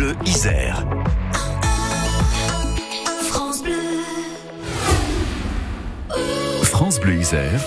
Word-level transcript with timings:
Bleu 0.00 0.16
Isère. 0.24 0.82
France 3.28 3.62
Bleu. 3.62 3.74
France 6.62 6.98
Bleu 7.00 7.16
Isère. 7.16 7.60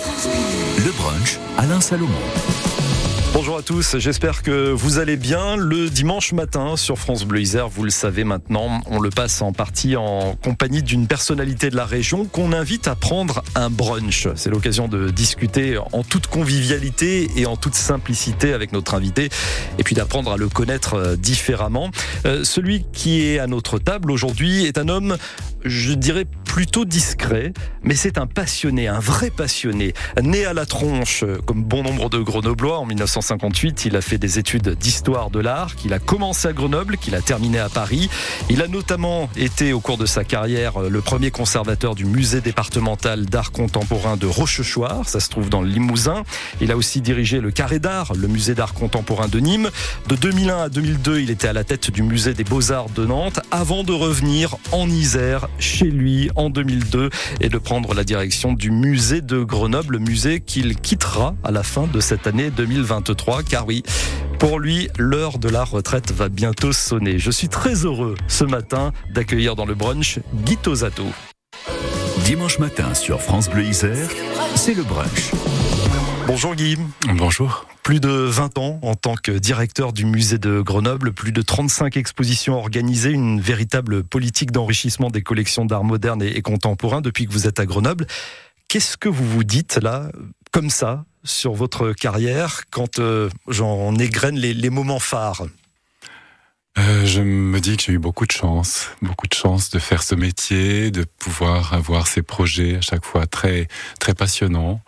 Le 0.84 0.90
brunch 0.90 1.38
Alain 1.58 1.80
Salomon. 1.80 2.10
Bonjour 3.34 3.56
à 3.58 3.62
tous, 3.62 3.98
j'espère 3.98 4.44
que 4.44 4.70
vous 4.70 5.00
allez 5.00 5.16
bien. 5.16 5.56
Le 5.56 5.90
dimanche 5.90 6.32
matin 6.32 6.76
sur 6.76 7.00
France 7.00 7.24
Bleu 7.24 7.40
Isère, 7.40 7.68
vous 7.68 7.82
le 7.82 7.90
savez 7.90 8.22
maintenant, 8.22 8.80
on 8.86 9.00
le 9.00 9.10
passe 9.10 9.42
en 9.42 9.52
partie 9.52 9.96
en 9.96 10.36
compagnie 10.36 10.84
d'une 10.84 11.08
personnalité 11.08 11.68
de 11.68 11.74
la 11.74 11.84
région 11.84 12.26
qu'on 12.26 12.52
invite 12.52 12.86
à 12.86 12.94
prendre 12.94 13.42
un 13.56 13.70
brunch. 13.70 14.28
C'est 14.36 14.50
l'occasion 14.50 14.86
de 14.86 15.10
discuter 15.10 15.76
en 15.92 16.04
toute 16.04 16.28
convivialité 16.28 17.28
et 17.34 17.46
en 17.46 17.56
toute 17.56 17.74
simplicité 17.74 18.52
avec 18.52 18.70
notre 18.70 18.94
invité 18.94 19.30
et 19.80 19.82
puis 19.82 19.96
d'apprendre 19.96 20.30
à 20.30 20.36
le 20.36 20.48
connaître 20.48 20.94
euh, 20.94 21.16
différemment. 21.16 21.90
Euh, 22.26 22.44
celui 22.44 22.84
qui 22.92 23.26
est 23.26 23.40
à 23.40 23.48
notre 23.48 23.80
table 23.80 24.12
aujourd'hui 24.12 24.64
est 24.64 24.78
un 24.78 24.88
homme 24.88 25.16
je 25.64 25.92
dirais 25.92 26.26
plutôt 26.44 26.84
discret, 26.84 27.52
mais 27.82 27.96
c'est 27.96 28.18
un 28.18 28.26
passionné, 28.26 28.86
un 28.86 29.00
vrai 29.00 29.30
passionné. 29.30 29.92
Né 30.22 30.44
à 30.44 30.52
la 30.52 30.66
tronche, 30.66 31.24
comme 31.46 31.64
bon 31.64 31.82
nombre 31.82 32.08
de 32.10 32.18
Grenoblois, 32.18 32.78
en 32.78 32.86
1958, 32.86 33.86
il 33.86 33.96
a 33.96 34.00
fait 34.00 34.18
des 34.18 34.38
études 34.38 34.68
d'histoire 34.70 35.30
de 35.30 35.40
l'art, 35.40 35.74
qu'il 35.74 35.92
a 35.92 35.98
commencé 35.98 36.46
à 36.46 36.52
Grenoble, 36.52 36.96
qu'il 36.96 37.14
a 37.14 37.22
terminé 37.22 37.58
à 37.58 37.68
Paris. 37.68 38.08
Il 38.50 38.62
a 38.62 38.68
notamment 38.68 39.28
été, 39.36 39.72
au 39.72 39.80
cours 39.80 39.98
de 39.98 40.06
sa 40.06 40.22
carrière, 40.22 40.78
le 40.78 41.00
premier 41.00 41.30
conservateur 41.30 41.94
du 41.94 42.04
musée 42.04 42.40
départemental 42.40 43.26
d'art 43.26 43.50
contemporain 43.50 44.16
de 44.16 44.26
Rochechouart, 44.26 45.08
ça 45.08 45.20
se 45.20 45.28
trouve 45.28 45.48
dans 45.48 45.60
le 45.60 45.68
Limousin. 45.68 46.22
Il 46.60 46.70
a 46.70 46.76
aussi 46.76 47.00
dirigé 47.00 47.40
le 47.40 47.50
Carré 47.50 47.78
d'Art, 47.78 48.14
le 48.14 48.28
musée 48.28 48.54
d'art 48.54 48.74
contemporain 48.74 49.28
de 49.28 49.40
Nîmes. 49.40 49.70
De 50.08 50.14
2001 50.14 50.62
à 50.62 50.68
2002, 50.68 51.20
il 51.20 51.30
était 51.30 51.48
à 51.48 51.52
la 51.52 51.64
tête 51.64 51.90
du 51.90 52.02
musée 52.02 52.34
des 52.34 52.44
beaux-arts 52.44 52.90
de 52.90 53.04
Nantes, 53.06 53.40
avant 53.50 53.82
de 53.82 53.92
revenir 53.92 54.56
en 54.70 54.88
Isère 54.88 55.48
chez 55.58 55.86
lui 55.86 56.30
en 56.36 56.50
2002 56.50 57.10
et 57.40 57.48
de 57.48 57.58
prendre 57.58 57.94
la 57.94 58.04
direction 58.04 58.52
du 58.52 58.70
musée 58.70 59.20
de 59.20 59.42
Grenoble, 59.42 59.98
musée 59.98 60.40
qu'il 60.40 60.76
quittera 60.76 61.34
à 61.44 61.50
la 61.50 61.62
fin 61.62 61.86
de 61.86 62.00
cette 62.00 62.26
année 62.26 62.50
2023. 62.50 63.42
Car 63.42 63.66
oui, 63.66 63.82
pour 64.38 64.58
lui, 64.58 64.88
l'heure 64.98 65.38
de 65.38 65.48
la 65.48 65.64
retraite 65.64 66.12
va 66.12 66.28
bientôt 66.28 66.72
sonner. 66.72 67.18
Je 67.18 67.30
suis 67.30 67.48
très 67.48 67.84
heureux 67.84 68.14
ce 68.28 68.44
matin 68.44 68.92
d'accueillir 69.14 69.56
dans 69.56 69.66
le 69.66 69.74
brunch 69.74 70.18
Guy 70.44 70.56
Tosato. 70.56 71.04
Dimanche 72.24 72.58
matin 72.58 72.94
sur 72.94 73.20
France 73.20 73.50
Bleu 73.50 73.64
Isère, 73.64 74.08
c'est 74.54 74.74
le 74.74 74.82
brunch. 74.82 75.32
Bonjour 76.26 76.54
Guy. 76.54 76.78
Bonjour. 77.16 77.66
Plus 77.82 78.00
de 78.00 78.08
20 78.08 78.56
ans 78.56 78.78
en 78.82 78.94
tant 78.94 79.14
que 79.14 79.30
directeur 79.30 79.92
du 79.92 80.06
musée 80.06 80.38
de 80.38 80.62
Grenoble, 80.62 81.12
plus 81.12 81.32
de 81.32 81.42
35 81.42 81.98
expositions 81.98 82.54
organisées, 82.54 83.10
une 83.10 83.42
véritable 83.42 84.02
politique 84.02 84.50
d'enrichissement 84.50 85.10
des 85.10 85.20
collections 85.22 85.66
d'art 85.66 85.84
moderne 85.84 86.22
et 86.22 86.40
contemporain 86.40 87.02
depuis 87.02 87.26
que 87.26 87.32
vous 87.32 87.46
êtes 87.46 87.60
à 87.60 87.66
Grenoble. 87.66 88.06
Qu'est-ce 88.68 88.96
que 88.96 89.10
vous 89.10 89.28
vous 89.28 89.44
dites 89.44 89.76
là, 89.82 90.08
comme 90.50 90.70
ça, 90.70 91.04
sur 91.24 91.52
votre 91.52 91.92
carrière, 91.92 92.62
quand 92.70 92.98
euh, 93.00 93.28
j'en 93.48 93.94
égrène 93.96 94.36
les, 94.36 94.54
les 94.54 94.70
moments 94.70 95.00
phares? 95.00 95.44
Euh, 96.76 97.06
je 97.06 97.20
me 97.20 97.60
dis 97.60 97.76
que 97.76 97.84
j'ai 97.84 97.92
eu 97.92 97.98
beaucoup 97.98 98.26
de 98.26 98.32
chance, 98.32 98.90
beaucoup 99.00 99.28
de 99.28 99.34
chance 99.34 99.70
de 99.70 99.78
faire 99.78 100.02
ce 100.02 100.16
métier, 100.16 100.90
de 100.90 101.04
pouvoir 101.04 101.72
avoir 101.72 102.08
ces 102.08 102.22
projets 102.22 102.76
à 102.76 102.80
chaque 102.80 103.04
fois 103.04 103.26
très 103.26 103.68
très 104.00 104.12
passionnants, 104.12 104.80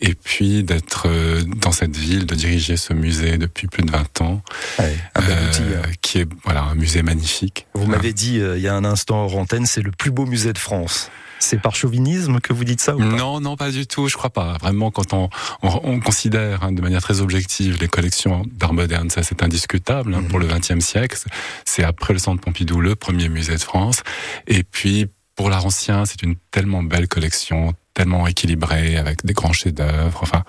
et 0.00 0.14
puis 0.14 0.62
d'être 0.62 1.08
euh, 1.08 1.42
dans 1.42 1.72
cette 1.72 1.96
ville, 1.96 2.26
de 2.26 2.34
diriger 2.36 2.76
ce 2.76 2.92
musée 2.92 3.38
depuis 3.38 3.66
plus 3.66 3.82
de 3.82 3.90
20 3.90 4.20
ans, 4.20 4.42
ouais, 4.78 4.96
un 5.16 5.20
bel 5.20 5.38
euh, 5.38 5.48
outil, 5.48 5.62
hein. 5.62 5.90
qui 6.00 6.18
est 6.20 6.28
voilà 6.44 6.62
un 6.62 6.76
musée 6.76 7.02
magnifique. 7.02 7.66
Vous 7.74 7.86
m'avez 7.86 8.12
dit 8.12 8.36
il 8.38 8.60
y 8.60 8.68
a 8.68 8.74
un 8.74 8.84
instant 8.84 9.24
hors 9.24 9.36
antenne, 9.36 9.66
c'est 9.66 9.82
le 9.82 9.90
plus 9.90 10.12
beau 10.12 10.26
musée 10.26 10.52
de 10.52 10.58
France. 10.58 11.10
C'est 11.38 11.60
par 11.60 11.76
chauvinisme 11.76 12.40
que 12.40 12.52
vous 12.52 12.64
dites 12.64 12.80
ça 12.80 12.94
ou 12.96 12.98
pas? 12.98 13.04
Non, 13.04 13.40
non, 13.40 13.56
pas 13.56 13.70
du 13.70 13.86
tout. 13.86 14.08
Je 14.08 14.16
crois 14.16 14.30
pas. 14.30 14.54
Vraiment, 14.60 14.90
quand 14.90 15.12
on, 15.12 15.28
on, 15.62 15.80
on 15.84 16.00
considère 16.00 16.62
hein, 16.64 16.72
de 16.72 16.80
manière 16.80 17.02
très 17.02 17.20
objective 17.20 17.78
les 17.80 17.88
collections 17.88 18.42
d'art 18.52 18.72
moderne, 18.72 19.10
ça 19.10 19.22
c'est 19.22 19.42
indiscutable 19.42 20.14
hein, 20.14 20.20
Mhm. 20.22 20.28
pour 20.28 20.38
le 20.38 20.46
XXe 20.46 20.80
siècle. 20.84 21.18
C'est 21.64 21.84
après 21.84 22.12
le 22.14 22.18
Centre 22.18 22.40
Pompidou 22.40 22.80
le 22.80 22.96
premier 22.96 23.28
musée 23.28 23.54
de 23.56 23.62
France. 23.62 24.02
Et 24.46 24.62
puis 24.62 25.06
pour 25.34 25.50
l'art 25.50 25.66
ancien, 25.66 26.06
c'est 26.06 26.22
une 26.22 26.36
tellement 26.50 26.82
belle 26.82 27.08
collection, 27.08 27.74
tellement 27.92 28.26
équilibrée 28.26 28.96
avec 28.96 29.24
des 29.26 29.34
grands 29.34 29.52
chefs-d'œuvre. 29.52 30.20
Enfin, 30.22 30.42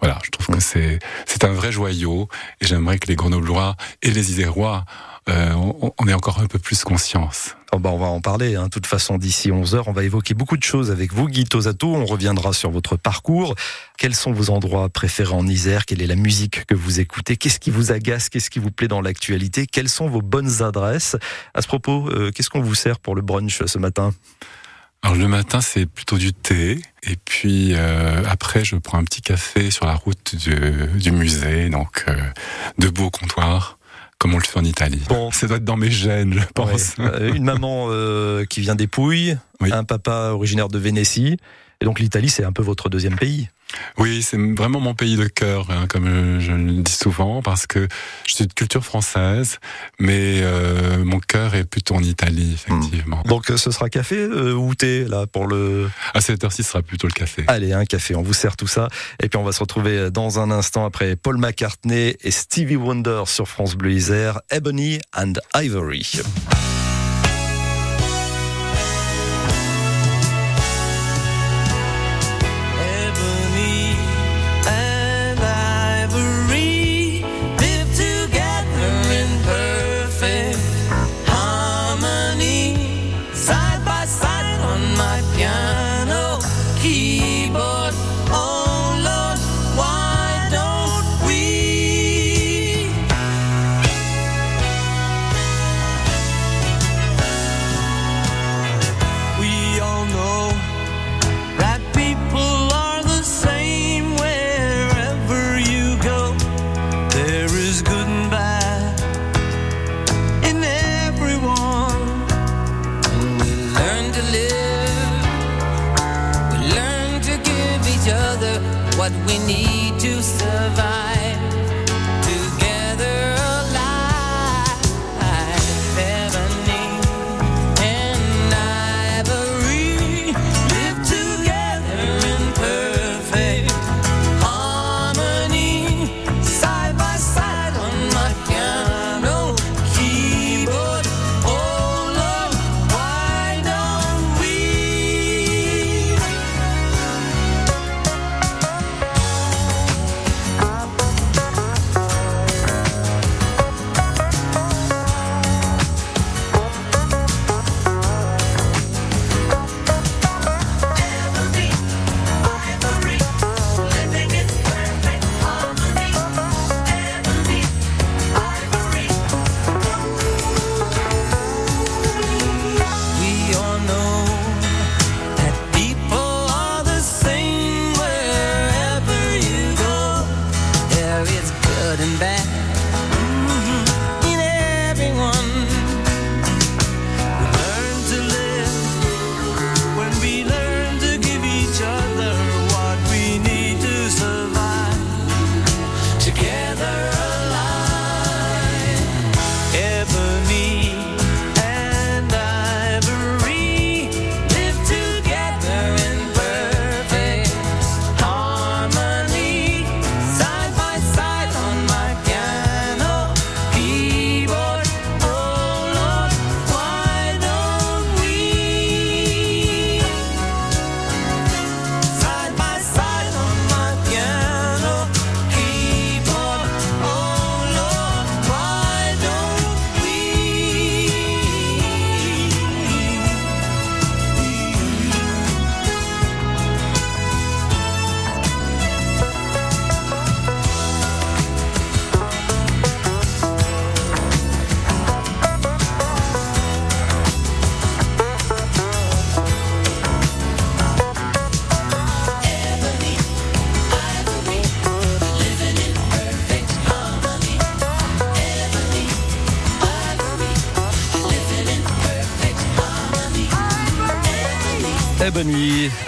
voilà, 0.00 0.18
je 0.24 0.30
trouve 0.30 0.56
que 0.56 0.60
c'est 0.60 0.98
c'est 1.26 1.44
un 1.44 1.52
vrai 1.52 1.70
joyau. 1.70 2.28
Et 2.60 2.66
j'aimerais 2.66 2.98
que 2.98 3.06
les 3.06 3.14
Grenoblois 3.14 3.76
et 4.02 4.10
les 4.10 4.30
Isérois 4.32 4.84
euh, 5.28 5.52
on, 5.52 5.92
on 5.98 6.08
ait 6.08 6.14
encore 6.14 6.40
un 6.40 6.46
peu 6.46 6.58
plus 6.58 6.82
conscience. 6.84 7.54
Oh 7.74 7.78
bah 7.78 7.90
on 7.90 7.98
va 7.98 8.06
en 8.06 8.20
parler. 8.20 8.56
Hein. 8.56 8.64
De 8.64 8.68
toute 8.68 8.86
façon, 8.86 9.18
d'ici 9.18 9.50
11 9.50 9.74
heures, 9.74 9.88
on 9.88 9.92
va 9.92 10.04
évoquer 10.04 10.34
beaucoup 10.34 10.56
de 10.56 10.62
choses 10.62 10.90
avec 10.90 11.12
vous, 11.12 11.28
Guy 11.28 11.44
Tosato. 11.44 11.94
On 11.94 12.04
reviendra 12.04 12.52
sur 12.52 12.70
votre 12.70 12.96
parcours. 12.96 13.54
Quels 13.96 14.14
sont 14.14 14.32
vos 14.32 14.50
endroits 14.50 14.88
préférés 14.88 15.32
en 15.32 15.46
Isère? 15.46 15.86
Quelle 15.86 16.02
est 16.02 16.06
la 16.06 16.16
musique 16.16 16.66
que 16.66 16.74
vous 16.74 17.00
écoutez? 17.00 17.36
Qu'est-ce 17.36 17.60
qui 17.60 17.70
vous 17.70 17.92
agace? 17.92 18.28
Qu'est-ce 18.28 18.50
qui 18.50 18.58
vous 18.58 18.70
plaît 18.70 18.88
dans 18.88 19.00
l'actualité? 19.00 19.66
Quelles 19.66 19.88
sont 19.88 20.08
vos 20.08 20.22
bonnes 20.22 20.62
adresses? 20.62 21.16
À 21.54 21.62
ce 21.62 21.66
propos, 21.66 22.08
euh, 22.10 22.30
qu'est-ce 22.30 22.50
qu'on 22.50 22.60
vous 22.60 22.74
sert 22.74 22.98
pour 22.98 23.14
le 23.14 23.22
brunch 23.22 23.64
ce 23.64 23.78
matin? 23.78 24.12
Alors 25.02 25.16
le 25.16 25.26
matin, 25.26 25.60
c'est 25.60 25.86
plutôt 25.86 26.16
du 26.16 26.32
thé. 26.32 26.80
Et 27.02 27.16
puis 27.16 27.72
euh, 27.72 28.22
après, 28.28 28.64
je 28.64 28.76
prends 28.76 28.98
un 28.98 29.04
petit 29.04 29.22
café 29.22 29.70
sur 29.70 29.86
la 29.86 29.94
route 29.94 30.36
du, 30.36 30.54
du 30.94 31.10
musée, 31.10 31.68
donc 31.70 32.04
euh, 32.06 32.14
debout 32.78 33.06
au 33.06 33.10
comptoir, 33.10 33.78
comme 34.22 34.34
on 34.34 34.38
le 34.38 34.44
fait 34.44 34.60
en 34.60 34.64
Italie. 34.64 35.02
Bon. 35.08 35.32
Ça 35.32 35.48
doit 35.48 35.56
être 35.56 35.64
dans 35.64 35.76
mes 35.76 35.90
gènes, 35.90 36.34
je 36.34 36.46
pense. 36.54 36.94
Ouais. 36.96 37.06
Euh, 37.12 37.34
Une 37.34 37.42
maman 37.42 37.88
euh, 37.90 38.44
qui 38.44 38.60
vient 38.60 38.76
des 38.76 38.86
Pouilles, 38.86 39.36
Oui. 39.60 39.72
un 39.72 39.82
papa 39.82 40.30
originaire 40.32 40.68
de 40.68 40.78
Vénétie. 40.78 41.38
Et 41.80 41.84
donc 41.84 41.98
l'Italie, 41.98 42.30
c'est 42.30 42.44
un 42.44 42.52
peu 42.52 42.62
votre 42.62 42.88
deuxième 42.88 43.16
pays. 43.16 43.48
Oui, 43.98 44.22
c'est 44.22 44.38
vraiment 44.38 44.80
mon 44.80 44.94
pays 44.94 45.16
de 45.16 45.26
cœur, 45.26 45.68
hein, 45.70 45.86
comme 45.88 46.06
euh, 46.06 46.40
je 46.40 46.52
le 46.52 46.82
dis 46.82 46.92
souvent, 46.92 47.42
parce 47.42 47.66
que 47.66 47.88
je 48.26 48.34
suis 48.34 48.46
de 48.46 48.52
culture 48.52 48.84
française, 48.84 49.58
mais 49.98 50.40
euh, 50.42 51.04
mon 51.04 51.20
cœur 51.20 51.54
est 51.54 51.64
plutôt 51.64 51.94
en 51.94 52.02
Italie, 52.02 52.54
effectivement. 52.54 53.22
Donc 53.26 53.50
euh, 53.50 53.56
ce 53.56 53.70
sera 53.70 53.88
café 53.88 54.16
euh, 54.16 54.54
ou 54.54 54.74
thé 54.74 55.04
là 55.04 55.26
pour 55.26 55.46
le 55.46 55.90
À 56.14 56.20
cette 56.20 56.42
heure-ci, 56.44 56.62
ce 56.62 56.70
sera 56.70 56.82
plutôt 56.82 57.06
le 57.06 57.12
café. 57.12 57.44
Allez, 57.48 57.72
un 57.72 57.84
café, 57.84 58.14
on 58.14 58.22
vous 58.22 58.34
sert 58.34 58.56
tout 58.56 58.66
ça. 58.66 58.88
Et 59.22 59.28
puis 59.28 59.38
on 59.38 59.44
va 59.44 59.52
se 59.52 59.60
retrouver 59.60 60.10
dans 60.10 60.38
un 60.38 60.50
instant 60.50 60.84
après 60.84 61.16
Paul 61.16 61.38
McCartney 61.38 62.16
et 62.20 62.30
Stevie 62.30 62.76
Wonder 62.76 63.22
sur 63.26 63.48
France 63.48 63.74
Bleu 63.74 63.92
Isère, 63.92 64.40
Ebony 64.50 64.98
and 65.16 65.34
Ivory. 65.54 66.22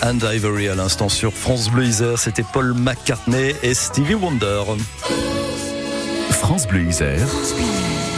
And 0.04 0.18
Ivory 0.22 0.68
à 0.68 0.74
l'instant 0.74 1.08
sur 1.08 1.32
France 1.32 1.70
Bleu 1.70 2.16
c'était 2.16 2.42
Paul 2.42 2.74
McCartney 2.74 3.54
et 3.62 3.72
Stevie 3.74 4.14
Wonder. 4.14 4.62
France 6.30 6.66
Bleu 6.66 6.82
Isère, 6.82 7.26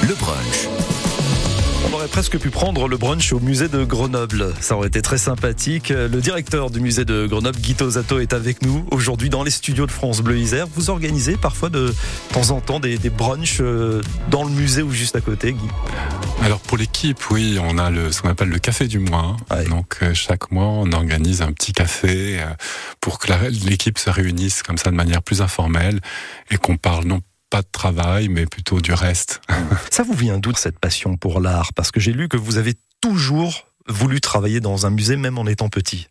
le 0.02 0.14
brunch. 0.14 0.75
On 1.88 1.92
aurait 1.92 2.08
presque 2.08 2.36
pu 2.38 2.50
prendre 2.50 2.88
le 2.88 2.96
brunch 2.96 3.32
au 3.32 3.38
musée 3.38 3.68
de 3.68 3.84
Grenoble. 3.84 4.52
Ça 4.60 4.76
aurait 4.76 4.88
été 4.88 5.02
très 5.02 5.18
sympathique. 5.18 5.90
Le 5.90 6.20
directeur 6.20 6.70
du 6.70 6.80
musée 6.80 7.04
de 7.04 7.26
Grenoble, 7.26 7.58
Guy 7.60 7.74
Tosato, 7.74 8.18
est 8.18 8.32
avec 8.32 8.62
nous 8.62 8.84
aujourd'hui 8.90 9.30
dans 9.30 9.44
les 9.44 9.52
studios 9.52 9.86
de 9.86 9.92
France 9.92 10.20
Bleu 10.20 10.36
Isère. 10.36 10.66
Vous 10.66 10.90
organisez 10.90 11.36
parfois 11.36 11.68
de 11.68 11.94
temps 12.32 12.50
en 12.50 12.60
temps 12.60 12.80
des, 12.80 12.98
des 12.98 13.10
brunchs 13.10 13.58
euh, 13.60 14.02
dans 14.30 14.42
le 14.42 14.50
musée 14.50 14.82
ou 14.82 14.90
juste 14.90 15.14
à 15.14 15.20
côté, 15.20 15.52
Guy? 15.52 15.68
Alors 16.42 16.58
pour 16.58 16.76
l'équipe, 16.76 17.30
oui, 17.30 17.58
on 17.62 17.78
a 17.78 17.90
le, 17.90 18.10
ce 18.10 18.20
qu'on 18.20 18.30
appelle 18.30 18.48
le 18.48 18.58
café 18.58 18.88
du 18.88 18.98
mois. 18.98 19.36
Ouais. 19.50 19.64
Donc 19.64 19.98
euh, 20.02 20.12
chaque 20.12 20.50
mois, 20.50 20.66
on 20.66 20.90
organise 20.92 21.40
un 21.40 21.52
petit 21.52 21.72
café 21.72 22.40
euh, 22.40 22.46
pour 23.00 23.20
que 23.20 23.32
l'équipe 23.68 23.98
se 23.98 24.10
réunisse 24.10 24.64
comme 24.64 24.76
ça 24.76 24.90
de 24.90 24.96
manière 24.96 25.22
plus 25.22 25.40
informelle 25.40 26.00
et 26.50 26.56
qu'on 26.56 26.76
parle 26.76 27.04
non 27.04 27.20
pas 27.50 27.62
de 27.62 27.68
travail, 27.70 28.28
mais 28.28 28.46
plutôt 28.46 28.80
du 28.80 28.92
reste. 28.92 29.40
Ça 29.90 30.02
vous 30.02 30.14
vient 30.14 30.38
d'où 30.38 30.52
cette 30.54 30.78
passion 30.78 31.16
pour 31.16 31.40
l'art? 31.40 31.72
Parce 31.74 31.90
que 31.90 32.00
j'ai 32.00 32.12
lu 32.12 32.28
que 32.28 32.36
vous 32.36 32.58
avez 32.58 32.74
toujours 33.00 33.66
voulu 33.88 34.20
travailler 34.20 34.60
dans 34.60 34.86
un 34.86 34.90
musée, 34.90 35.16
même 35.16 35.38
en 35.38 35.46
étant 35.46 35.68
petit. 35.68 36.08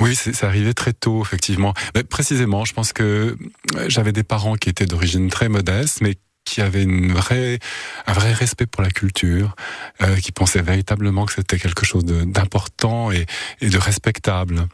Oui, 0.00 0.14
c'est 0.14 0.44
arrivé 0.44 0.74
très 0.74 0.92
tôt, 0.92 1.22
effectivement. 1.22 1.74
Mais 1.94 2.02
précisément, 2.02 2.64
je 2.64 2.74
pense 2.74 2.92
que 2.92 3.36
euh, 3.76 3.84
j'avais 3.88 4.12
des 4.12 4.22
parents 4.22 4.56
qui 4.56 4.68
étaient 4.68 4.86
d'origine 4.86 5.30
très 5.30 5.48
modeste, 5.48 6.00
mais 6.02 6.16
qui 6.44 6.60
avaient 6.60 6.82
une 6.82 7.12
vraie, 7.12 7.58
un 8.06 8.12
vrai 8.12 8.32
respect 8.32 8.66
pour 8.66 8.82
la 8.82 8.90
culture, 8.90 9.54
euh, 10.02 10.16
qui 10.16 10.32
pensaient 10.32 10.60
véritablement 10.62 11.24
que 11.24 11.32
c'était 11.34 11.58
quelque 11.58 11.84
chose 11.86 12.04
d'important 12.04 13.10
et, 13.12 13.26
et 13.60 13.68
de 13.70 13.78
respectable. 13.78 14.66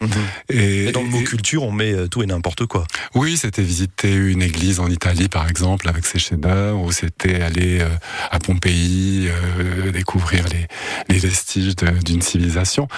Et, 0.49 0.87
Et 0.87 0.93
dans 0.93 1.03
le 1.03 1.09
mot 1.09 1.21
et- 1.21 1.25
culture, 1.25 1.63
on 1.63 1.71
met 1.73 1.93
euh, 1.93 2.09
tout 2.09 2.23
et 2.23 2.27
n'importe 2.27 2.67
quoi. 2.67 2.87
oui, 3.15 3.37
c'était 3.37 3.63
visiter 3.63 4.15
une 4.15 4.43
église 4.43 4.81
en 4.81 4.89
Italie, 4.91 5.29
par 5.29 5.49
exemple, 5.49 5.89
avec 5.89 6.07
ses 6.07 6.19
chefs-d'œuvre, 6.19 6.81
ou 6.83 6.91
c'était 6.93 7.43
aller 7.43 7.81
euh, 7.81 7.89
à 8.31 8.39
Pompéi, 8.39 9.29
euh, 9.29 9.93
découvrir 9.93 10.47
les, 10.49 10.67
les 11.09 11.19
vestiges 11.19 11.77
d'une 11.77 12.23
civilisation, 12.23 12.89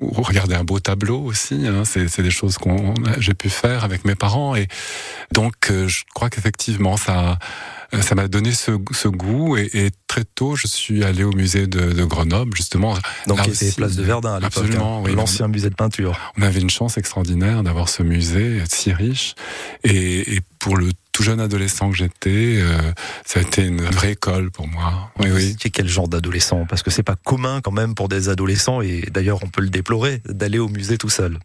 ou 0.00 0.10
regarder 0.22 0.54
un 0.56 0.64
beau 0.64 0.80
tableau 0.80 1.20
aussi. 1.20 1.66
Hein, 1.66 1.82
c'est 1.84 2.22
des 2.22 2.30
choses 2.30 2.58
qu'on 2.58 2.94
j'ai 3.18 3.34
pu 3.34 3.48
faire 3.50 3.84
avec 3.84 4.04
mes 4.04 4.14
parents, 4.16 4.56
et 4.56 4.66
donc 5.32 5.54
euh, 5.70 5.86
je 5.88 6.02
crois 6.14 6.30
qu'effectivement 6.30 6.96
ça 6.96 7.38
ça 8.02 8.14
m'a 8.14 8.28
donné 8.28 8.52
ce, 8.52 8.72
ce 8.92 9.08
goût, 9.08 9.56
et, 9.56 9.68
et 9.74 9.90
très 10.06 10.24
tôt 10.24 10.56
je 10.56 10.66
suis 10.66 11.04
allé 11.04 11.24
au 11.24 11.32
musée 11.32 11.66
de, 11.66 11.92
de 11.92 12.04
Grenoble, 12.04 12.56
justement. 12.56 12.94
Donc, 13.26 13.38
Là 13.38 13.44
qui 13.44 13.50
était 13.50 13.66
aussi, 13.66 13.76
place 13.76 13.96
de 13.96 14.02
Verdun 14.02 14.34
à 14.34 14.40
l'époque. 14.40 14.64
hein, 14.80 15.00
oui. 15.04 15.14
L'ancien 15.14 15.48
musée 15.48 15.70
de 15.70 15.74
peinture. 15.74 16.18
On 16.38 16.42
avait 16.42 16.60
une 16.60 16.70
chance 16.70 16.98
extraordinaire 16.98 17.62
d'avoir 17.62 17.88
ce 17.88 18.02
musée 18.02 18.62
si 18.68 18.92
riche. 18.92 19.34
Et, 19.84 20.34
et 20.36 20.40
pour 20.58 20.76
le 20.76 20.90
tout 21.12 21.22
jeune 21.22 21.40
adolescent 21.40 21.90
que 21.90 21.96
j'étais, 21.96 22.58
euh, 22.60 22.78
ça 23.24 23.38
a 23.38 23.42
été 23.42 23.62
une 23.64 23.82
vraie 23.82 24.12
école 24.12 24.50
pour 24.50 24.66
moi. 24.66 25.12
Oui, 25.20 25.28
oui. 25.32 25.56
quel 25.56 25.88
genre 25.88 26.08
d'adolescent? 26.08 26.66
Parce 26.68 26.82
que 26.82 26.90
c'est 26.90 27.04
pas 27.04 27.14
commun 27.16 27.60
quand 27.62 27.70
même 27.70 27.94
pour 27.94 28.08
des 28.08 28.28
adolescents, 28.28 28.80
et 28.80 29.02
d'ailleurs 29.12 29.38
on 29.42 29.48
peut 29.48 29.62
le 29.62 29.70
déplorer, 29.70 30.22
d'aller 30.28 30.58
au 30.58 30.68
musée 30.68 30.98
tout 30.98 31.10
seul. 31.10 31.38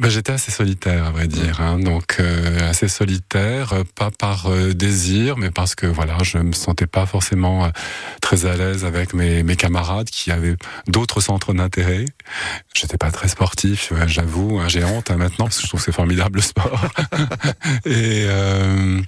Ben, 0.00 0.08
j'étais 0.10 0.32
assez 0.32 0.50
solitaire, 0.50 1.04
à 1.04 1.10
vrai 1.12 1.28
dire. 1.28 1.60
Hein, 1.60 1.78
donc 1.78 2.16
euh, 2.18 2.68
assez 2.68 2.88
solitaire, 2.88 3.74
pas 3.94 4.10
par 4.10 4.46
euh, 4.46 4.72
désir, 4.74 5.36
mais 5.36 5.52
parce 5.52 5.76
que 5.76 5.86
voilà, 5.86 6.18
je 6.24 6.38
me 6.38 6.52
sentais 6.52 6.88
pas 6.88 7.06
forcément 7.06 7.66
euh, 7.66 7.68
très 8.20 8.44
à 8.44 8.56
l'aise 8.56 8.84
avec 8.84 9.14
mes, 9.14 9.44
mes 9.44 9.54
camarades 9.54 10.10
qui 10.10 10.32
avaient 10.32 10.56
d'autres 10.88 11.20
centres 11.20 11.54
d'intérêt. 11.54 12.06
J'étais 12.74 12.98
pas 12.98 13.12
très 13.12 13.28
sportif, 13.28 13.92
ouais, 13.92 14.08
j'avoue. 14.08 14.58
Hein, 14.58 14.66
J'ai 14.66 14.82
honte 14.82 15.12
hein, 15.12 15.16
maintenant 15.16 15.44
parce 15.44 15.58
que 15.58 15.62
je 15.62 15.68
trouve 15.68 15.78
que 15.80 15.84
c'est 15.86 15.92
formidable 15.92 16.38
le 16.38 16.42
sport. 16.42 16.86
Et 17.86 18.26
euh, 18.26 19.00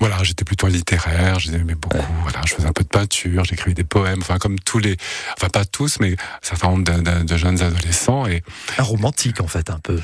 voilà, 0.00 0.22
j'étais 0.22 0.44
plutôt 0.44 0.66
littéraire, 0.68 1.38
j'aimais 1.38 1.74
beaucoup. 1.74 1.98
Voilà, 2.22 2.40
je 2.46 2.54
faisais 2.54 2.68
un 2.68 2.72
peu 2.72 2.84
de 2.84 2.88
peinture, 2.88 3.44
j'écrivais 3.44 3.74
des 3.74 3.84
poèmes, 3.84 4.20
enfin 4.20 4.38
comme 4.38 4.58
tous 4.58 4.78
les, 4.78 4.96
enfin 5.36 5.48
pas 5.48 5.64
tous, 5.64 5.98
mais 6.00 6.12
un 6.12 6.16
certain 6.42 6.68
nombre 6.70 6.84
de, 6.84 7.00
de- 7.00 7.24
de 7.24 7.36
jeunes 7.36 7.60
adolescents. 7.62 8.26
Et 8.26 8.42
Un 8.78 8.82
romantique 8.82 9.40
en 9.40 9.46
fait, 9.48 9.70
un 9.70 9.78
peu. 9.78 10.00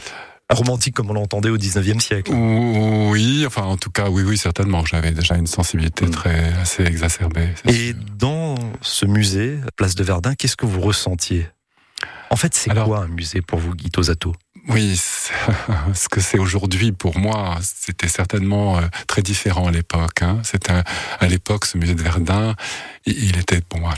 Un 0.51 0.55
romantique 0.57 0.95
comme 0.95 1.11
on 1.11 1.15
l'entendait 1.15 1.49
au 1.49 1.57
19e 1.57 2.01
siècle. 2.01 2.31
Oui, 2.35 3.45
enfin 3.47 3.63
en 3.63 3.77
tout 3.79 3.91
cas, 3.91 4.11
oui, 4.11 4.23
oui, 4.25 4.37
certainement. 4.37 4.85
J'avais 4.85 5.13
déjà 5.13 5.37
une 5.37 5.47
sensibilité 5.47 6.05
Mm. 6.07 6.11
très 6.11 6.53
assez 6.61 6.83
exacerbée. 6.85 7.49
Et 7.67 7.93
sûr. 7.93 7.95
dans 8.19 8.55
ce 8.83 9.07
musée, 9.07 9.59
place 9.77 9.95
de 9.95 10.05
Verdun, 10.05 10.35
qu'est-ce 10.35 10.57
que 10.57 10.67
vous 10.67 10.81
ressentiez? 10.83 11.49
En 12.31 12.37
fait, 12.37 12.55
c'est 12.55 12.75
quoi 12.75 13.05
un 13.05 13.09
musée 13.09 13.41
pour 13.43 13.59
vous, 13.59 13.75
Guy 13.75 13.91
Tosato? 13.91 14.35
Oui, 14.69 14.97
ce 15.95 16.09
que 16.09 16.21
c'est 16.21 16.39
aujourd'hui 16.39 16.93
pour 16.93 17.19
moi, 17.19 17.59
c'était 17.63 18.09
certainement 18.09 18.79
euh, 18.79 18.83
très 19.07 19.23
différent 19.23 19.67
à 19.69 19.71
l'époque. 19.71 20.23
Hein. 20.23 20.41
C'était 20.43 20.73
à 21.21 21.27
l'époque 21.27 21.67
ce 21.67 21.77
musée 21.79 21.95
de 21.95 22.03
Verdun, 22.03 22.55
il, 23.07 23.37
était 23.39 23.61
pour 23.61 23.81
moi 23.81 23.95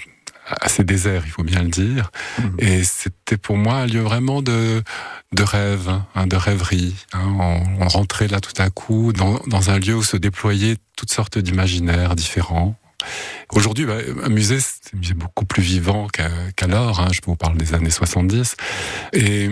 assez 0.60 0.84
désert, 0.84 1.22
il 1.24 1.30
faut 1.30 1.42
bien 1.44 1.62
le 1.62 1.68
dire. 1.68 2.10
Mhm. 2.38 2.54
Et 2.58 2.84
c'était 2.84 3.36
pour 3.36 3.56
moi 3.56 3.74
un 3.74 3.86
lieu 3.86 4.00
vraiment 4.00 4.42
de 4.42 4.82
de 5.32 5.42
rêve, 5.42 5.90
hein, 6.14 6.26
de 6.26 6.36
rêverie. 6.36 6.94
hein. 7.12 7.34
On, 7.38 7.84
on 7.84 7.88
rentrait 7.88 8.28
là 8.28 8.40
tout 8.40 8.60
à 8.62 8.70
coup 8.70 9.12
dans, 9.12 9.40
dans 9.46 9.70
un 9.70 9.78
lieu 9.78 9.94
où 9.94 10.02
se 10.02 10.16
déployaient 10.16 10.76
toutes 10.96 11.12
sortes 11.12 11.38
d'imaginaires 11.38 12.14
différents. 12.14 12.76
Aujourd'hui, 13.52 13.84
bah, 13.86 13.98
un 14.24 14.28
musée, 14.28 14.58
c'est 14.60 15.14
beaucoup 15.14 15.44
plus 15.44 15.62
vivant 15.62 16.08
qu'alors. 16.56 17.00
hein. 17.00 17.08
Je 17.12 17.20
vous 17.24 17.36
parle 17.36 17.56
des 17.56 17.74
années 17.74 17.90
70. 17.90 18.56
Et 19.12 19.50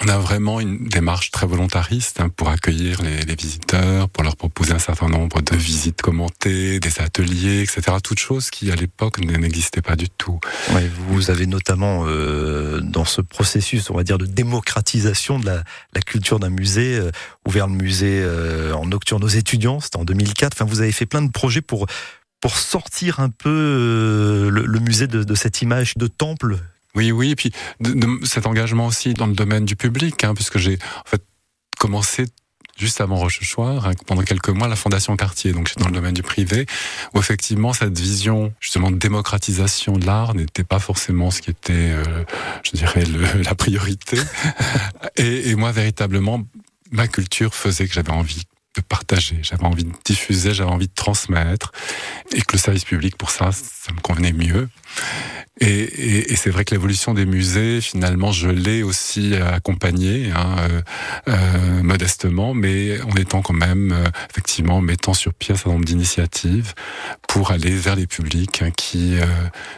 on 0.00 0.08
a 0.08 0.18
vraiment 0.18 0.58
une 0.60 0.88
démarche 0.88 1.30
très 1.30 1.46
volontariste 1.46 2.20
hein, 2.20 2.28
pour 2.28 2.48
accueillir 2.48 3.02
les, 3.02 3.22
les 3.22 3.34
visiteurs, 3.34 4.08
pour 4.08 4.24
leur 4.24 4.36
proposer 4.36 4.72
un 4.72 4.78
certain 4.78 5.08
nombre 5.08 5.40
de 5.42 5.56
visites 5.56 6.02
commentées, 6.02 6.80
des 6.80 7.00
ateliers, 7.00 7.62
etc. 7.62 7.98
Toutes 8.02 8.18
choses 8.18 8.50
qui, 8.50 8.70
à 8.72 8.74
l'époque, 8.74 9.18
n'existaient 9.18 9.82
pas 9.82 9.96
du 9.96 10.08
tout. 10.08 10.40
Ouais, 10.74 10.90
vous 11.08 11.30
avez 11.30 11.46
notamment, 11.46 12.04
euh, 12.06 12.80
dans 12.80 13.04
ce 13.04 13.20
processus, 13.20 13.90
on 13.90 13.94
va 13.94 14.02
dire, 14.02 14.18
de 14.18 14.26
démocratisation 14.26 15.38
de 15.38 15.46
la, 15.46 15.62
la 15.94 16.00
culture 16.00 16.40
d'un 16.40 16.50
musée, 16.50 16.96
euh, 16.96 17.10
ouvert 17.46 17.68
le 17.68 17.74
musée 17.74 18.20
euh, 18.22 18.72
en 18.72 18.86
nocturne 18.86 19.22
aux 19.22 19.28
étudiants, 19.28 19.80
c'était 19.80 19.98
en 19.98 20.04
2004. 20.04 20.54
Enfin, 20.54 20.64
vous 20.64 20.80
avez 20.80 20.92
fait 20.92 21.06
plein 21.06 21.22
de 21.22 21.30
projets 21.30 21.62
pour, 21.62 21.86
pour 22.40 22.56
sortir 22.56 23.20
un 23.20 23.30
peu 23.30 23.48
euh, 23.48 24.50
le, 24.50 24.64
le 24.66 24.80
musée 24.80 25.06
de, 25.06 25.22
de 25.22 25.34
cette 25.34 25.62
image 25.62 25.94
de 25.96 26.08
temple. 26.08 26.58
Oui, 26.94 27.10
oui, 27.12 27.30
et 27.30 27.36
puis 27.36 27.52
de, 27.80 27.92
de- 27.92 28.24
cet 28.26 28.46
engagement 28.46 28.86
aussi 28.86 29.14
dans 29.14 29.26
le 29.26 29.34
domaine 29.34 29.64
du 29.64 29.76
public, 29.76 30.24
hein, 30.24 30.34
puisque 30.34 30.58
j'ai 30.58 30.78
en 31.04 31.08
fait 31.08 31.22
commencé 31.78 32.26
juste 32.78 33.00
avant 33.00 33.16
Rochechouart, 33.16 33.86
hein, 33.86 33.92
pendant 34.06 34.22
quelques 34.22 34.48
mois, 34.48 34.66
la 34.68 34.76
Fondation 34.76 35.16
Cartier, 35.16 35.52
donc 35.52 35.72
dans 35.76 35.86
le 35.86 35.92
domaine 35.92 36.14
du 36.14 36.22
privé, 36.22 36.66
où 37.14 37.18
effectivement 37.18 37.72
cette 37.72 37.98
vision 37.98 38.52
justement 38.60 38.90
de 38.90 38.96
démocratisation 38.96 39.96
de 39.98 40.06
l'art 40.06 40.34
n'était 40.34 40.64
pas 40.64 40.78
forcément 40.78 41.30
ce 41.30 41.40
qui 41.42 41.50
était, 41.50 41.72
euh, 41.72 42.24
je 42.62 42.72
dirais, 42.72 43.04
le- 43.04 43.42
la 43.42 43.54
priorité. 43.54 44.18
et, 45.16 45.50
et 45.50 45.54
moi, 45.54 45.72
véritablement, 45.72 46.42
ma 46.90 47.08
culture 47.08 47.54
faisait 47.54 47.86
que 47.88 47.94
j'avais 47.94 48.10
envie 48.12 48.42
de 48.74 48.80
partager, 48.80 49.38
j'avais 49.42 49.64
envie 49.64 49.84
de 49.84 49.92
diffuser, 50.04 50.54
j'avais 50.54 50.70
envie 50.70 50.88
de 50.88 50.94
transmettre, 50.94 51.72
et 52.34 52.40
que 52.40 52.52
le 52.52 52.58
service 52.58 52.84
public, 52.84 53.16
pour 53.18 53.30
ça, 53.30 53.50
ça 53.52 53.92
me 53.92 54.00
convenait 54.00 54.32
mieux. 54.32 54.68
Et, 55.60 56.34
c'est 56.36 56.50
vrai 56.50 56.64
que 56.64 56.74
l'évolution 56.74 57.14
des 57.14 57.26
musées, 57.26 57.80
finalement, 57.80 58.32
je 58.32 58.48
l'ai 58.48 58.82
aussi 58.82 59.34
accompagné, 59.36 60.32
hein, 60.34 60.56
euh, 60.58 60.82
euh, 61.28 61.82
modestement, 61.82 62.52
mais 62.52 63.00
en 63.02 63.14
étant 63.14 63.42
quand 63.42 63.54
même, 63.54 63.92
euh, 63.92 64.08
effectivement, 64.30 64.80
mettant 64.80 65.14
sur 65.14 65.32
pied 65.32 65.52
un 65.52 65.56
certain 65.56 65.70
nombre 65.70 65.84
d'initiatives 65.84 66.72
pour 67.28 67.52
aller 67.52 67.70
vers 67.70 67.94
les 67.94 68.08
publics 68.08 68.62
hein, 68.62 68.70
qui 68.76 69.20
euh, 69.20 69.24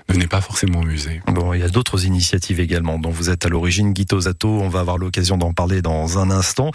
ne 0.08 0.14
venaient 0.14 0.26
pas 0.26 0.40
forcément 0.40 0.80
au 0.80 0.84
musée. 0.84 1.20
Bon, 1.26 1.52
il 1.52 1.60
y 1.60 1.64
a 1.64 1.68
d'autres 1.68 2.06
initiatives 2.06 2.60
également 2.60 2.98
dont 2.98 3.10
vous 3.10 3.28
êtes 3.28 3.44
à 3.44 3.48
l'origine. 3.50 3.92
Guito 3.92 4.20
Zato, 4.20 4.48
on 4.48 4.68
va 4.68 4.80
avoir 4.80 4.96
l'occasion 4.96 5.36
d'en 5.36 5.52
parler 5.52 5.82
dans 5.82 6.18
un 6.18 6.30
instant. 6.30 6.70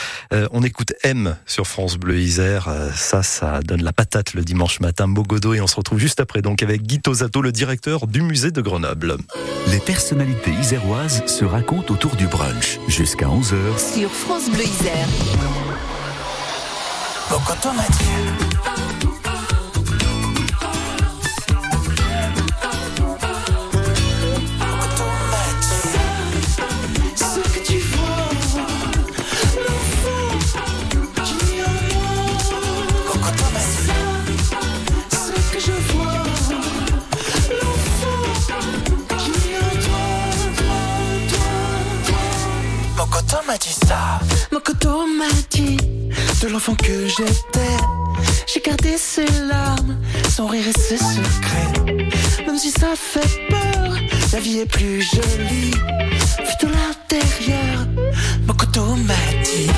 On 0.51 0.61
écoute 0.61 0.93
M 1.03 1.35
sur 1.45 1.65
France 1.65 1.97
Bleu 1.97 2.19
Isère. 2.19 2.69
Ça, 2.95 3.23
ça 3.23 3.61
donne 3.61 3.83
la 3.83 3.93
patate 3.93 4.33
le 4.33 4.43
dimanche 4.43 4.79
matin. 4.79 5.07
Mogodo 5.07 5.53
et 5.53 5.61
on 5.61 5.67
se 5.67 5.75
retrouve 5.75 5.99
juste 5.99 6.19
après 6.19 6.41
donc 6.41 6.63
avec 6.63 6.83
Guito 6.83 7.13
Zato, 7.13 7.41
le 7.41 7.51
directeur 7.51 8.07
du 8.07 8.21
musée 8.29 8.51
de 8.51 8.61
Grenoble. 8.61 9.17
Les 9.71 9.79
personnalités 9.79 10.51
iséroises 10.51 11.23
se 11.25 11.43
racontent 11.45 11.91
autour 11.91 12.15
du 12.15 12.27
brunch 12.27 12.79
jusqu'à 12.87 13.25
11h 13.25 13.95
sur 13.95 14.11
France 14.11 14.51
Bleu 14.51 14.63
Isère. 14.63 15.07
M'a 43.45 43.57
dit 43.57 43.75
ça. 43.87 44.19
Mokoto 44.51 45.05
m'a 45.17 45.29
dit 45.49 45.77
de 46.41 46.47
l'enfant 46.47 46.75
que 46.75 47.07
j'étais. 47.07 47.77
J'ai 48.47 48.61
gardé 48.61 48.97
ses 48.97 49.25
larmes, 49.47 49.97
son 50.29 50.47
rire 50.47 50.65
et 50.67 50.79
ses 50.79 50.97
secrets. 50.97 52.45
Même 52.45 52.57
si 52.57 52.71
ça 52.71 52.87
fait 52.95 53.47
peur, 53.49 53.95
la 54.33 54.39
vie 54.39 54.59
est 54.59 54.65
plus 54.65 55.01
jolie. 55.01 55.71
Vu 55.71 56.53
de 56.61 56.67
l'intérieur, 56.67 57.87
Mokoto 58.45 58.95
m'a 58.95 59.13
dit. 59.43 59.69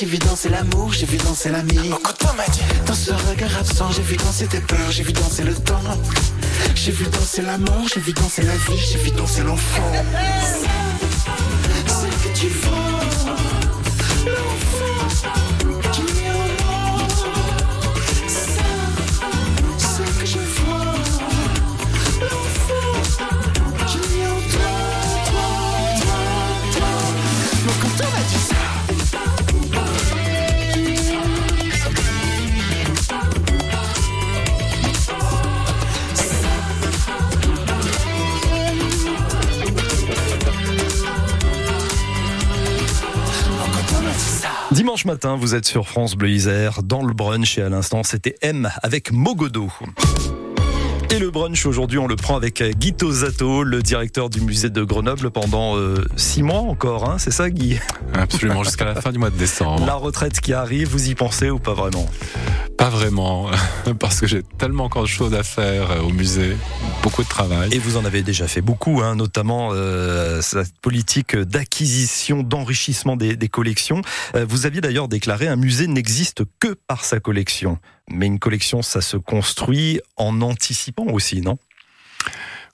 J'ai 0.00 0.06
vu 0.06 0.16
danser 0.16 0.48
l'amour, 0.48 0.94
j'ai 0.94 1.04
vu 1.04 1.18
danser 1.18 1.50
l'ami. 1.50 1.90
Dans 2.86 2.94
ce 2.94 3.10
regard 3.10 3.54
absent, 3.58 3.90
j'ai 3.90 4.00
vu 4.00 4.16
danser 4.16 4.46
tes 4.46 4.60
peurs, 4.60 4.90
j'ai 4.90 5.02
vu 5.02 5.12
danser 5.12 5.42
le 5.42 5.54
temps. 5.54 5.82
J'ai 6.74 6.90
vu 6.90 7.04
danser 7.04 7.42
la 7.42 7.58
mort, 7.58 7.86
j'ai 7.92 8.00
vu 8.00 8.14
danser 8.14 8.42
la 8.42 8.56
vie, 8.56 8.78
j'ai 8.78 8.98
vu 8.98 9.10
danser 9.10 9.42
l'enfant. 9.42 9.92
Matin, 45.04 45.36
vous 45.36 45.54
êtes 45.54 45.66
sur 45.66 45.88
France 45.88 46.14
Bleu 46.14 46.30
Isère, 46.30 46.82
dans 46.82 47.02
le 47.02 47.12
brunch 47.12 47.58
et 47.58 47.62
à 47.62 47.68
l'instant, 47.68 48.02
c'était 48.02 48.36
M 48.42 48.70
avec 48.82 49.12
Mogodo. 49.12 49.70
Et 51.12 51.18
le 51.18 51.30
brunch 51.30 51.66
aujourd'hui, 51.66 51.98
on 51.98 52.06
le 52.06 52.14
prend 52.14 52.36
avec 52.36 52.62
Guito 52.78 53.10
Zato, 53.10 53.64
le 53.64 53.82
directeur 53.82 54.30
du 54.30 54.40
musée 54.40 54.70
de 54.70 54.84
Grenoble 54.84 55.32
pendant 55.32 55.76
euh, 55.76 56.04
six 56.14 56.44
mois 56.44 56.60
encore, 56.60 57.10
hein, 57.10 57.18
c'est 57.18 57.32
ça 57.32 57.50
Guy? 57.50 57.80
Absolument, 58.14 58.62
jusqu'à 58.62 58.84
la 58.84 58.94
fin 58.94 59.10
du 59.10 59.18
mois 59.18 59.30
de 59.30 59.36
décembre. 59.36 59.84
La 59.86 59.94
retraite 59.94 60.40
qui 60.40 60.52
arrive, 60.52 60.88
vous 60.88 61.10
y 61.10 61.16
pensez 61.16 61.50
ou 61.50 61.58
pas 61.58 61.74
vraiment? 61.74 62.06
Pas 62.76 62.90
vraiment, 62.90 63.50
parce 63.98 64.20
que 64.20 64.28
j'ai 64.28 64.42
tellement 64.56 64.84
encore 64.84 65.02
de 65.02 65.08
choses 65.08 65.34
à 65.34 65.42
faire 65.42 65.90
euh, 65.90 66.00
au 66.00 66.10
musée, 66.10 66.56
beaucoup 67.02 67.24
de 67.24 67.28
travail. 67.28 67.70
Et 67.72 67.78
vous 67.78 67.96
en 67.96 68.04
avez 68.04 68.22
déjà 68.22 68.46
fait 68.46 68.62
beaucoup, 68.62 69.02
hein, 69.02 69.16
notamment 69.16 69.70
euh, 69.72 70.40
cette 70.42 70.78
politique 70.80 71.36
d'acquisition, 71.36 72.44
d'enrichissement 72.44 73.16
des, 73.16 73.36
des 73.36 73.48
collections. 73.48 74.00
Euh, 74.36 74.46
vous 74.48 74.64
aviez 74.64 74.80
d'ailleurs 74.80 75.08
déclaré 75.08 75.48
un 75.48 75.56
musée 75.56 75.88
n'existe 75.88 76.44
que 76.60 76.68
par 76.86 77.04
sa 77.04 77.18
collection. 77.18 77.78
Mais 78.10 78.26
une 78.26 78.38
collection, 78.38 78.82
ça 78.82 79.00
se 79.00 79.16
construit 79.16 80.00
en 80.16 80.40
anticipant 80.42 81.06
aussi, 81.06 81.40
non? 81.40 81.58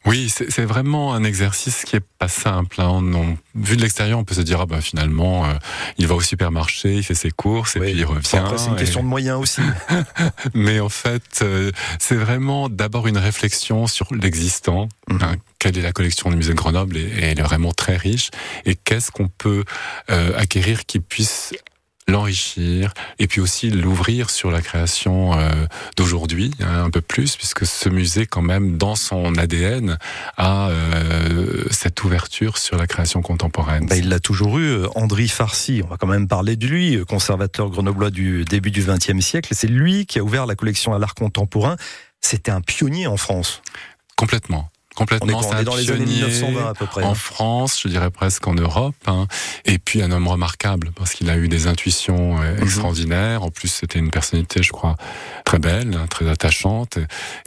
Oui, 0.05 0.29
c'est 0.33 0.65
vraiment 0.65 1.15
un 1.15 1.25
exercice 1.25 1.83
qui 1.85 1.97
est 1.97 2.05
pas 2.21 2.29
simple. 2.29 2.81
hein. 2.81 2.87
On- 2.91 3.13
on- 3.15 3.39
vu 3.57 3.77
de 3.77 3.83
l'extérieur, 3.83 4.21
on 4.21 4.25
peut 4.25 4.37
se 4.37 4.41
dire 4.41 4.61
ah 4.61 4.67
ben 4.67 4.81
finalement, 4.81 5.47
euh, 5.47 5.55
il 5.99 6.07
va 6.07 6.15
au 6.15 6.21
supermarché, 6.21 6.95
il 6.95 7.03
fait 7.03 7.17
ses 7.17 7.33
courses 7.33 7.75
et 7.75 7.81
Oui. 7.81 7.91
puis 7.91 8.01
il 8.03 8.05
revient. 8.05 8.23
C'est 8.57 8.69
une 8.69 8.75
et- 8.75 8.79
question 8.79 9.03
de 9.03 9.09
moyens 9.09 9.41
aussi. 9.41 9.61
Mais 10.55 10.79
en 10.79 10.89
fait, 10.89 11.41
euh, 11.43 11.73
c'est 11.99 12.15
vraiment 12.15 12.69
d'abord 12.69 13.09
une 13.09 13.19
réflexion 13.19 13.89
sur 13.89 14.15
l'existant. 14.15 14.89
Mhm. 15.09 15.19
hein. 15.23 15.37
quelle 15.59 15.77
est 15.79 15.83
la 15.83 15.93
collection 15.93 16.31
du 16.31 16.37
musée 16.37 16.53
de 16.53 16.57
Grenoble 16.59 16.97
et, 16.99 17.01
et 17.01 17.23
elle 17.25 17.41
est 17.41 17.43
vraiment 17.43 17.73
très 17.73 17.97
riche. 17.97 18.31
Et 18.65 18.77
qu'est-ce 18.77 19.11
qu'on 19.11 19.27
peut 19.27 19.65
euh, 20.11 20.39
acquérir 20.39 20.87
qui 20.87 21.01
puisse 21.01 21.53
l'enrichir 22.09 22.93
et 23.19 23.27
puis 23.27 23.41
aussi 23.41 23.71
l'ouvrir 23.71 24.31
sur 24.31 24.51
la 24.51 24.63
création 24.63 25.39
euh, 25.39 25.51
d'aujourd'hui 25.97 26.53
hein, 26.61 26.85
un 26.85 26.91
peu 26.91 27.01
plus 27.01 27.37
puisque 27.37 27.67
ce 27.67 27.89
musée 27.89 28.27
quand 28.27 28.43
même 28.43 28.77
dans 28.77 28.95
son 28.95 29.37
ADN 29.37 29.99
a 30.37 30.69
euh, 30.69 31.65
cette 31.71 32.03
ouverture 32.05 32.59
sur 32.59 32.77
la 32.77 32.87
création 32.87 33.23
contemporaine. 33.23 33.87
Bah, 33.87 33.97
il 33.97 34.09
l'a 34.09 34.21
toujours 34.21 34.59
eu, 34.59 34.67
euh, 34.67 34.87
André 34.95 35.27
Farcy. 35.27 35.83
On 35.85 35.89
va 35.89 35.97
quand 35.97 36.07
même 36.07 36.29
parler 36.29 36.57
de 36.57 36.67
lui, 36.67 37.05
conservateur 37.07 37.71
grenoblois 37.71 38.11
du 38.11 38.45
début 38.45 38.71
du 38.71 38.85
XXe 38.85 39.21
siècle. 39.21 39.53
C'est 39.57 39.67
lui 39.67 40.07
qui 40.07 40.19
a 40.19 40.23
ouvert 40.23 40.47
la 40.47 40.55
collection 40.55 40.95
à 40.95 40.99
l'art 40.99 41.15
contemporain. 41.15 41.77
C'était 42.21 42.51
un 42.51 42.61
pionnier 42.61 43.07
en 43.07 43.17
France. 43.17 43.63
Complètement. 44.17 44.71
On 44.99 45.05
est, 45.05 45.07
Complètement, 45.19 45.39
on 45.39 45.53
est 45.53 45.55
un 45.57 45.63
dans 45.63 45.77
les 45.77 45.91
années 45.91 46.05
pionnier 46.05 46.25
1920 46.27 46.71
à 46.71 46.75
peu 46.75 46.87
près. 46.87 47.03
en 47.03 47.15
France, 47.15 47.81
je 47.83 47.89
dirais 47.89 48.11
presque 48.11 48.47
en 48.47 48.55
Europe, 48.55 48.95
hein. 49.07 49.27
et 49.65 49.79
puis 49.79 50.03
un 50.03 50.11
homme 50.11 50.27
remarquable 50.29 50.91
parce 50.97 51.13
qu'il 51.15 51.29
a 51.31 51.37
eu 51.37 51.49
des 51.49 51.67
intuitions 51.67 52.41
euh, 52.41 52.57
Mhm. 52.57 52.63
extraordinaires. 52.63 53.43
En 53.43 53.51
plus, 53.51 53.69
c'était 53.69 53.99
une 53.99 54.11
personnalité, 54.11 54.63
je 54.63 54.73
crois, 54.73 54.97
très 55.45 55.59
belle, 55.59 55.95
hein, 55.95 56.07
très 56.09 56.29
attachante. 56.29 56.99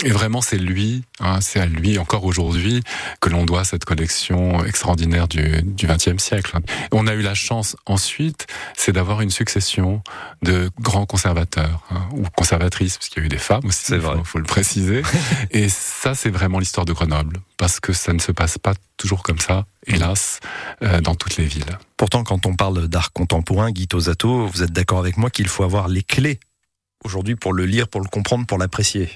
Et 0.04 0.10
vraiment, 0.12 0.42
c'est 0.42 0.58
lui, 0.60 1.04
hein, 1.20 1.40
c'est 1.42 1.60
à 1.60 1.66
lui 1.66 1.98
encore 1.98 2.24
aujourd'hui 2.26 2.82
que 3.20 3.30
l'on 3.30 3.46
doit 3.46 3.64
cette 3.64 3.86
collection 3.86 4.64
extraordinaire 4.66 5.28
du 5.28 5.62
du 5.64 5.88
XXe 5.88 6.22
siècle. 6.22 6.58
On 6.92 7.08
a 7.08 7.14
eu 7.14 7.22
la 7.22 7.34
chance 7.34 7.76
ensuite, 7.86 8.48
c'est 8.78 8.92
d'avoir 8.92 9.22
une 9.22 9.30
succession 9.32 10.02
de 10.44 10.70
grands 10.80 11.06
conservateurs 11.06 11.82
hein, 11.92 12.08
ou 12.14 12.24
conservatrices, 12.36 12.98
parce 12.98 13.10
qu'il 13.10 13.20
y 13.22 13.24
a 13.24 13.26
eu 13.26 13.30
des 13.30 13.38
femmes 13.38 13.66
aussi. 13.66 13.80
C'est 13.86 13.96
il 13.96 14.02
faut- 14.02 14.08
vrai. 14.12 14.22
faut 14.24 14.38
le 14.40 14.44
préciser. 14.46 15.02
Et 15.52 15.68
ça, 15.70 16.14
c'est 16.16 16.30
vraiment 16.30 16.60
l'histoire 16.60 16.86
de 16.86 16.94
Grenoble, 16.94 17.39
parce 17.58 17.80
que 17.80 17.94
ça 17.94 18.14
ne 18.14 18.20
se 18.20 18.32
passe 18.32 18.58
pas 18.58 18.74
toujours 18.98 19.24
comme 19.24 19.40
ça, 19.40 19.66
hélas, 19.88 20.40
euh, 20.84 21.02
dans 21.02 21.16
toutes 21.16 21.38
les 21.38 21.46
villes. 21.46 21.78
Pourtant, 21.98 22.24
quand 22.24 22.46
on 22.46 22.56
parle 22.56 22.88
d'art 22.88 23.12
contemporain, 23.14 23.72
Guy 23.72 23.88
Tosato, 23.88 24.48
vous 24.48 24.64
êtes 24.64 24.72
d'accord 24.72 25.00
avec 25.00 25.18
moi 25.18 25.30
qu'il 25.30 25.48
faut 25.48 25.64
avoir 25.64 25.88
les 25.88 26.04
clés 26.04 26.40
aujourd'hui 27.04 27.36
pour 27.36 27.54
le 27.54 27.66
lire, 27.66 27.88
pour 27.88 28.02
le 28.02 28.08
comprendre, 28.08 28.46
pour 28.46 28.58
l'apprécier. 28.58 29.10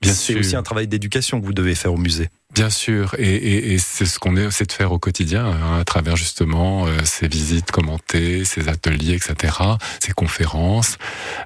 Bien 0.00 0.12
C'est 0.12 0.32
sûr. 0.32 0.40
aussi 0.40 0.56
un 0.56 0.62
travail 0.62 0.88
d'éducation 0.88 1.40
que 1.40 1.46
vous 1.46 1.52
devez 1.52 1.74
faire 1.74 1.92
au 1.92 1.96
musée. 1.96 2.28
Bien 2.54 2.70
sûr, 2.70 3.16
et, 3.18 3.34
et, 3.34 3.74
et 3.74 3.78
c'est 3.78 4.06
ce 4.06 4.20
qu'on 4.20 4.36
essaie 4.36 4.64
de 4.64 4.72
faire 4.72 4.92
au 4.92 5.00
quotidien, 5.00 5.44
hein, 5.44 5.80
à 5.80 5.84
travers 5.84 6.14
justement 6.14 6.86
euh, 6.86 6.90
ces 7.02 7.26
visites 7.26 7.72
commentées, 7.72 8.44
ces 8.44 8.68
ateliers, 8.68 9.14
etc., 9.14 9.54
ces 10.00 10.12
conférences. 10.12 10.96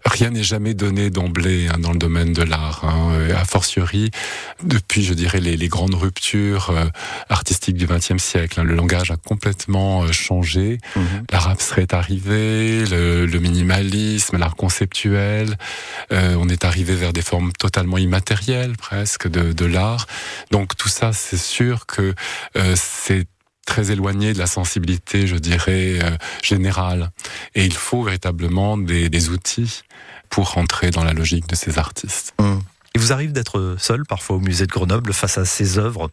Rien 0.04 0.30
n'est 0.30 0.42
jamais 0.42 0.74
donné 0.74 1.08
d'emblée 1.08 1.68
hein, 1.68 1.78
dans 1.78 1.92
le 1.92 1.98
domaine 1.98 2.34
de 2.34 2.42
l'art. 2.42 2.84
Hein, 2.84 3.30
a 3.34 3.44
fortiori, 3.46 4.10
depuis, 4.62 5.02
je 5.02 5.14
dirais, 5.14 5.40
les, 5.40 5.56
les 5.56 5.68
grandes 5.68 5.94
ruptures 5.94 6.70
euh, 6.70 6.84
artistiques 7.30 7.76
du 7.76 7.86
XXe 7.86 8.22
siècle, 8.22 8.60
hein, 8.60 8.64
le 8.64 8.74
langage 8.74 9.10
a 9.10 9.16
complètement 9.16 10.02
euh, 10.02 10.12
changé. 10.12 10.78
L'art 11.32 11.48
abstrait 11.48 11.82
est 11.82 11.94
arrivé, 11.94 12.84
le, 12.84 13.24
le 13.24 13.38
minimalisme, 13.38 14.36
l'art 14.36 14.56
conceptuel. 14.56 15.56
Euh, 16.12 16.36
on 16.38 16.48
est 16.48 16.64
arrivé 16.64 16.94
vers 16.94 17.12
des 17.12 17.22
formes 17.22 17.52
totalement 17.52 17.96
immatérielles 17.96 18.76
presque 18.76 19.28
de, 19.28 19.52
de 19.52 19.64
l'art. 19.64 20.06
Donc 20.50 20.76
tout 20.76 20.88
ça, 20.88 20.97
c'est 21.12 21.38
sûr 21.38 21.86
que 21.86 22.14
euh, 22.56 22.74
c'est 22.76 23.26
très 23.66 23.90
éloigné 23.90 24.32
de 24.32 24.38
la 24.38 24.46
sensibilité, 24.46 25.26
je 25.26 25.36
dirais, 25.36 25.98
euh, 26.02 26.16
générale. 26.42 27.10
Et 27.54 27.64
il 27.64 27.74
faut 27.74 28.02
véritablement 28.02 28.78
des, 28.78 29.10
des 29.10 29.28
outils 29.28 29.82
pour 30.30 30.52
rentrer 30.52 30.90
dans 30.90 31.04
la 31.04 31.12
logique 31.12 31.46
de 31.48 31.54
ces 31.54 31.78
artistes. 31.78 32.34
Il 32.94 33.00
vous 33.00 33.12
arrive 33.12 33.32
d'être 33.32 33.76
seul 33.78 34.04
parfois 34.06 34.36
au 34.36 34.40
musée 34.40 34.66
de 34.66 34.72
Grenoble 34.72 35.12
face 35.12 35.38
à 35.38 35.44
ces 35.44 35.78
œuvres. 35.78 36.10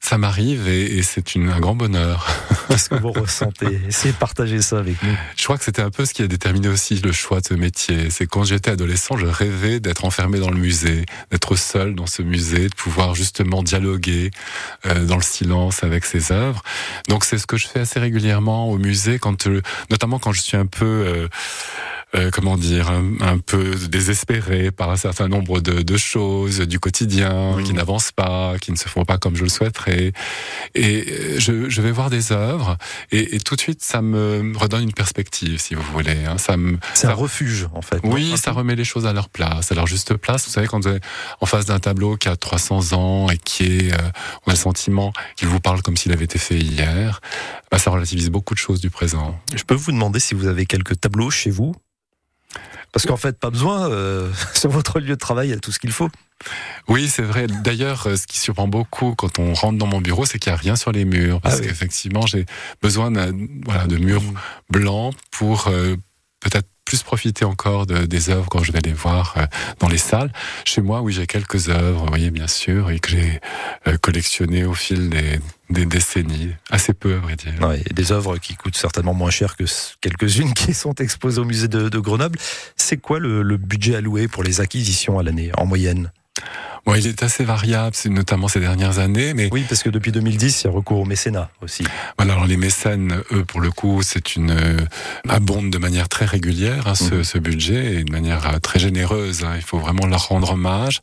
Ça 0.00 0.16
m'arrive 0.16 0.68
et, 0.68 0.98
et 0.98 1.02
c'est 1.02 1.36
un 1.36 1.60
grand 1.60 1.74
bonheur. 1.74 2.26
Qu'est-ce 2.68 2.90
que 2.90 2.94
vous 2.96 3.12
ressentez? 3.12 3.80
Essayez 3.88 4.12
de 4.12 4.18
partager 4.18 4.62
ça 4.62 4.78
avec 4.78 5.02
nous. 5.02 5.14
Je 5.36 5.44
crois 5.44 5.58
que 5.58 5.64
c'était 5.64 5.82
un 5.82 5.90
peu 5.90 6.04
ce 6.04 6.14
qui 6.14 6.22
a 6.22 6.26
déterminé 6.26 6.68
aussi 6.68 6.96
le 6.96 7.12
choix 7.12 7.40
de 7.40 7.46
ce 7.46 7.54
métier. 7.54 8.10
C'est 8.10 8.26
quand 8.26 8.44
j'étais 8.44 8.70
adolescent, 8.70 9.16
je 9.16 9.26
rêvais 9.26 9.80
d'être 9.80 10.04
enfermé 10.04 10.38
dans 10.38 10.50
le 10.50 10.58
musée, 10.58 11.04
d'être 11.30 11.56
seul 11.56 11.94
dans 11.94 12.06
ce 12.06 12.22
musée, 12.22 12.68
de 12.68 12.74
pouvoir 12.74 13.14
justement 13.14 13.62
dialoguer 13.62 14.30
euh, 14.86 15.04
dans 15.06 15.16
le 15.16 15.22
silence 15.22 15.82
avec 15.82 16.04
ses 16.04 16.30
œuvres. 16.30 16.62
Donc 17.08 17.24
c'est 17.24 17.38
ce 17.38 17.46
que 17.46 17.56
je 17.56 17.66
fais 17.66 17.80
assez 17.80 17.98
régulièrement 17.98 18.70
au 18.70 18.78
musée, 18.78 19.18
quand, 19.18 19.46
euh, 19.46 19.62
notamment 19.90 20.18
quand 20.18 20.32
je 20.32 20.40
suis 20.40 20.56
un 20.56 20.66
peu 20.66 20.84
euh, 20.84 21.28
euh, 22.14 22.30
comment 22.32 22.56
dire, 22.56 22.90
un, 22.90 23.04
un 23.20 23.38
peu 23.38 23.74
désespéré 23.88 24.70
par 24.70 24.90
un 24.90 24.96
certain 24.96 25.28
nombre 25.28 25.60
de, 25.60 25.82
de 25.82 25.96
choses 25.96 26.60
du 26.60 26.80
quotidien 26.80 27.58
qui 27.64 27.72
n'avancent 27.74 28.12
pas, 28.12 28.54
qui 28.58 28.72
ne 28.72 28.76
se 28.76 28.88
font 28.88 29.04
pas 29.04 29.18
comme 29.18 29.36
je 29.36 29.42
le 29.42 29.48
souhaiterais. 29.50 30.12
Et 30.74 31.04
euh, 31.08 31.38
je, 31.38 31.68
je 31.68 31.82
vais 31.82 31.90
voir 31.92 32.08
des 32.10 32.32
œuvres 32.32 32.76
et, 33.12 33.36
et 33.36 33.40
tout 33.40 33.56
de 33.56 33.60
suite 33.60 33.82
ça 33.82 34.00
me 34.00 34.52
redonne 34.56 34.84
une 34.84 34.92
perspective, 34.92 35.58
si 35.60 35.74
vous 35.74 35.82
voulez. 35.92 36.24
hein. 36.26 36.38
Ça 36.38 36.56
me, 36.56 36.78
C'est 36.94 37.06
un 37.06 37.10
ça- 37.10 37.14
refuge, 37.16 37.68
en 37.74 37.82
fait. 37.82 38.00
oui, 38.04 38.30
Un 38.32 38.36
ça 38.36 38.52
remet 38.52 38.74
les 38.76 38.84
choses 38.84 39.04
à 39.06 39.12
leur 39.12 39.28
place, 39.28 39.70
à 39.70 39.74
leur 39.74 39.86
juste 39.86 40.14
place. 40.16 40.46
Vous 40.46 40.52
savez, 40.52 40.66
quand 40.66 40.80
vous 40.82 40.88
êtes 40.90 41.02
en 41.40 41.46
face 41.46 41.66
d'un 41.66 41.78
tableau 41.78 42.16
qui 42.16 42.28
a 42.28 42.36
300 42.36 42.92
ans 42.94 43.28
et 43.30 43.36
qui 43.36 43.64
est, 43.64 43.92
euh, 43.92 43.98
on 44.46 44.50
a 44.50 44.54
le 44.54 44.58
sentiment 44.58 45.12
qu'il 45.36 45.48
vous 45.48 45.60
parle 45.60 45.82
comme 45.82 45.96
s'il 45.96 46.12
avait 46.12 46.24
été 46.24 46.38
fait 46.38 46.56
hier, 46.58 47.20
bah, 47.70 47.78
ça 47.78 47.90
relativise 47.90 48.30
beaucoup 48.30 48.54
de 48.54 48.58
choses 48.58 48.80
du 48.80 48.88
présent. 48.88 49.38
Je 49.54 49.62
peux 49.64 49.74
vous 49.74 49.92
demander 49.92 50.20
si 50.20 50.34
vous 50.34 50.46
avez 50.46 50.64
quelques 50.64 50.98
tableaux 51.00 51.30
chez 51.30 51.50
vous? 51.50 51.74
Parce 52.92 53.06
qu'en 53.06 53.16
fait, 53.16 53.38
pas 53.38 53.50
besoin. 53.50 53.90
euh, 53.90 54.32
sur 54.54 54.70
votre 54.70 55.00
lieu 55.00 55.08
de 55.10 55.14
travail, 55.14 55.48
il 55.48 55.50
y 55.50 55.54
a 55.54 55.58
tout 55.58 55.72
ce 55.72 55.78
qu'il 55.78 55.92
faut. 55.92 56.08
Oui, 56.88 57.08
c'est 57.08 57.22
vrai. 57.22 57.46
D'ailleurs, 57.48 58.06
euh, 58.06 58.16
ce 58.16 58.26
qui 58.26 58.38
surprend 58.38 58.68
beaucoup 58.68 59.14
quand 59.14 59.38
on 59.38 59.54
rentre 59.54 59.76
dans 59.78 59.86
mon 59.86 60.00
bureau, 60.00 60.24
c'est 60.24 60.38
qu'il 60.38 60.50
n'y 60.52 60.54
a 60.56 60.60
rien 60.60 60.76
sur 60.76 60.92
les 60.92 61.04
murs. 61.04 61.40
Parce 61.40 61.56
Ah 61.56 61.58
oui. 61.60 61.66
qu'effectivement, 61.66 62.26
j'ai 62.26 62.46
besoin 62.80 63.10
voilà, 63.64 63.86
de 63.86 63.96
murs 63.96 64.22
blancs 64.70 65.14
pour 65.32 65.68
euh, 65.68 65.96
peut-être 66.40 66.68
plus 66.88 67.02
profiter 67.02 67.44
encore 67.44 67.84
de- 67.84 68.06
des 68.06 68.30
œuvres 68.30 68.48
quand 68.48 68.62
je 68.62 68.72
vais 68.72 68.80
les 68.82 68.94
voir 68.94 69.34
euh, 69.36 69.44
dans 69.78 69.88
les 69.88 69.98
salles. 69.98 70.32
Chez 70.64 70.80
moi, 70.80 71.02
oui, 71.02 71.12
j'ai 71.12 71.26
quelques 71.26 71.68
œuvres, 71.68 72.00
vous 72.00 72.06
voyez, 72.06 72.30
bien 72.30 72.46
sûr, 72.46 72.90
et 72.90 72.98
que 72.98 73.10
j'ai 73.10 73.40
euh, 73.86 73.98
collectionnées 73.98 74.64
au 74.64 74.72
fil 74.72 75.10
des, 75.10 75.84
décennies. 75.84 76.54
Assez 76.70 76.94
peu, 76.94 77.12
à 77.12 77.18
vrai 77.18 77.36
dire. 77.36 77.52
Ouais, 77.60 77.82
des 77.92 78.10
œuvres 78.10 78.38
qui 78.38 78.54
coûtent 78.54 78.76
certainement 78.78 79.12
moins 79.12 79.30
cher 79.30 79.54
que 79.54 79.64
quelques-unes 80.00 80.54
qui 80.54 80.72
sont 80.72 80.94
exposées 80.94 81.42
au 81.42 81.44
musée 81.44 81.68
de, 81.68 81.98
Grenoble. 81.98 82.38
C'est 82.76 82.96
quoi 82.96 83.18
le 83.18 83.56
budget 83.58 83.96
alloué 83.96 84.26
pour 84.26 84.42
les 84.42 84.62
acquisitions 84.62 85.18
à 85.18 85.22
l'année, 85.22 85.50
en 85.58 85.66
moyenne? 85.66 86.10
Bon, 86.86 86.94
il 86.94 87.06
est 87.06 87.22
assez 87.22 87.44
variable, 87.44 87.94
notamment 88.06 88.48
ces 88.48 88.60
dernières 88.60 88.98
années, 88.98 89.34
mais 89.34 89.50
Oui, 89.52 89.64
parce 89.68 89.82
que 89.82 89.90
depuis 89.90 90.10
2010, 90.10 90.62
il 90.62 90.66
y 90.68 90.70
a 90.70 90.72
recours 90.72 91.00
au 91.00 91.04
mécénat 91.04 91.50
aussi. 91.60 91.84
Voilà, 92.16 92.32
alors 92.32 92.46
les 92.46 92.56
mécènes, 92.56 93.20
eux, 93.32 93.44
pour 93.44 93.60
le 93.60 93.70
coup, 93.70 94.00
c'est 94.02 94.36
une 94.36 94.52
euh, 94.52 94.78
abonde 95.28 95.68
de 95.70 95.76
manière 95.76 96.08
très 96.08 96.24
régulière 96.24 96.86
hein, 96.88 96.94
ce, 96.94 97.16
Mhm. 97.16 97.24
ce 97.24 97.38
budget 97.38 97.94
et 97.96 98.04
de 98.04 98.10
manière 98.12 98.46
euh, 98.54 98.58
très 98.58 98.78
généreuse. 98.78 99.44
hein. 99.44 99.52
il 99.56 99.62
faut 99.62 99.78
vraiment 99.78 100.06
leur 100.06 100.28
rendre 100.28 100.52
hommage. 100.52 101.00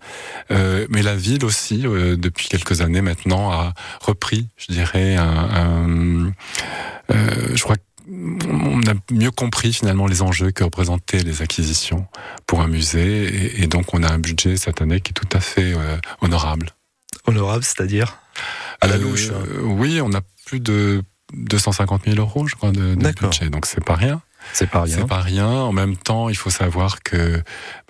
Euh, 0.49 0.87
mais 0.89 1.03
la 1.03 1.15
ville 1.15 1.45
aussi, 1.45 1.85
euh, 1.85 2.15
depuis 2.15 2.47
quelques 2.47 2.81
années 2.81 3.01
maintenant, 3.01 3.51
a 3.51 3.73
repris, 4.01 4.47
je 4.57 4.71
dirais, 4.73 5.17
un, 5.17 5.23
un- 5.27 6.31
euh, 7.11 7.15
je 7.53 7.61
crois 7.61 7.75
qu'on 8.41 8.81
a 8.81 8.93
mieux 9.11 9.31
compris 9.31 9.73
finalement 9.73 10.07
les 10.07 10.21
enjeux 10.21 10.51
que 10.51 10.63
représentaient 10.63 11.23
les 11.23 11.41
acquisitions 11.41 12.07
pour 12.47 12.61
un 12.61 12.67
musée 12.67 13.23
et, 13.25 13.63
et 13.63 13.67
donc 13.67 13.93
on 13.93 14.03
a 14.03 14.11
un 14.11 14.19
budget 14.19 14.57
cette 14.57 14.81
année 14.81 14.99
qui 15.01 15.11
est 15.11 15.13
tout 15.13 15.29
à 15.35 15.39
fait 15.39 15.73
euh, 15.73 15.97
honorable. 16.21 16.71
Honorable, 17.27 17.63
c'est-à-dire? 17.63 18.17
À 18.81 18.87
la 18.87 18.95
Euh, 18.95 18.99
louche. 18.99 19.29
hein. 19.29 19.43
Oui, 19.63 19.99
on 20.01 20.13
a 20.13 20.21
plus 20.45 20.59
de 20.59 21.01
250 21.33 22.03
000 22.05 22.17
euros, 22.17 22.47
je 22.47 22.55
crois, 22.55 22.71
de, 22.71 22.95
budget. 22.95 23.49
Donc 23.49 23.65
c'est 23.65 23.83
pas 23.83 23.95
rien. 23.95 24.21
C'est 24.53 24.69
pas 24.69 24.83
rien. 24.83 24.95
C'est 24.97 25.07
pas 25.07 25.21
rien. 25.21 25.47
En 25.47 25.71
même 25.71 25.95
temps, 25.97 26.29
il 26.29 26.35
faut 26.37 26.51
savoir 26.51 27.01
que 27.01 27.37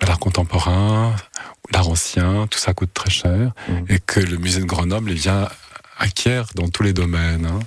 bah, 0.00 0.06
l'art 0.06 0.18
contemporain, 0.18 1.14
l'art 1.70 1.88
ancien, 1.88 2.46
tout 2.50 2.58
ça 2.58 2.72
coûte 2.72 2.94
très 2.94 3.10
cher, 3.10 3.52
Mhm. 3.68 3.84
et 3.90 3.98
que 3.98 4.20
le 4.20 4.38
musée 4.38 4.60
de 4.60 4.64
Grenoble, 4.66 5.10
il 5.10 5.18
vient 5.18 5.48
acquiert 5.98 6.46
dans 6.54 6.68
tous 6.68 6.82
les 6.82 6.94
domaines. 6.94 7.44
hein. 7.46 7.58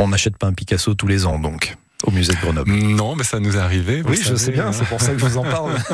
On 0.00 0.08
n'achète 0.08 0.36
pas 0.36 0.48
un 0.48 0.52
Picasso 0.52 0.94
tous 0.94 1.06
les 1.06 1.26
ans, 1.26 1.38
donc, 1.38 1.76
au 2.06 2.10
musée 2.10 2.32
de 2.32 2.38
Grenoble. 2.38 2.70
Non, 2.72 3.16
mais 3.16 3.24
ça 3.24 3.40
nous 3.40 3.56
est 3.56 3.60
arrivé. 3.60 4.02
Oui, 4.06 4.18
je 4.22 4.34
sais 4.34 4.50
bien, 4.52 4.66
hein. 4.68 4.72
c'est 4.72 4.84
pour 4.86 5.00
ça 5.00 5.12
que 5.12 5.18
je 5.18 5.24
vous 5.26 5.36
en 5.38 5.42
parle. 5.44 5.72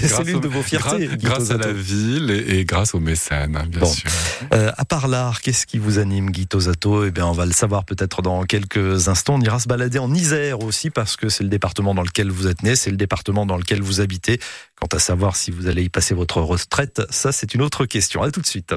C'est 0.00 0.08
Grâce 0.08 0.26
l'une 0.26 0.40
de 0.40 0.48
vos 0.48 0.62
fiertés. 0.62 1.08
Grâce, 1.16 1.50
à 1.50 1.56
la 1.56 1.72
ville 1.72 2.30
et, 2.30 2.58
et 2.58 2.64
grâce 2.64 2.94
aux 2.94 3.00
mécènes, 3.00 3.56
hein, 3.56 3.64
bien 3.68 3.80
Bon. 3.80 3.86
sûr. 3.86 4.10
Euh, 4.52 4.70
à 4.76 4.84
part 4.84 5.08
l'art, 5.08 5.40
qu'est-ce 5.40 5.64
qui 5.66 5.78
vous 5.78 5.98
anime, 5.98 6.30
Guy 6.30 6.46
Tosato? 6.46 7.04
Eh 7.04 7.10
bien, 7.10 7.26
on 7.26 7.32
va 7.32 7.46
le 7.46 7.52
savoir 7.52 7.84
peut-être 7.84 8.20
dans 8.22 8.42
quelques 8.44 9.08
instants. 9.08 9.34
On 9.36 9.40
ira 9.40 9.58
se 9.58 9.68
balader 9.68 9.98
en 9.98 10.12
Isère 10.12 10.60
aussi, 10.62 10.90
parce 10.90 11.16
que 11.16 11.28
c'est 11.28 11.44
le 11.44 11.48
département 11.50 11.94
dans 11.94 12.02
lequel 12.02 12.30
vous 12.30 12.46
êtes 12.48 12.62
né, 12.62 12.76
c'est 12.76 12.90
le 12.90 12.96
département 12.96 13.46
dans 13.46 13.56
lequel 13.56 13.80
vous 13.82 14.00
habitez. 14.00 14.40
Quant 14.80 14.88
à 14.94 14.98
savoir 14.98 15.36
si 15.36 15.50
vous 15.50 15.68
allez 15.68 15.84
y 15.84 15.88
passer 15.88 16.14
votre 16.14 16.40
retraite, 16.40 17.00
ça, 17.10 17.32
c'est 17.32 17.54
une 17.54 17.62
autre 17.62 17.86
question. 17.86 18.22
À 18.22 18.30
tout 18.30 18.40
de 18.40 18.46
suite. 18.46 18.74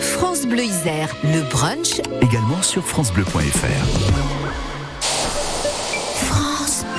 France 0.00 0.46
Bleu 0.46 0.64
Isère, 0.64 1.14
le 1.24 1.42
brunch, 1.50 2.00
Également 2.22 2.60
sur 2.62 2.86
FranceBleu.fr. 2.86 4.49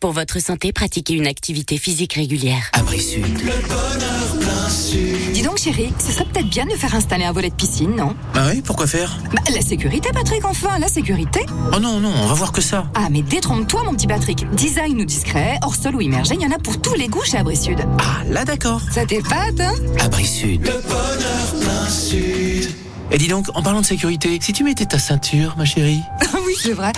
Pour 0.00 0.12
votre 0.12 0.38
santé, 0.40 0.72
pratiquez 0.72 1.14
une 1.14 1.26
activité 1.26 1.76
physique 1.76 2.12
régulière. 2.12 2.70
Abri 2.72 3.00
Sud. 3.00 3.24
Dis 5.34 5.42
donc, 5.42 5.58
chérie, 5.58 5.92
ce 5.98 6.12
serait 6.12 6.24
peut-être 6.26 6.48
bien 6.48 6.66
de 6.66 6.70
faire 6.76 6.94
installer 6.94 7.24
un 7.24 7.32
volet 7.32 7.50
de 7.50 7.54
piscine, 7.56 7.96
non? 7.96 8.14
Ah 8.36 8.46
oui, 8.52 8.62
pourquoi 8.64 8.86
faire? 8.86 9.18
Bah, 9.34 9.42
la 9.52 9.60
sécurité, 9.60 10.10
Patrick, 10.12 10.44
enfin, 10.44 10.78
la 10.78 10.86
sécurité. 10.86 11.44
Oh 11.74 11.80
non, 11.80 11.98
non, 11.98 12.12
on 12.22 12.26
va 12.28 12.34
voir 12.34 12.52
que 12.52 12.60
ça. 12.60 12.88
Ah, 12.94 13.08
mais 13.10 13.22
détrompe-toi, 13.22 13.82
mon 13.82 13.94
petit 13.94 14.06
Patrick. 14.06 14.48
Design 14.54 15.00
ou 15.00 15.04
discret, 15.04 15.58
hors 15.62 15.74
sol 15.74 15.96
ou 15.96 16.00
immergé, 16.00 16.34
il 16.36 16.42
y 16.42 16.46
en 16.46 16.52
a 16.52 16.60
pour 16.60 16.80
tous 16.80 16.94
les 16.94 17.08
goûts 17.08 17.24
chez 17.24 17.38
Abri 17.38 17.56
Sud. 17.56 17.80
Ah, 17.98 18.22
là 18.28 18.44
d'accord. 18.44 18.80
Ça 18.92 19.04
t'épate, 19.04 19.58
hein? 19.60 19.74
Abri 19.98 20.26
Sud. 20.26 20.62
Le 20.62 20.80
bonheur 20.80 21.60
plein 21.60 21.88
sud. 21.90 22.70
Et 23.10 23.18
dis 23.18 23.26
donc, 23.26 23.46
en 23.54 23.62
parlant 23.62 23.80
de 23.80 23.86
sécurité, 23.86 24.38
si 24.40 24.52
tu 24.52 24.62
mettais 24.62 24.86
ta 24.86 25.00
ceinture, 25.00 25.56
ma 25.58 25.64
chérie? 25.64 26.02
Ah 26.20 26.36
oui, 26.46 26.54
c'est 26.62 26.74
vrai. 26.74 26.92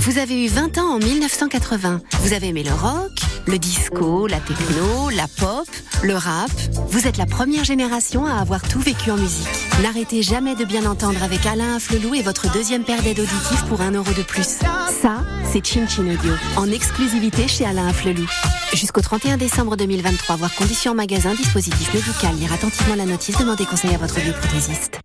Vous 0.00 0.16
avez 0.16 0.46
eu 0.46 0.48
20 0.48 0.78
ans 0.78 0.94
en 0.94 0.98
1980. 0.98 2.00
Vous 2.22 2.32
avez 2.32 2.48
aimé 2.48 2.62
le 2.62 2.72
rock, 2.72 3.12
le 3.46 3.58
disco, 3.58 4.26
la 4.26 4.40
techno, 4.40 5.10
la 5.10 5.28
pop, 5.28 5.68
le 6.02 6.14
rap. 6.14 6.50
Vous 6.88 7.06
êtes 7.06 7.18
la 7.18 7.26
première 7.26 7.64
génération 7.64 8.24
à 8.24 8.36
avoir 8.36 8.62
tout 8.62 8.80
vécu 8.80 9.10
en 9.10 9.18
musique. 9.18 9.46
N'arrêtez 9.82 10.22
jamais 10.22 10.54
de 10.54 10.64
bien 10.64 10.86
entendre 10.86 11.22
avec 11.22 11.44
Alain 11.44 11.76
Afflelou 11.76 12.14
et 12.14 12.22
votre 12.22 12.50
deuxième 12.50 12.82
paire 12.82 13.02
d'aides 13.02 13.20
auditives 13.20 13.64
pour 13.68 13.82
un 13.82 13.90
euro 13.90 14.10
de 14.12 14.22
plus. 14.22 14.58
Ça, 15.02 15.22
c'est 15.52 15.64
Chin 15.64 15.86
Chin 15.86 16.06
Audio, 16.06 16.32
en 16.56 16.70
exclusivité 16.70 17.46
chez 17.46 17.66
Alain 17.66 17.86
Afflelou. 17.86 18.26
Jusqu'au 18.72 19.02
31 19.02 19.36
décembre 19.36 19.76
2023, 19.76 20.36
voir 20.36 20.54
conditions 20.54 20.92
en 20.92 20.94
magasin, 20.94 21.34
dispositif 21.34 21.92
médical, 21.92 22.34
lire 22.36 22.54
attentivement 22.54 22.94
la 22.94 23.04
notice, 23.04 23.36
demandez 23.36 23.66
conseil 23.66 23.94
à 23.94 23.98
votre 23.98 24.18
bioprothésiste. 24.18 24.98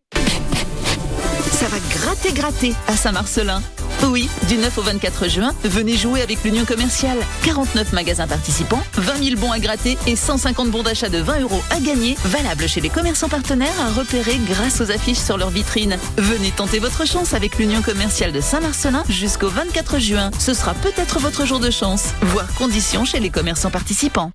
Ça 1.52 1.68
va 1.68 1.78
gratter, 2.00 2.32
gratter 2.32 2.74
à 2.88 2.96
Saint-Marcelin. 2.96 3.62
Oui, 4.12 4.30
du 4.48 4.58
9 4.58 4.78
au 4.78 4.82
24 4.82 5.28
juin, 5.28 5.54
venez 5.64 5.98
jouer 5.98 6.22
avec 6.22 6.44
l'Union 6.44 6.64
commerciale. 6.64 7.18
49 7.44 7.92
magasins 7.94 8.28
participants, 8.28 8.82
20 8.94 9.24
000 9.24 9.40
bons 9.40 9.52
à 9.52 9.60
gratter 9.60 9.98
et 10.06 10.16
150 10.16 10.70
bons 10.70 10.84
d'achat 10.84 11.10
de 11.10 11.18
20 11.18 11.42
euros 11.42 11.62
à 11.72 11.80
gagner, 11.80 12.16
valables 12.26 12.68
chez 12.68 12.82
les 12.82 12.90
commerçants 12.90 13.30
partenaires 13.30 13.80
à 13.82 13.90
repérer 13.90 14.38
grâce 14.48 14.80
aux 14.80 14.92
affiches 14.92 15.18
sur 15.18 15.38
leur 15.38 15.50
vitrine. 15.50 15.98
Venez 16.18 16.52
tenter 16.52 16.80
votre 16.80 17.06
chance 17.06 17.34
avec 17.34 17.58
l'Union 17.58 17.82
commerciale 17.82 18.32
de 18.32 18.42
Saint-Marcelin 18.42 19.04
jusqu'au 19.10 19.50
24 19.50 20.00
juin. 20.00 20.32
Ce 20.40 20.54
sera 20.54 20.74
peut-être 20.76 21.20
votre 21.20 21.46
jour 21.46 21.60
de 21.60 21.72
chance. 21.72 22.06
Voir 22.22 22.48
conditions 22.54 23.06
chez 23.06 23.20
les 23.20 23.30
commerçants 23.30 23.72
participants. 23.72 24.32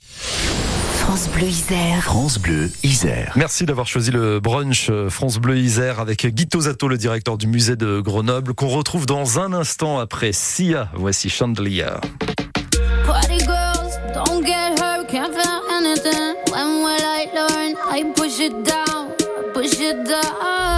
France 1.10 1.28
Bleu 1.30 1.48
Isère. 1.48 2.02
France 2.04 2.38
Bleu 2.38 2.70
Isère. 2.84 3.32
Merci 3.34 3.64
d'avoir 3.64 3.88
choisi 3.88 4.12
le 4.12 4.38
brunch 4.38 4.90
euh, 4.90 5.10
France 5.10 5.38
Bleu 5.38 5.58
Isère 5.58 5.98
avec 5.98 6.24
Guy 6.24 6.46
Tosato, 6.46 6.86
le 6.86 6.98
directeur 6.98 7.36
du 7.36 7.48
musée 7.48 7.74
de 7.74 7.98
Grenoble, 7.98 8.54
qu'on 8.54 8.68
retrouve 8.68 9.06
dans 9.06 9.40
un 9.40 9.52
instant 9.52 9.98
après 9.98 10.30
Sia. 10.30 10.88
Voici 10.94 11.28
Chandelier. 11.28 11.94
Party 13.04 13.40
girls, 13.40 13.98
don't 14.14 14.46
get 14.46 14.80
hurt, 14.80 15.08
can't 15.08 15.32
feel 15.34 15.60
anything. 15.76 16.36
When 16.52 16.84
will 16.84 17.02
I 17.02 17.26
learn? 17.34 17.74
I 17.90 18.04
push 18.14 18.38
it 18.38 18.62
down, 18.62 19.08
push 19.52 19.80
it 19.80 20.04
down. 20.06 20.69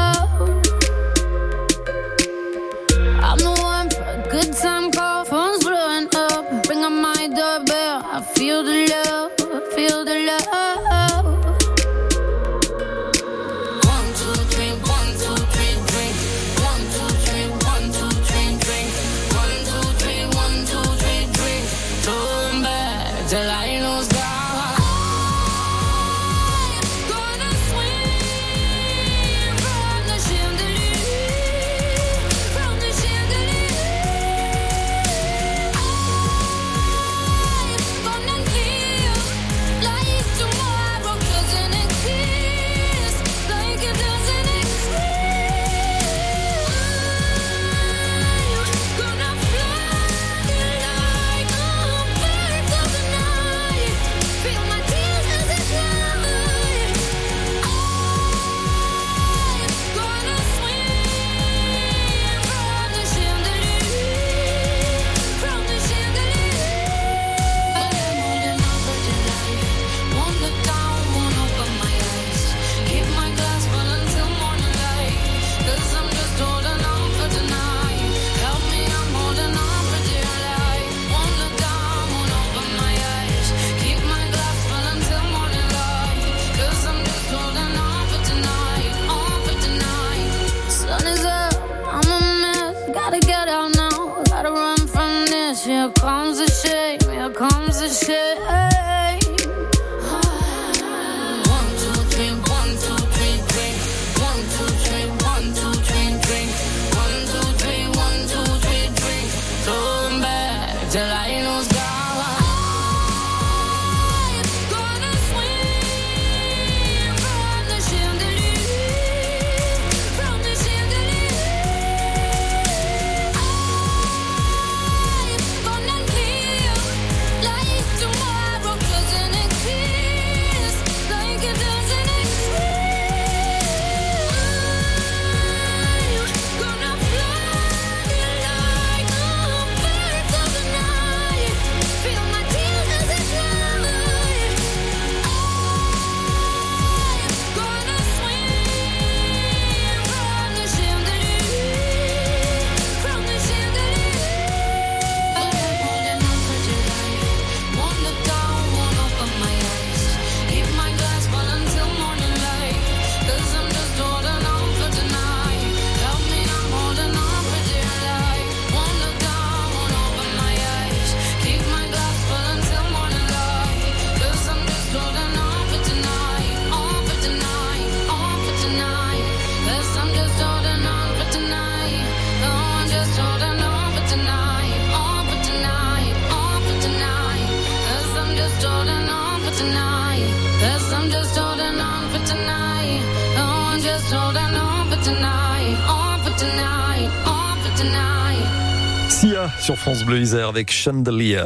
France 199.82 200.04
Bleu 200.04 200.20
Isère 200.20 200.48
avec 200.48 200.70
Chandelier. 200.70 201.42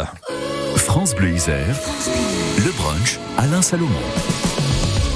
France 0.77 1.15
Bleu 1.15 1.31
Isère, 1.31 1.75
le 2.59 2.71
brunch 2.73 3.19
Alain 3.39 3.63
Salomon. 3.63 3.97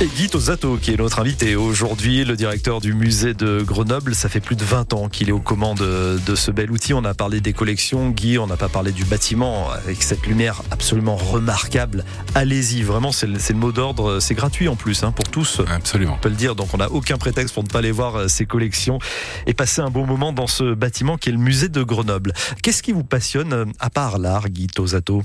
Et 0.03 0.07
Guy 0.07 0.31
Tosato, 0.31 0.79
qui 0.79 0.93
est 0.93 0.97
notre 0.97 1.19
invité 1.19 1.57
aujourd'hui, 1.57 2.25
le 2.25 2.35
directeur 2.35 2.81
du 2.81 2.95
musée 2.95 3.35
de 3.35 3.61
Grenoble. 3.61 4.15
Ça 4.15 4.31
fait 4.31 4.41
plus 4.41 4.57
de 4.57 4.65
20 4.65 4.95
ans 4.95 5.11
qu'il 5.11 5.29
est 5.29 5.33
aux 5.33 5.41
commandes 5.41 5.77
de 5.83 6.35
ce 6.35 6.51
bel 6.51 6.71
outil. 6.71 6.95
On 6.95 7.05
a 7.05 7.13
parlé 7.13 7.43
des 7.43 7.53
collections. 7.53 8.09
Guy, 8.09 8.39
on 8.39 8.47
n'a 8.47 8.57
pas 8.57 8.71
parlé 8.71 8.93
du 8.93 9.05
bâtiment 9.05 9.71
avec 9.71 10.03
cette 10.03 10.27
lumière 10.27 10.63
absolument 10.71 11.17
remarquable. 11.17 12.07
Allez-y, 12.35 12.81
vraiment, 12.81 13.13
c'est 13.13 13.27
le, 13.27 13.55
mot 13.55 13.73
d'ordre. 13.73 14.21
C'est 14.21 14.35
gratuit 14.35 14.69
en 14.69 14.77
plus 14.77 15.05
hein, 15.05 15.13
pour 15.13 15.29
tous. 15.29 15.61
Absolument. 15.69 16.15
On 16.15 16.23
peut 16.23 16.31
le 16.31 16.35
dire. 16.35 16.55
Donc 16.57 16.73
on 16.73 16.79
n'a 16.79 16.91
aucun 16.91 17.19
prétexte 17.19 17.53
pour 17.53 17.65
ne 17.65 17.69
pas 17.69 17.81
aller 17.81 17.93
voir 17.93 18.17
euh, 18.17 18.29
ces 18.29 18.47
collections 18.47 19.01
et 19.47 19.53
passer 19.53 19.83
un 19.83 19.91
bon 19.91 20.07
moment 20.07 20.33
dans 20.33 20.47
ce 20.47 20.73
bâtiment 20.73 21.19
qui 21.19 21.29
est 21.29 21.33
le 21.33 21.39
musée 21.39 21.69
de 21.69 21.83
Grenoble. 21.83 22.33
Qu'est-ce 22.63 22.83
qui 22.83 22.93
vous 22.93 23.05
passionne 23.05 23.53
euh, 23.53 23.67
à 23.79 23.91
part 23.91 24.19
l'art, 24.19 24.49
Guy 24.49 24.67
Tosato 24.67 25.25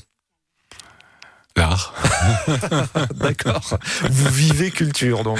L'art. 1.57 1.93
D'accord. 3.15 3.77
Vous 4.09 4.29
vivez 4.29 4.71
culture, 4.71 5.23
donc. 5.23 5.39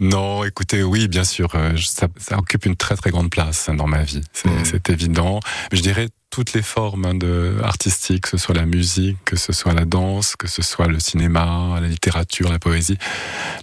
Non, 0.00 0.42
écoutez, 0.44 0.82
oui, 0.82 1.06
bien 1.08 1.22
sûr, 1.24 1.50
euh, 1.54 1.76
ça, 1.76 2.08
ça 2.18 2.36
occupe 2.38 2.66
une 2.66 2.74
très 2.76 2.96
très 2.96 3.10
grande 3.10 3.30
place 3.30 3.70
dans 3.72 3.86
ma 3.86 4.02
vie. 4.02 4.22
C'est 4.32 4.48
Mm. 4.48 4.64
c'est 4.64 4.90
évident. 4.90 5.40
Je 5.72 5.80
dirais 5.80 6.08
toutes 6.30 6.52
les 6.52 6.62
formes 6.62 7.04
hein, 7.04 7.14
de 7.14 7.58
artistiques, 7.62 8.22
que 8.24 8.30
ce 8.30 8.38
soit 8.38 8.54
la 8.54 8.66
musique, 8.66 9.16
que 9.24 9.36
ce 9.36 9.52
soit 9.52 9.72
la 9.72 9.84
danse, 9.84 10.34
que 10.36 10.48
ce 10.48 10.62
soit 10.62 10.88
le 10.88 10.98
cinéma, 10.98 11.78
la 11.80 11.86
littérature, 11.88 12.50
la 12.50 12.58
poésie, 12.58 12.98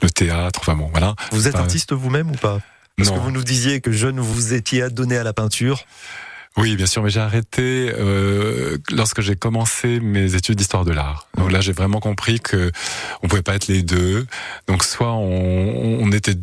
le 0.02 0.10
théâtre. 0.10 0.60
Enfin 0.62 0.76
bon, 0.76 0.90
voilà. 0.92 1.16
Vous 1.32 1.48
êtes 1.48 1.56
Euh, 1.56 1.60
artiste 1.60 1.92
vous-même 1.94 2.32
ou 2.32 2.36
pas? 2.36 2.60
Parce 2.98 3.10
non. 3.10 3.16
que 3.16 3.22
vous 3.22 3.32
nous 3.32 3.44
disiez 3.44 3.82
que 3.82 3.92
jeune, 3.92 4.20
vous 4.20 4.54
étiez 4.54 4.84
adonné 4.84 5.18
à 5.18 5.24
la 5.24 5.34
peinture. 5.34 5.84
Oui, 6.56 6.76
bien 6.76 6.86
sûr, 6.86 7.02
mais 7.02 7.10
j'ai 7.10 7.20
arrêté 7.20 7.92
euh, 7.98 8.78
lorsque 8.92 9.22
j'ai 9.22 9.36
commencé 9.36 10.00
mes 10.00 10.36
études 10.36 10.56
d'histoire 10.56 10.86
de 10.86 10.92
l'art. 10.92 11.28
Donc 11.38 11.52
là, 11.52 11.62
j'ai 11.62 11.72
vraiment 11.72 12.00
compris 12.00 12.40
que 12.40 12.72
on 13.24 13.28
pouvait 13.28 13.42
pas 13.42 13.56
être 13.56 13.68
les 13.68 13.82
deux. 13.82 14.28
Donc 14.68 14.84
soit 14.84 15.14
on, 15.14 16.00
on 16.02 16.12
était 16.12 16.36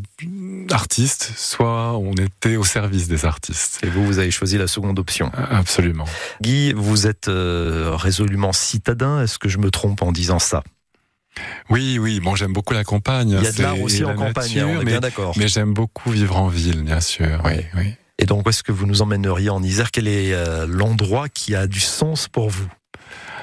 artiste, 0.71 1.33
soit 1.37 1.97
on 1.97 2.15
était 2.15 2.57
au 2.57 2.65
service 2.65 3.07
des 3.07 3.25
artistes. 3.25 3.79
Et 3.85 3.87
vous, 3.87 4.05
vous 4.05 4.19
avez 4.19 4.33
choisi 4.33 4.59
la 4.59 4.67
seconde 4.67 4.99
option. 4.99 5.31
Absolument. 5.35 6.07
Guy, 6.41 6.73
vous 6.73 7.07
êtes 7.07 7.29
euh, 7.29 7.95
résolument 7.95 8.53
citadin. 8.53 9.23
Est-ce 9.23 9.39
que 9.39 9.49
je 9.49 9.59
me 9.59 9.71
trompe 9.71 10.03
en 10.03 10.11
disant 10.11 10.41
ça? 10.41 10.65
Oui, 11.71 11.99
oui. 12.01 12.19
Bon, 12.19 12.35
j'aime 12.35 12.53
beaucoup 12.53 12.75
la 12.75 12.83
campagne. 12.83 13.31
Il 13.31 13.43
y 13.43 13.47
a 13.47 13.53
de 13.53 13.63
l'art 13.63 13.81
aussi 13.81 14.05
en 14.05 14.09
la 14.09 14.15
campagne, 14.15 14.55
nature, 14.55 14.69
on 14.69 14.73
est 14.81 14.85
mais, 14.85 14.91
bien 14.91 15.01
d'accord. 15.01 15.35
Mais 15.37 15.47
j'aime 15.47 15.73
beaucoup 15.73 16.11
vivre 16.11 16.37
en 16.37 16.49
ville, 16.49 16.83
bien 16.83 17.01
sûr. 17.01 17.41
Oui, 17.45 17.65
oui. 17.77 17.95
Et 18.21 18.27
donc, 18.27 18.47
où 18.47 18.51
est-ce 18.51 18.63
que 18.63 18.71
vous 18.71 18.87
nous 18.87 19.03
emmèneriez 19.03 19.51
en 19.51 19.63
Isère? 19.63 19.91
Quel 19.91 20.07
est 20.07 20.35
euh, 20.35 20.67
l'endroit 20.69 21.29
qui 21.29 21.55
a 21.55 21.67
du 21.67 21.81
sens 21.81 22.29
pour 22.29 22.51
vous? 22.51 22.69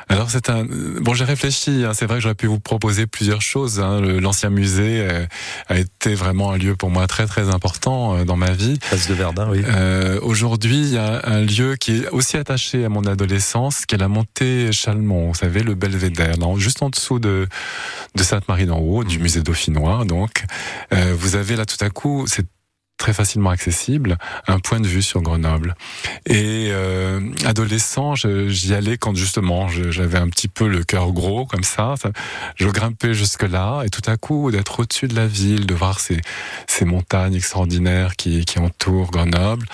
Alors 0.09 0.29
c'est 0.29 0.49
un 0.49 0.65
bon 1.01 1.13
j'ai 1.13 1.25
réfléchi 1.25 1.83
hein. 1.85 1.91
c'est 1.93 2.05
vrai 2.05 2.15
que 2.15 2.21
j'aurais 2.21 2.35
pu 2.35 2.47
vous 2.47 2.61
proposer 2.61 3.07
plusieurs 3.07 3.41
choses 3.41 3.81
hein. 3.81 3.99
L'ancien 3.99 4.49
musée 4.49 5.01
euh, 5.01 5.25
a 5.67 5.77
été 5.77 6.15
vraiment 6.15 6.51
un 6.51 6.57
lieu 6.57 6.77
pour 6.77 6.89
moi 6.89 7.07
très 7.07 7.25
très 7.25 7.49
important 7.49 8.15
euh, 8.15 8.23
dans 8.23 8.37
ma 8.37 8.51
vie. 8.51 8.79
Place 8.79 9.09
de 9.09 9.13
Verdun 9.13 9.49
oui. 9.51 9.63
Euh, 9.67 10.17
aujourd'hui 10.21 10.77
il 10.77 10.93
y 10.93 10.97
a 10.97 11.21
un 11.25 11.41
lieu 11.41 11.75
qui 11.75 11.97
est 11.97 12.09
aussi 12.09 12.37
attaché 12.37 12.85
à 12.85 12.89
mon 12.89 13.05
adolescence 13.05 13.85
qui 13.85 13.95
est 13.95 13.97
la 13.97 14.07
montée 14.07 14.71
Chalmont 14.71 15.27
vous 15.27 15.35
savez 15.35 15.61
le 15.61 15.75
belvédère 15.75 16.37
là, 16.37 16.47
juste 16.55 16.81
en 16.83 16.89
dessous 16.89 17.19
de 17.19 17.47
de 18.15 18.23
Sainte-Marie 18.23 18.65
d'en 18.65 18.79
haut 18.79 19.03
du 19.03 19.19
musée 19.19 19.41
dauphinois 19.41 20.05
donc. 20.05 20.45
Vous 20.91 21.35
avez 21.35 21.55
là 21.55 21.65
tout 21.65 21.83
à 21.83 21.89
coup 21.89 22.25
c'est 22.27 22.45
très 22.97 23.13
facilement 23.13 23.51
accessible, 23.51 24.17
un 24.47 24.59
point 24.59 24.79
de 24.79 24.87
vue 24.87 25.01
sur 25.01 25.21
Grenoble. 25.21 25.75
Et 26.25 26.69
euh, 26.71 27.21
adolescent, 27.45 28.15
j'y 28.15 28.73
allais 28.73 28.97
quand 28.97 29.15
justement 29.15 29.67
j'avais 29.67 30.17
un 30.17 30.29
petit 30.29 30.47
peu 30.47 30.67
le 30.67 30.83
cœur 30.83 31.11
gros 31.11 31.45
comme 31.45 31.63
ça, 31.63 31.95
Je 32.55 32.67
grimpais 32.69 33.13
jusque 33.13 33.43
là 33.43 33.83
et 33.85 33.89
tout 33.89 34.01
à 34.07 34.17
coup 34.17 34.51
d'être 34.51 34.79
au-dessus 34.79 35.07
de 35.07 35.15
la 35.15 35.27
ville, 35.27 35.65
de 35.65 35.75
voir 35.75 35.99
ces, 35.99 36.19
ces 36.67 36.85
montagnes 36.85 37.35
extraordinaires 37.35 38.15
qui, 38.15 38.45
qui 38.45 38.59
entourent 38.59 39.11
Grenoble, 39.11 39.65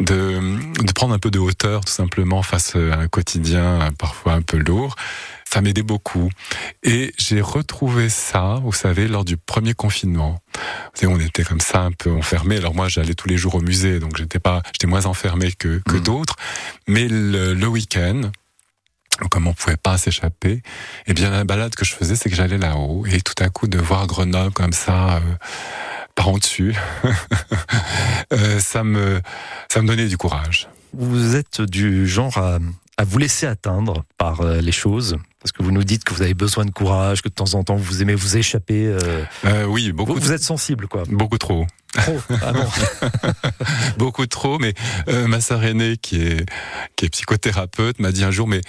de, 0.00 0.40
de 0.82 0.92
prendre 0.92 1.14
un 1.14 1.18
peu 1.18 1.30
de 1.30 1.38
hauteur 1.38 1.84
tout 1.84 1.92
simplement 1.92 2.42
face 2.42 2.76
à 2.76 2.98
un 2.98 3.08
quotidien 3.08 3.90
parfois 3.98 4.32
un 4.32 4.42
peu 4.42 4.56
lourd. 4.56 4.96
Ça 5.50 5.60
m'aidait 5.60 5.82
beaucoup. 5.82 6.30
Et 6.82 7.12
j'ai 7.18 7.40
retrouvé 7.40 8.08
ça, 8.08 8.60
vous 8.62 8.72
savez, 8.72 9.06
lors 9.06 9.24
du 9.24 9.36
premier 9.36 9.74
confinement. 9.74 10.40
Vous 10.54 11.00
savez, 11.00 11.12
on 11.12 11.20
était 11.20 11.44
comme 11.44 11.60
ça 11.60 11.80
un 11.82 11.92
peu 11.92 12.10
enfermés. 12.10 12.56
Alors 12.56 12.74
moi, 12.74 12.88
j'allais 12.88 13.14
tous 13.14 13.28
les 13.28 13.36
jours 13.36 13.54
au 13.54 13.60
musée, 13.60 14.00
donc 14.00 14.16
j'étais 14.16 14.40
pas, 14.40 14.62
j'étais 14.72 14.86
moins 14.86 15.06
enfermé 15.06 15.52
que, 15.52 15.80
que 15.86 15.96
d'autres. 15.96 16.36
Mais 16.88 17.06
le, 17.08 17.54
le 17.54 17.66
week-end, 17.68 18.30
comme 19.30 19.46
on 19.46 19.54
pouvait 19.54 19.76
pas 19.76 19.96
s'échapper, 19.96 20.62
eh 21.06 21.14
bien 21.14 21.30
la 21.30 21.44
balade 21.44 21.74
que 21.74 21.84
je 21.84 21.94
faisais, 21.94 22.16
c'est 22.16 22.28
que 22.28 22.36
j'allais 22.36 22.58
là-haut 22.58 23.06
et 23.06 23.20
tout 23.20 23.40
à 23.42 23.48
coup 23.48 23.68
de 23.68 23.78
voir 23.78 24.06
Grenoble 24.06 24.52
comme 24.52 24.72
ça. 24.72 25.16
Euh, 25.16 25.20
par 26.14 26.28
en 26.28 26.38
dessus, 26.38 26.76
euh, 28.32 28.60
ça 28.60 28.84
me 28.84 29.20
ça 29.68 29.82
me 29.82 29.88
donnait 29.88 30.06
du 30.06 30.16
courage. 30.16 30.68
Vous 30.92 31.34
êtes 31.34 31.60
du 31.60 32.06
genre 32.06 32.38
à, 32.38 32.58
à 32.96 33.04
vous 33.04 33.18
laisser 33.18 33.46
atteindre 33.46 34.04
par 34.16 34.40
euh, 34.42 34.60
les 34.60 34.72
choses 34.72 35.16
Parce 35.44 35.52
que 35.52 35.62
vous 35.62 35.72
nous 35.72 35.84
dites 35.84 36.04
que 36.04 36.14
vous 36.14 36.22
avez 36.22 36.32
besoin 36.32 36.64
de 36.64 36.70
courage, 36.70 37.20
que 37.20 37.28
de 37.28 37.34
temps 37.34 37.52
en 37.52 37.62
temps 37.64 37.76
vous 37.76 38.00
aimez 38.00 38.14
vous 38.14 38.38
échapper. 38.38 38.86
euh, 38.86 39.22
Euh, 39.44 39.64
oui, 39.66 39.92
beaucoup. 39.92 40.14
vous, 40.14 40.18
vous 40.20 40.32
êtes 40.32 40.42
sensible, 40.42 40.88
quoi. 40.88 41.02
Beaucoup 41.06 41.36
trop. 41.36 41.66
Trop. 41.92 42.18
Ah 42.40 42.52
bon. 42.54 42.66
beaucoup 43.98 44.26
trop. 44.26 44.58
Mais 44.58 44.72
euh, 45.08 45.26
ma 45.26 45.42
sœur 45.42 45.62
aînée, 45.62 45.98
qui 45.98 46.22
est, 46.22 46.48
qui 46.96 47.04
est 47.04 47.08
psychothérapeute, 47.10 47.98
m'a 47.98 48.10
dit 48.10 48.24
un 48.24 48.30
jour, 48.30 48.48
mais 48.48 48.62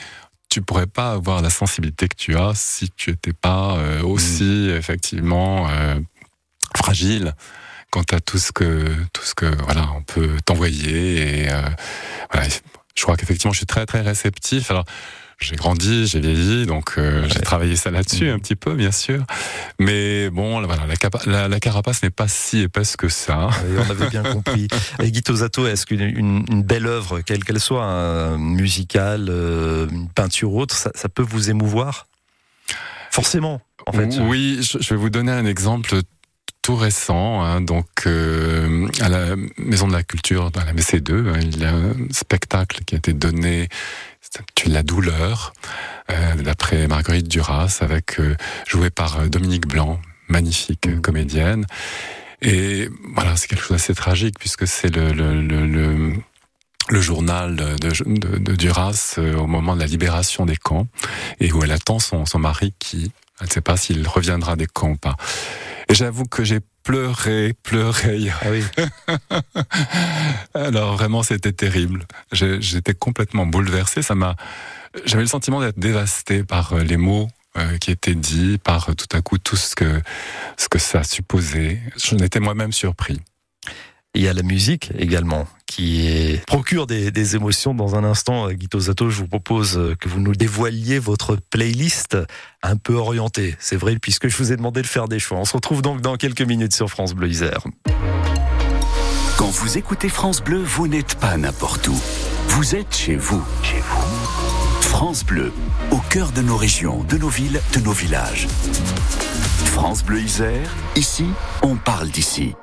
tu 0.49 0.61
pourrais 0.61 0.85
pas 0.85 1.11
avoir 1.13 1.41
la 1.41 1.49
sensibilité 1.49 2.09
que 2.09 2.15
tu 2.17 2.35
as 2.38 2.51
si 2.55 2.89
tu 2.97 3.09
étais 3.11 3.31
pas 3.33 3.77
euh, 3.77 4.01
aussi 4.03 4.69
effectivement 4.77 5.69
euh, 5.69 5.95
fragile 6.75 7.33
quant 7.89 8.03
à 8.11 8.19
tout 8.19 8.38
ce 8.38 8.51
que 8.51 8.85
tout 9.13 9.23
ce 9.23 9.33
que 9.33 9.45
voilà 9.63 9.88
on 9.95 10.01
peut 10.03 10.29
t'envoyer 10.45 11.43
et 11.45 11.49
voilà, 12.31 12.47
je 12.95 13.01
crois 13.03 13.15
qu'effectivement 13.17 13.53
je 13.53 13.57
suis 13.59 13.65
très 13.65 13.85
très 13.85 14.01
réceptif 14.01 14.71
alors 14.71 14.85
j'ai 15.39 15.56
grandi, 15.58 16.08
j'ai 16.08 16.19
vieilli, 16.21 16.65
donc 16.65 16.93
euh, 16.98 17.28
j'ai 17.28 17.41
travaillé 17.41 17.76
ça 17.76 17.91
là-dessus 17.91 18.30
un 18.30 18.39
petit 18.39 18.56
peu, 18.56 18.74
bien 18.74 18.91
sûr. 18.91 19.24
Mais 19.80 20.30
bon, 20.30 20.62
voilà, 20.65 20.86
la, 20.88 20.95
capa- 20.95 21.21
la- 21.26 21.48
la 21.48 21.60
carapace 21.60 22.02
n'est 22.04 22.10
pas 22.10 22.28
si 22.28 22.62
épaisse 22.62 22.95
que 22.95 23.10
ça. 23.10 23.50
Oui, 23.67 23.78
on 23.86 23.89
avait 23.91 24.10
bien 24.10 24.24
compris. 24.24 24.67
Et 25.04 25.12
Guy 25.12 25.21
Tosato, 25.21 25.67
est-ce 25.67 25.86
qu'une 25.86 26.02
une, 26.02 26.45
une 26.50 26.63
belle 26.63 26.88
œuvre, 26.88 27.19
quelle 27.21 27.43
qu'elle 27.43 27.60
soit, 27.60 27.84
un 27.84 28.38
musicale, 28.38 29.28
euh, 29.30 29.88
une 29.91 30.08
peinture 30.10 30.54
ou 30.54 30.62
autre, 30.62 30.76
ça, 30.76 30.91
ça 30.95 31.10
peut 31.10 31.24
vous 31.24 31.50
émouvoir? 31.50 32.08
Forcément, 33.12 33.62
en 33.88 33.91
fait. 33.91 34.17
Oui, 34.21 34.60
je, 34.62 34.78
je 34.82 34.89
vais 34.93 35.00
vous 35.00 35.10
donner 35.10 35.32
un 35.32 35.45
exemple 35.45 35.95
tout 36.62 36.76
récent. 36.76 37.43
hein. 37.43 37.62
donc, 37.62 37.86
euh, 38.08 38.88
à 39.00 39.08
la 39.10 39.36
Maison 39.58 39.88
de 39.88 39.93
la 39.93 40.04
Culture, 40.04 40.50
à 40.56 40.65
la 40.65 40.74
MC2, 40.74 41.30
hein, 41.30 41.39
il 41.41 41.60
y 41.60 41.65
a 41.65 41.74
un 41.74 41.93
spectacle 42.12 42.84
qui 42.86 42.95
a 42.95 42.98
été 42.98 43.13
donné, 43.13 43.69
c'est 44.58 44.69
La 44.69 44.84
douleur, 44.84 45.54
euh, 46.10 46.36
d'après 46.36 46.88
Marguerite 46.88 47.28
Duras, 47.28 47.80
avec 47.82 48.19
euh, 48.19 48.36
joué 48.67 48.89
par 48.89 49.19
euh, 49.19 49.28
Dominique 49.28 49.67
Blanc, 49.67 50.00
magnifique 50.28 50.88
euh, 50.88 51.00
comédienne. 51.00 51.65
Et 52.41 52.89
voilà, 53.15 53.36
c'est 53.36 53.48
quelque 53.48 53.62
chose 53.62 53.78
d'assez 53.78 53.95
tragique 53.95 54.38
puisque 54.39 54.67
c'est 54.67 54.93
le, 54.93 55.12
le, 55.13 55.41
le, 55.41 55.65
le 55.65 56.13
le 56.88 57.02
journal 57.02 57.56
de, 57.56 57.76
de, 57.78 58.38
de 58.38 58.56
Duras 58.56 59.15
euh, 59.17 59.36
au 59.38 59.48
moment 59.48 59.76
de 59.76 59.82
la 59.82 59.88
libération 59.88 60.45
des 60.45 60.56
camps 60.56 60.88
et 61.39 61.52
où 61.52 61.63
elle 61.63 61.71
attend 61.71 61.98
son, 61.98 62.28
son 62.28 62.38
mari 62.38 62.76
qui 62.78 63.12
elle 63.39 63.48
ne 63.48 63.52
sait 63.52 63.62
pas 63.62 63.76
s'il 63.76 64.08
reviendra 64.08 64.56
des 64.56 64.67
camps 64.67 64.91
ou 64.91 64.95
pas. 64.95 65.15
Et 65.89 65.95
j'avoue 65.95 66.26
que 66.26 66.43
j'ai 66.43 66.60
pleuré, 66.86 67.54
pleuré. 67.63 68.30
Ah 68.41 68.45
oui. 68.52 68.63
Alors 70.54 70.95
vraiment, 70.95 71.24
c'était 71.24 71.52
terrible. 71.52 72.06
J'étais 72.32 72.93
complètement 72.93 73.45
bouleversé. 73.45 74.02
Ça 74.02 74.15
m'a, 74.15 74.38
j'avais 75.04 75.24
le 75.24 75.28
sentiment 75.28 75.60
d'être 75.60 75.80
dévasté 75.80 76.43
par 76.43 76.74
euh, 76.74 76.84
les 76.84 76.98
mots 76.98 77.28
euh, 77.58 77.78
qui 77.80 77.91
étaient 77.91 78.15
dits, 78.15 78.58
par 78.63 78.89
euh, 78.89 78.93
tout 78.93 79.17
à 79.17 79.21
coup 79.21 79.38
tout 79.38 79.58
ce 79.58 79.76
que 79.76 80.02
ce 80.58 80.69
que 80.69 80.80
ça 80.80 81.04
supposait. 81.04 81.82
J'en 81.98 82.19
étais 82.19 82.39
moi-même 82.39 82.71
surpris. 82.71 83.19
Il 84.13 84.21
y 84.21 84.30
a 84.30 84.34
la 84.34 84.43
musique 84.43 84.91
également 84.98 85.45
qui 85.75 86.39
procure 86.47 86.88
des, 86.88 87.35
émotions. 87.35 87.73
Dans 87.73 87.95
un 87.95 88.03
instant, 88.05 88.47
euh, 88.47 88.53
Guy 88.53 88.69
Tosato, 88.69 89.09
je 89.09 89.17
vous 89.17 89.27
propose 89.27 89.77
euh, 89.77 89.95
que 89.99 90.07
vous 90.07 90.21
nous 90.21 90.33
dévoiliez 90.33 90.99
votre 90.99 91.35
playlist 91.49 92.17
un 92.63 92.77
peu 92.77 92.93
orientée. 92.93 93.55
C'est 93.59 93.75
vrai, 93.75 93.97
puisque 93.99 94.29
je 94.29 94.38
vous 94.38 94.53
ai 94.53 94.55
demandé 94.55 94.81
de 94.81 94.88
faire 94.88 95.09
des 95.09 95.19
choix. 95.19 95.38
On 95.38 95.43
se 95.45 95.53
retrouve 95.53 95.81
donc 95.81 95.99
dans 95.99 96.15
quelques 96.15 96.43
minutes 96.43 96.73
sur 96.73 96.89
France 96.89 97.13
Bleu 97.13 97.27
Isère. 97.27 97.59
Quand 99.38 99.49
vous 99.49 99.77
écoutez 99.77 100.07
France 100.07 100.41
Bleu, 100.41 100.61
vous 100.63 100.88
n'êtes 100.88 101.15
pas 101.15 101.35
n'importe 101.35 101.88
où. 101.89 101.99
Vous 102.47 102.75
êtes 102.75 102.95
chez 102.95 103.17
vous. 103.17 103.43
Chez 103.61 103.81
vous. 103.81 104.81
France 104.81 105.25
Bleu, 105.25 105.51
au 105.91 105.99
cœur 106.09 106.31
de 106.31 106.41
nos 106.41 106.55
régions, 106.55 107.03
de 107.03 107.17
nos 107.17 107.29
villes, 107.29 107.59
de 107.73 107.79
nos 107.81 107.91
villages. 107.91 108.47
France 109.65 110.05
Bleu 110.05 110.21
Isère, 110.21 110.73
ici, 110.95 111.25
on 111.63 111.75
parle 111.75 112.07
d'ici. 112.09 112.55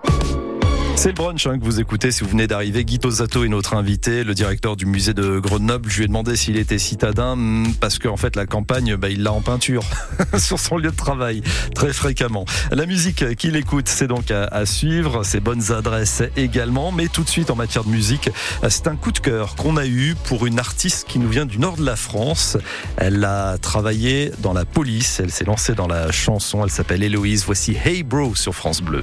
C'est 1.03 1.13
brunch 1.13 1.49
hein, 1.49 1.59
que 1.59 1.65
vous 1.65 1.81
écoutez 1.81 2.13
si 2.13 2.23
vous 2.23 2.31
venez 2.31 2.47
d'arriver. 2.47 2.85
Guy 2.85 3.01
Tosato 3.01 3.43
est 3.43 3.49
notre 3.49 3.75
invité, 3.75 4.23
le 4.23 4.35
directeur 4.35 4.77
du 4.77 4.87
musée 4.87 5.15
de 5.15 5.41
Grenoble. 5.41 5.91
Je 5.91 5.97
lui 5.97 6.05
ai 6.05 6.07
demandé 6.07 6.37
s'il 6.37 6.57
était 6.57 6.79
citadin 6.79 7.35
hmm, 7.35 7.75
parce 7.81 7.99
qu'en 7.99 8.17
fait 8.17 8.37
la 8.37 8.47
campagne, 8.47 8.95
bah, 8.95 9.09
il 9.09 9.25
l'a 9.25 9.33
en 9.33 9.41
peinture 9.41 9.83
sur 10.39 10.61
son 10.61 10.77
lieu 10.77 10.93
de 10.93 10.97
travail 10.97 11.43
très 11.75 11.93
fréquemment. 11.93 12.45
La 12.71 12.87
musique 12.87 13.35
qu'il 13.35 13.57
écoute, 13.57 13.89
c'est 13.89 14.07
donc 14.07 14.31
à, 14.31 14.45
à 14.45 14.65
suivre, 14.65 15.25
ses 15.25 15.41
bonnes 15.41 15.73
adresses 15.73 16.23
également. 16.37 16.93
Mais 16.93 17.09
tout 17.09 17.25
de 17.25 17.29
suite 17.29 17.51
en 17.51 17.57
matière 17.57 17.83
de 17.83 17.91
musique, 17.91 18.31
c'est 18.69 18.87
un 18.87 18.95
coup 18.95 19.11
de 19.11 19.19
cœur 19.19 19.57
qu'on 19.57 19.77
a 19.77 19.87
eu 19.87 20.15
pour 20.27 20.47
une 20.47 20.61
artiste 20.61 21.09
qui 21.09 21.19
nous 21.19 21.29
vient 21.29 21.47
du 21.47 21.59
nord 21.59 21.79
de 21.79 21.85
la 21.85 21.97
France. 21.97 22.59
Elle 22.97 23.25
a 23.25 23.59
travaillé 23.59 24.31
dans 24.39 24.53
la 24.53 24.65
police, 24.65 25.19
elle 25.19 25.33
s'est 25.33 25.47
lancée 25.47 25.75
dans 25.75 25.89
la 25.89 26.13
chanson, 26.13 26.63
elle 26.63 26.71
s'appelle 26.71 27.03
Héloïse. 27.03 27.43
Voici 27.45 27.77
Hey 27.85 28.05
Bro 28.05 28.37
sur 28.37 28.55
France 28.55 28.83
Bleu. 28.83 29.03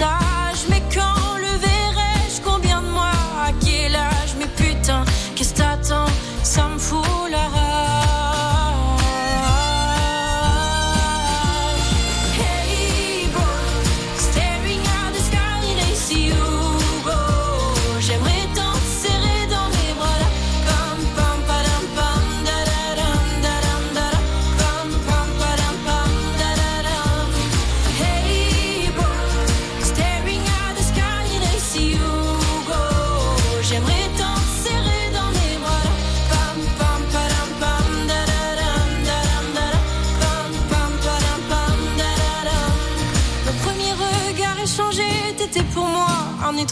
message. 0.00 0.66
Mais 0.68 0.82
quand 0.92 1.19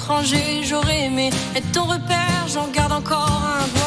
étranger. 0.09 0.63
J'aurais 0.63 1.05
aimé 1.05 1.31
être 1.55 1.71
ton 1.73 1.85
repère, 1.85 2.47
j'en 2.49 2.69
garde 2.69 2.93
encore 2.93 3.43
un 3.45 3.78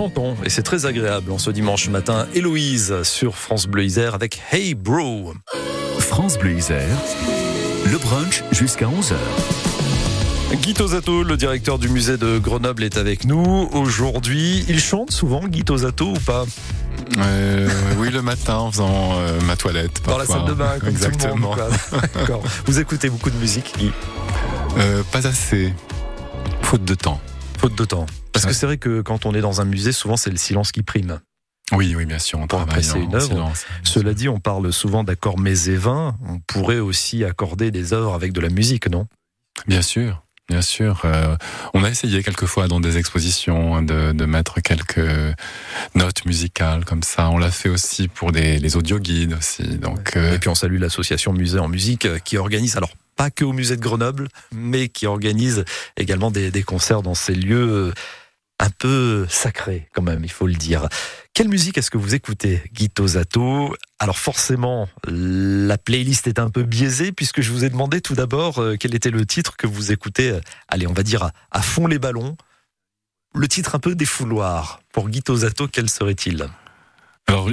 C'est 0.00 0.06
chanton 0.06 0.34
et 0.46 0.48
c'est 0.48 0.62
très 0.62 0.86
agréable 0.86 1.30
en 1.30 1.36
ce 1.36 1.50
dimanche 1.50 1.90
matin. 1.90 2.26
Héloïse 2.32 3.02
sur 3.02 3.36
France 3.36 3.66
Bleu 3.66 3.84
Isère 3.84 4.14
avec 4.14 4.40
Hey 4.50 4.72
Bro. 4.74 5.34
France 5.98 6.38
Bleu 6.38 6.52
Isère, 6.52 6.96
le 7.84 7.98
brunch 7.98 8.42
jusqu'à 8.50 8.86
11h. 8.86 9.12
Guy 10.62 10.72
Tosato, 10.72 11.22
le 11.22 11.36
directeur 11.36 11.78
du 11.78 11.90
musée 11.90 12.16
de 12.16 12.38
Grenoble, 12.38 12.82
est 12.82 12.96
avec 12.96 13.26
nous 13.26 13.68
aujourd'hui. 13.72 14.64
Il 14.70 14.80
chante 14.80 15.10
souvent, 15.10 15.46
Guy 15.46 15.64
Tosato, 15.64 16.06
ou 16.12 16.20
pas? 16.20 16.46
Euh, 17.18 17.68
oui, 17.98 18.08
le 18.08 18.22
matin 18.22 18.56
en 18.56 18.70
faisant 18.70 19.10
euh, 19.18 19.38
ma 19.42 19.56
toilette. 19.56 20.00
Dans 20.06 20.16
la 20.16 20.24
salle 20.24 20.46
de 20.46 20.54
bain, 20.54 20.78
comme 20.80 20.88
Exactement. 20.88 21.28
tout 21.28 21.34
le 21.34 21.40
monde. 21.42 21.56
quoi. 21.90 22.00
D'accord. 22.14 22.42
Vous 22.64 22.80
écoutez 22.80 23.10
beaucoup 23.10 23.28
de 23.28 23.36
musique, 23.36 23.74
Guy? 23.76 23.92
Euh, 24.78 25.02
pas 25.12 25.26
assez. 25.26 25.74
Faute 26.62 26.86
de 26.86 26.94
temps. 26.94 27.20
Faute 27.58 27.76
de 27.76 27.84
temps. 27.84 28.06
Parce 28.42 28.52
que 28.54 28.58
c'est 28.58 28.66
vrai 28.66 28.78
que 28.78 29.00
quand 29.02 29.26
on 29.26 29.34
est 29.34 29.40
dans 29.40 29.60
un 29.60 29.64
musée, 29.64 29.92
souvent 29.92 30.16
c'est 30.16 30.30
le 30.30 30.36
silence 30.36 30.72
qui 30.72 30.82
prime. 30.82 31.20
Oui, 31.72 31.94
oui, 31.96 32.04
bien 32.04 32.18
sûr. 32.18 32.38
On 32.40 32.46
Pour 32.48 32.64
travaille 32.66 32.90
en 32.90 32.96
une 32.96 33.14
œuvre. 33.14 33.26
silence. 33.26 33.64
Cela 33.84 34.12
dit, 34.12 34.28
on 34.28 34.40
parle 34.40 34.72
souvent 34.72 35.04
d'accords 35.04 35.38
mésévins. 35.38 36.16
On 36.28 36.40
pourrait 36.40 36.80
aussi 36.80 37.22
accorder 37.24 37.70
des 37.70 37.92
œuvres 37.92 38.14
avec 38.14 38.32
de 38.32 38.40
la 38.40 38.48
musique, 38.48 38.88
non? 38.88 39.06
Bien 39.68 39.82
sûr. 39.82 40.22
Bien 40.48 40.62
sûr, 40.62 41.02
Euh, 41.04 41.36
on 41.74 41.84
a 41.84 41.90
essayé 41.90 42.24
quelquefois 42.24 42.66
dans 42.66 42.80
des 42.80 42.96
expositions 42.96 43.82
de, 43.82 44.10
de 44.10 44.24
mettre 44.24 44.60
quelques 44.60 44.98
notes 45.94 46.24
musicales 46.24 46.84
comme 46.84 47.04
ça. 47.04 47.30
On 47.30 47.38
l'a 47.38 47.52
fait 47.52 47.68
aussi 47.68 48.08
pour 48.08 48.32
des, 48.32 48.58
les 48.58 48.76
audio 48.76 48.98
guides 48.98 49.34
aussi. 49.34 49.62
Donc, 49.78 50.16
euh, 50.16 50.34
Et 50.34 50.38
puis 50.40 50.48
on 50.48 50.56
salue 50.56 50.80
l'association 50.80 51.32
Musée 51.32 51.60
en 51.60 51.68
musique 51.68 52.04
euh, 52.06 52.18
qui 52.18 52.36
organise, 52.36 52.76
alors 52.76 52.90
pas 53.14 53.30
que 53.30 53.44
au 53.44 53.52
musée 53.52 53.76
de 53.76 53.80
Grenoble, 53.80 54.26
mais 54.52 54.88
qui 54.88 55.06
organise 55.06 55.64
également 55.96 56.32
des, 56.32 56.50
des 56.50 56.64
concerts 56.64 57.02
dans 57.02 57.14
ces 57.14 57.34
lieux 57.36 57.92
un 58.60 58.68
peu 58.68 59.26
sacrés 59.28 59.88
quand 59.94 60.02
même, 60.02 60.22
il 60.22 60.30
faut 60.30 60.46
le 60.46 60.54
dire. 60.54 60.86
Quelle 61.32 61.48
musique 61.48 61.78
est-ce 61.78 61.90
que 61.90 61.96
vous 61.96 62.14
écoutez, 62.14 62.62
Guy 62.72 62.90
Tosato 62.90 63.74
Alors 63.98 64.18
forcément, 64.18 64.86
la 65.06 65.78
playlist 65.78 66.26
est 66.26 66.38
un 66.38 66.50
peu 66.50 66.62
biaisée 66.62 67.10
puisque 67.10 67.40
je 67.40 67.50
vous 67.50 67.64
ai 67.64 67.70
demandé 67.70 68.02
tout 68.02 68.14
d'abord 68.14 68.58
euh, 68.58 68.76
quel 68.78 68.94
était 68.94 69.10
le 69.10 69.24
titre 69.24 69.56
que 69.56 69.66
vous 69.66 69.92
écoutez, 69.92 70.30
euh, 70.30 70.40
allez 70.68 70.86
on 70.86 70.92
va 70.92 71.02
dire 71.02 71.30
à, 71.50 71.62
fond 71.62 71.86
les 71.86 71.98
ballons. 71.98 72.36
Le 73.34 73.48
titre 73.48 73.74
un 73.74 73.78
peu 73.78 73.94
des 73.94 74.04
fouloirs. 74.04 74.80
Pour 74.92 75.08
Guy 75.08 75.22
Tosato, 75.22 75.66
quel 75.66 75.88
serait-il? 75.88 76.46
Alors, 77.28 77.48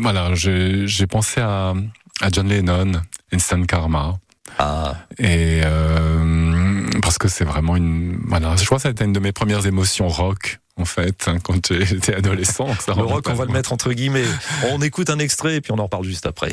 voilà, 0.00 0.34
j'ai 0.34 0.86
j'ai 0.86 1.06
pensé 1.06 1.40
à, 1.40 1.74
à 2.20 2.30
John 2.32 2.48
Lennon, 2.48 2.92
Instant 3.30 3.62
Karma. 3.64 4.18
Ah, 4.58 4.94
Et 5.18 5.60
euh, 5.64 6.87
parce 7.08 7.16
que 7.16 7.28
c'est 7.28 7.44
vraiment 7.46 7.74
une, 7.74 8.20
voilà, 8.26 8.54
je 8.56 8.66
crois 8.66 8.76
que 8.76 8.82
ça 8.82 8.88
a 8.88 8.90
été 8.90 9.02
une 9.02 9.14
de 9.14 9.18
mes 9.18 9.32
premières 9.32 9.64
émotions 9.64 10.08
rock 10.08 10.58
en 10.76 10.84
fait 10.84 11.26
hein, 11.26 11.38
quand 11.42 11.72
j'étais 11.72 12.14
adolescent. 12.22 12.68
Ça 12.80 12.94
le 12.94 13.02
rock, 13.02 13.26
on 13.30 13.32
va 13.32 13.46
le 13.46 13.50
mettre 13.50 13.72
entre 13.72 13.94
guillemets. 13.94 14.26
On 14.70 14.82
écoute 14.82 15.08
un 15.08 15.18
extrait 15.18 15.56
et 15.56 15.60
puis 15.62 15.72
on 15.72 15.78
en 15.78 15.84
reparle 15.84 16.04
juste 16.04 16.26
après. 16.26 16.52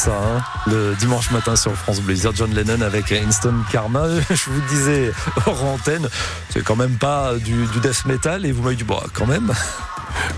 Ça, 0.00 0.18
hein. 0.18 0.42
le 0.66 0.94
dimanche 0.94 1.30
matin 1.30 1.56
sur 1.56 1.74
France 1.74 2.00
Bleu. 2.00 2.14
Isère 2.14 2.34
John 2.34 2.54
Lennon 2.54 2.80
avec 2.80 3.12
Instant 3.12 3.52
Karma. 3.70 4.06
Je 4.30 4.50
vous 4.50 4.60
disais 4.62 5.12
hors 5.44 5.62
antenne, 5.64 6.08
c'est 6.48 6.64
quand 6.64 6.76
même 6.76 6.96
pas 6.96 7.34
du, 7.34 7.66
du 7.66 7.80
death 7.80 8.06
metal 8.06 8.46
et 8.46 8.52
vous 8.52 8.62
m'avez 8.62 8.76
dit, 8.76 8.84
bon, 8.84 8.98
quand 9.12 9.26
même. 9.26 9.52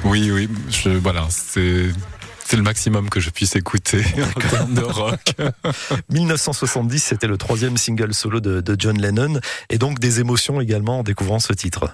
Oui, 0.05 0.33
oui, 0.33 0.49
je, 0.69 0.91
voilà, 0.91 1.27
c'est. 1.31 1.91
C'est 2.45 2.57
le 2.57 2.65
maximum 2.65 3.09
que 3.09 3.21
je 3.21 3.31
puisse 3.31 3.55
écouter 3.55 4.05
en 4.37 4.41
termes 4.41 4.75
de 4.75 4.83
rock. 4.83 5.37
1970, 6.11 6.99
c'était 6.99 7.29
le 7.29 7.39
troisième 7.39 7.77
single 7.77 8.13
solo 8.13 8.41
de, 8.41 8.61
de 8.61 8.77
John 8.77 9.01
Lennon 9.01 9.41
et 9.71 9.79
donc 9.79 10.01
des 10.01 10.21
émotions 10.21 10.61
également 10.61 10.99
en 10.99 11.03
découvrant 11.03 11.39
ce 11.39 11.53
titre. 11.53 11.89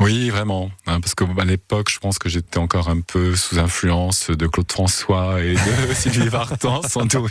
Oui, 0.00 0.30
vraiment. 0.30 0.70
hein, 0.86 1.00
parce 1.00 1.14
que 1.14 1.24
à 1.40 1.44
l'époque, 1.44 1.90
je 1.90 1.98
pense 1.98 2.18
que 2.18 2.28
j'étais 2.28 2.58
encore 2.58 2.88
un 2.88 3.00
peu 3.00 3.34
sous 3.36 3.58
influence 3.58 4.30
de 4.30 4.46
Claude 4.46 4.70
François 4.70 5.40
et 5.42 5.54
de 5.54 5.94
Sylvie 5.94 6.28
Vartan, 6.28 6.82
sans 6.82 7.04
doute. 7.06 7.30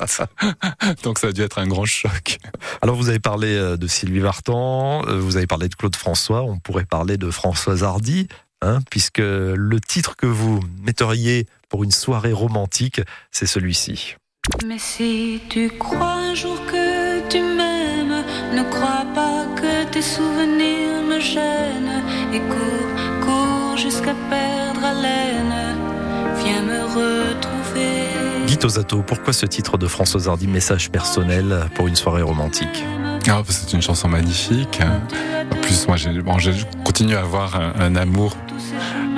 Donc 1.04 1.20
ça 1.20 1.28
a 1.28 1.32
dû 1.32 1.42
être 1.42 1.60
un 1.60 1.68
grand 1.68 1.86
choc. 1.86 2.38
Alors 2.82 2.96
vous 2.96 3.10
avez 3.10 3.20
parlé 3.20 3.48
euh, 3.56 3.78
de 3.78 3.88
Sylvie 3.88 4.20
Vartan, 4.20 5.06
euh, 5.08 5.20
vous 5.20 5.38
avez 5.38 5.48
parlé 5.48 5.70
de 5.70 5.76
Claude 5.76 5.96
François, 5.96 6.44
on 6.44 6.58
pourrait 6.60 6.86
parler 6.86 7.18
de 7.18 7.30
Françoise 7.32 7.84
Hardy, 7.84 8.28
hein, 8.62 8.80
puisque 8.90 9.20
le 9.20 9.78
titre 9.80 10.16
que 10.16 10.26
vous 10.28 10.60
metteriez 10.84 11.48
pour 11.70 11.84
une 11.84 11.92
soirée 11.92 12.34
romantique, 12.34 13.02
c'est 13.32 13.48
celui-ci. 13.48 14.16
Mais 14.68 14.78
si 14.78 15.42
tu 15.50 15.70
crois 15.80 16.14
un 16.16 16.36
jour 16.36 16.60
que 16.66 17.28
tu 17.30 17.40
m'aimes, 17.42 18.24
ne 18.54 18.64
crois 18.70 19.06
pas 19.16 19.46
que 19.56 19.86
tes 19.92 20.02
souvenirs 20.02 21.02
me 21.08 21.20
gênent. 21.20 22.04
Et 22.34 22.40
cours, 22.40 23.22
cours 23.26 23.78
jusqu'à 23.78 24.14
perdre 24.30 24.84
haleine. 24.84 25.78
Viens 26.44 26.62
me 26.64 26.82
retrouver. 26.84 28.46
Guy 28.48 28.58
Tosato, 28.58 29.02
pourquoi 29.04 29.34
ce 29.34 29.46
titre 29.46 29.78
de 29.78 29.88
Françoise 29.88 30.28
Hardy, 30.28 30.48
message 30.48 30.90
personnel 30.90 31.68
pour 31.76 31.88
une 31.88 31.96
soirée 31.96 32.22
romantique 32.24 32.84
Ah, 33.30 33.42
que 33.46 33.54
c'est 33.54 33.74
une 33.74 33.82
chanson 33.82 34.08
magnifique. 34.08 34.80
En 35.52 35.56
plus, 35.62 35.88
moi, 35.88 35.96
j'ai- 35.98 36.22
bon, 36.22 36.40
je 36.40 36.52
continue 36.84 37.16
à 37.16 37.22
avoir 37.22 37.56
un, 37.56 37.74
un 37.80 37.96
amour 37.96 38.36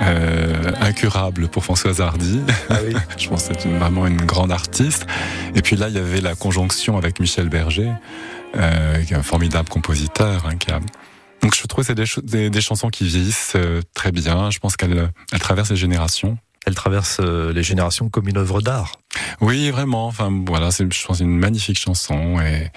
euh, 0.01 0.71
incurable 0.81 1.47
pour 1.47 1.63
Françoise 1.63 2.01
Hardy. 2.01 2.41
je 3.17 3.29
pense 3.29 3.47
que 3.47 3.53
c'est 3.57 3.65
une- 3.69 3.77
vraiment 3.77 4.05
une 4.07 4.21
grande 4.21 4.51
artiste. 4.51 5.05
Et 5.55 5.61
puis 5.61 5.75
là, 5.77 5.87
il 5.87 5.95
y 5.95 5.99
avait 5.99 6.21
la 6.21 6.35
conjonction 6.35 6.97
avec 6.97 7.19
Michel 7.19 7.47
Berger, 7.49 7.91
euh, 8.57 9.01
qui 9.03 9.13
est 9.13 9.17
un 9.17 9.23
formidable 9.23 9.69
compositeur. 9.69 10.45
hein, 10.47 10.55
qui 10.59 10.69
a... 10.71 10.79
Donc 11.45 11.55
je 11.55 11.61
trouve 11.67 11.83
que 11.83 11.87
c'est 11.87 11.93
des, 11.95 12.07
cho- 12.07 12.21
des- 12.21 12.49
des 12.49 12.61
chansons 12.61 12.89
qui 12.89 13.05
vieillissent 13.05 13.53
euh, 13.55 13.81
très 13.93 14.11
bien. 14.11 14.49
Je 14.49 14.57
pense 14.57 14.75
qu'elles 14.77 15.11
elles 15.31 15.39
traversent 15.39 15.69
les 15.69 15.75
générations. 15.75 16.39
Elle 16.65 16.73
traverse 16.73 17.17
euh, 17.19 17.53
les 17.53 17.61
générations 17.61 18.09
comme 18.09 18.27
une 18.27 18.37
œuvre 18.39 18.61
d'art. 18.63 18.93
Oui, 19.41 19.69
vraiment. 19.69 20.07
Enfin, 20.07 20.31
voilà, 20.47 20.71
c'est, 20.71 20.91
je 20.91 21.05
pense, 21.05 21.19
une 21.19 21.37
magnifique 21.37 21.77
chanson 21.77 22.39
et 22.39 22.71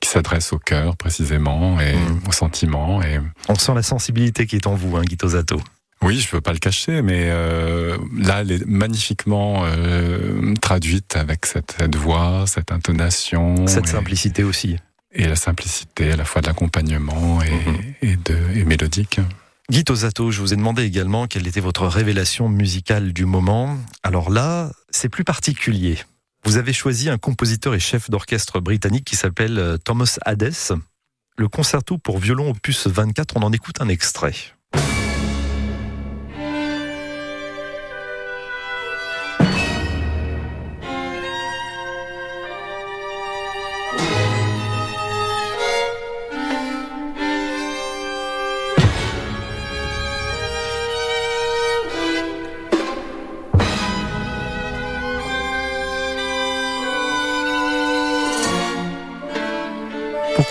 qui 0.00 0.08
s'adresse 0.08 0.54
au 0.54 0.58
cœur 0.58 0.96
précisément 0.96 1.78
et 1.82 1.94
au 2.26 2.32
sentiment. 2.32 3.02
Et 3.02 3.20
On 3.50 3.54
sent 3.56 3.74
la 3.74 3.82
sensibilité 3.82 4.46
qui 4.46 4.56
est 4.56 4.66
en 4.66 4.74
vous, 4.74 4.96
hein, 4.96 5.02
Tosato. 5.18 5.60
oui, 6.00 6.18
je 6.18 6.34
veux 6.34 6.40
pas 6.40 6.54
le 6.54 6.58
cacher, 6.58 7.02
mais 7.02 7.24
euh, 7.26 7.98
là, 8.16 8.40
elle 8.40 8.52
est 8.52 8.64
magnifiquement 8.66 9.64
euh, 9.66 10.54
traduite 10.62 11.14
avec 11.16 11.44
cette, 11.44 11.74
cette 11.78 11.96
voix, 11.96 12.46
cette 12.46 12.72
intonation, 12.72 13.66
Cette 13.66 13.84
et, 13.84 13.90
simplicité 13.90 14.44
aussi. 14.44 14.76
Et 15.14 15.26
la 15.28 15.36
simplicité 15.36 16.12
à 16.12 16.16
la 16.16 16.24
fois 16.24 16.42
de 16.42 16.46
l'accompagnement 16.46 17.40
et, 17.42 18.06
et 18.10 18.16
de 18.16 18.36
et 18.54 18.64
mélodique. 18.64 19.20
Guy 19.70 19.82
Tosato, 19.82 20.30
je 20.30 20.40
vous 20.40 20.52
ai 20.52 20.56
demandé 20.56 20.82
également 20.82 21.26
quelle 21.26 21.46
était 21.46 21.60
votre 21.60 21.86
révélation 21.86 22.48
musicale 22.48 23.14
du 23.14 23.24
moment. 23.24 23.78
Alors 24.02 24.28
là, 24.28 24.70
c'est 24.90 25.08
plus 25.08 25.24
particulier. 25.24 25.98
Vous 26.44 26.58
avez 26.58 26.74
choisi 26.74 27.08
un 27.08 27.16
compositeur 27.16 27.74
et 27.74 27.80
chef 27.80 28.10
d'orchestre 28.10 28.60
britannique 28.60 29.06
qui 29.06 29.16
s'appelle 29.16 29.58
euh, 29.58 29.78
Thomas 29.78 30.18
Hades. 30.26 30.52
Le 31.38 31.48
concerto 31.48 31.96
pour 31.96 32.18
violon 32.18 32.50
opus 32.50 32.86
24, 32.86 33.38
on 33.38 33.42
en 33.42 33.52
écoute 33.52 33.80
un 33.80 33.88
extrait. 33.88 34.34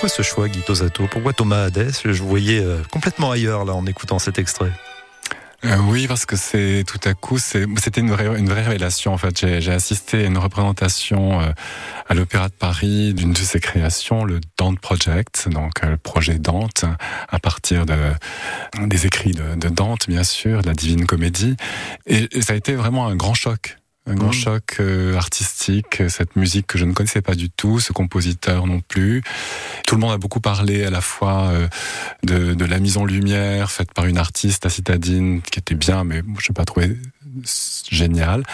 Pourquoi 0.03 0.17
ce 0.17 0.21
choix, 0.21 0.49
Guy 0.49 0.59
Tosato 0.59 1.07
Pourquoi 1.09 1.31
Thomas 1.31 1.63
Hades 1.63 1.93
Je 2.03 2.21
vous 2.21 2.27
voyais 2.27 2.59
euh, 2.59 2.81
complètement 2.91 3.31
ailleurs 3.31 3.63
là 3.63 3.73
en 3.73 3.85
écoutant 3.85 4.19
cet 4.19 4.37
extrait. 4.37 4.73
Euh, 5.63 5.77
oui, 5.77 6.07
parce 6.09 6.25
que 6.25 6.35
c'est 6.35 6.83
tout 6.85 6.99
à 7.05 7.13
coup, 7.13 7.37
c'était 7.37 8.01
une 8.01 8.11
vraie, 8.11 8.27
révélation. 8.27 9.13
En 9.13 9.17
fait, 9.17 9.61
j'ai 9.61 9.71
assisté 9.71 10.25
à 10.25 10.27
une 10.27 10.37
représentation 10.37 11.39
euh, 11.39 11.45
à 12.09 12.15
l'Opéra 12.15 12.49
de 12.49 12.53
Paris 12.53 13.13
d'une 13.13 13.31
de 13.31 13.37
ses 13.37 13.61
créations, 13.61 14.25
le 14.25 14.41
Dante 14.57 14.77
Project, 14.81 15.47
donc 15.47 15.81
le 15.81 15.95
projet 15.95 16.37
Dante, 16.37 16.83
à 17.29 17.39
partir 17.39 17.85
de 17.85 17.95
des 18.81 19.05
écrits 19.05 19.31
de, 19.31 19.69
Dante, 19.69 20.09
bien 20.09 20.25
sûr, 20.25 20.63
de 20.63 20.67
la 20.67 20.73
Divine 20.73 21.05
Comédie, 21.05 21.55
et 22.07 22.27
ça 22.41 22.51
a 22.51 22.55
été 22.57 22.75
vraiment 22.75 23.07
un 23.07 23.15
grand 23.15 23.35
choc. 23.35 23.77
Un 24.05 24.15
grand 24.15 24.29
Mmh. 24.29 24.33
choc 24.33 24.75
euh, 24.81 25.15
artistique, 25.15 26.03
cette 26.09 26.35
musique 26.35 26.67
que 26.67 26.77
je 26.77 26.83
ne 26.83 26.91
connaissais 26.91 27.21
pas 27.21 27.35
du 27.35 27.49
tout, 27.49 27.79
ce 27.79 27.93
compositeur 27.93 28.67
non 28.67 28.81
plus. 28.81 29.23
Tout 29.87 29.95
le 29.95 30.01
monde 30.01 30.11
a 30.11 30.17
beaucoup 30.17 30.41
parlé 30.41 30.83
à 30.83 30.89
la 30.89 30.99
fois 30.99 31.49
euh, 31.51 31.67
de, 32.23 32.53
de 32.53 32.65
la 32.65 32.79
mise 32.79 32.97
en 32.97 33.05
lumière 33.05 33.71
faite 33.71 33.93
par 33.93 34.05
une 34.05 34.17
artiste, 34.17 34.65
la 34.65 34.69
citadine, 34.69 35.41
qui 35.41 35.59
était 35.59 35.75
bien, 35.75 36.03
mais 36.03 36.21
je 36.39 36.51
n'ai 36.51 36.53
pas 36.53 36.65
trouvé 36.65 36.97
génial. 37.89 38.43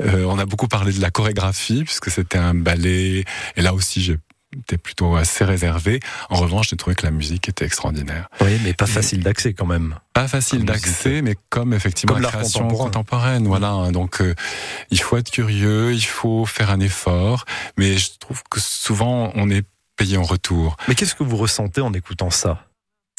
Euh, 0.00 0.24
on 0.24 0.38
a 0.38 0.46
beaucoup 0.46 0.68
parlé 0.68 0.92
de 0.92 1.00
la 1.00 1.10
chorégraphie, 1.10 1.84
puisque 1.84 2.10
c'était 2.10 2.38
un 2.38 2.54
ballet, 2.54 3.24
et 3.56 3.62
là 3.62 3.74
aussi 3.74 4.00
j'étais 4.52 4.78
plutôt 4.78 5.16
assez 5.16 5.44
réservé. 5.44 6.00
En 6.28 6.36
revanche, 6.36 6.70
j'ai 6.70 6.76
trouvé 6.76 6.96
que 6.96 7.04
la 7.04 7.10
musique 7.10 7.48
était 7.48 7.64
extraordinaire. 7.64 8.28
Oui, 8.40 8.58
mais 8.64 8.74
pas 8.74 8.86
facile 8.86 9.22
d'accès 9.22 9.54
quand 9.54 9.66
même. 9.66 9.96
Pas 10.12 10.28
facile 10.28 10.64
d'accès, 10.64 11.22
mais 11.22 11.36
comme 11.48 11.72
effectivement 11.72 12.14
Comme 12.14 12.22
la 12.22 12.28
création 12.30 12.60
contemporain. 12.60 12.84
contemporaine. 12.84 13.46
Voilà, 13.46 13.70
hein. 13.70 13.92
donc 13.92 14.20
euh, 14.20 14.34
il 14.90 15.00
faut 15.00 15.16
être 15.16 15.30
curieux, 15.30 15.92
il 15.92 16.04
faut 16.04 16.46
faire 16.46 16.70
un 16.70 16.80
effort, 16.80 17.44
mais 17.76 17.96
je 17.96 18.10
trouve 18.18 18.42
que 18.50 18.60
souvent 18.60 19.32
on 19.34 19.50
est 19.50 19.64
payé 19.96 20.16
en 20.16 20.22
retour. 20.24 20.76
Mais 20.88 20.94
qu'est-ce 20.94 21.14
que 21.14 21.24
vous 21.24 21.36
ressentez 21.36 21.80
en 21.80 21.92
écoutant 21.92 22.30
ça? 22.30 22.66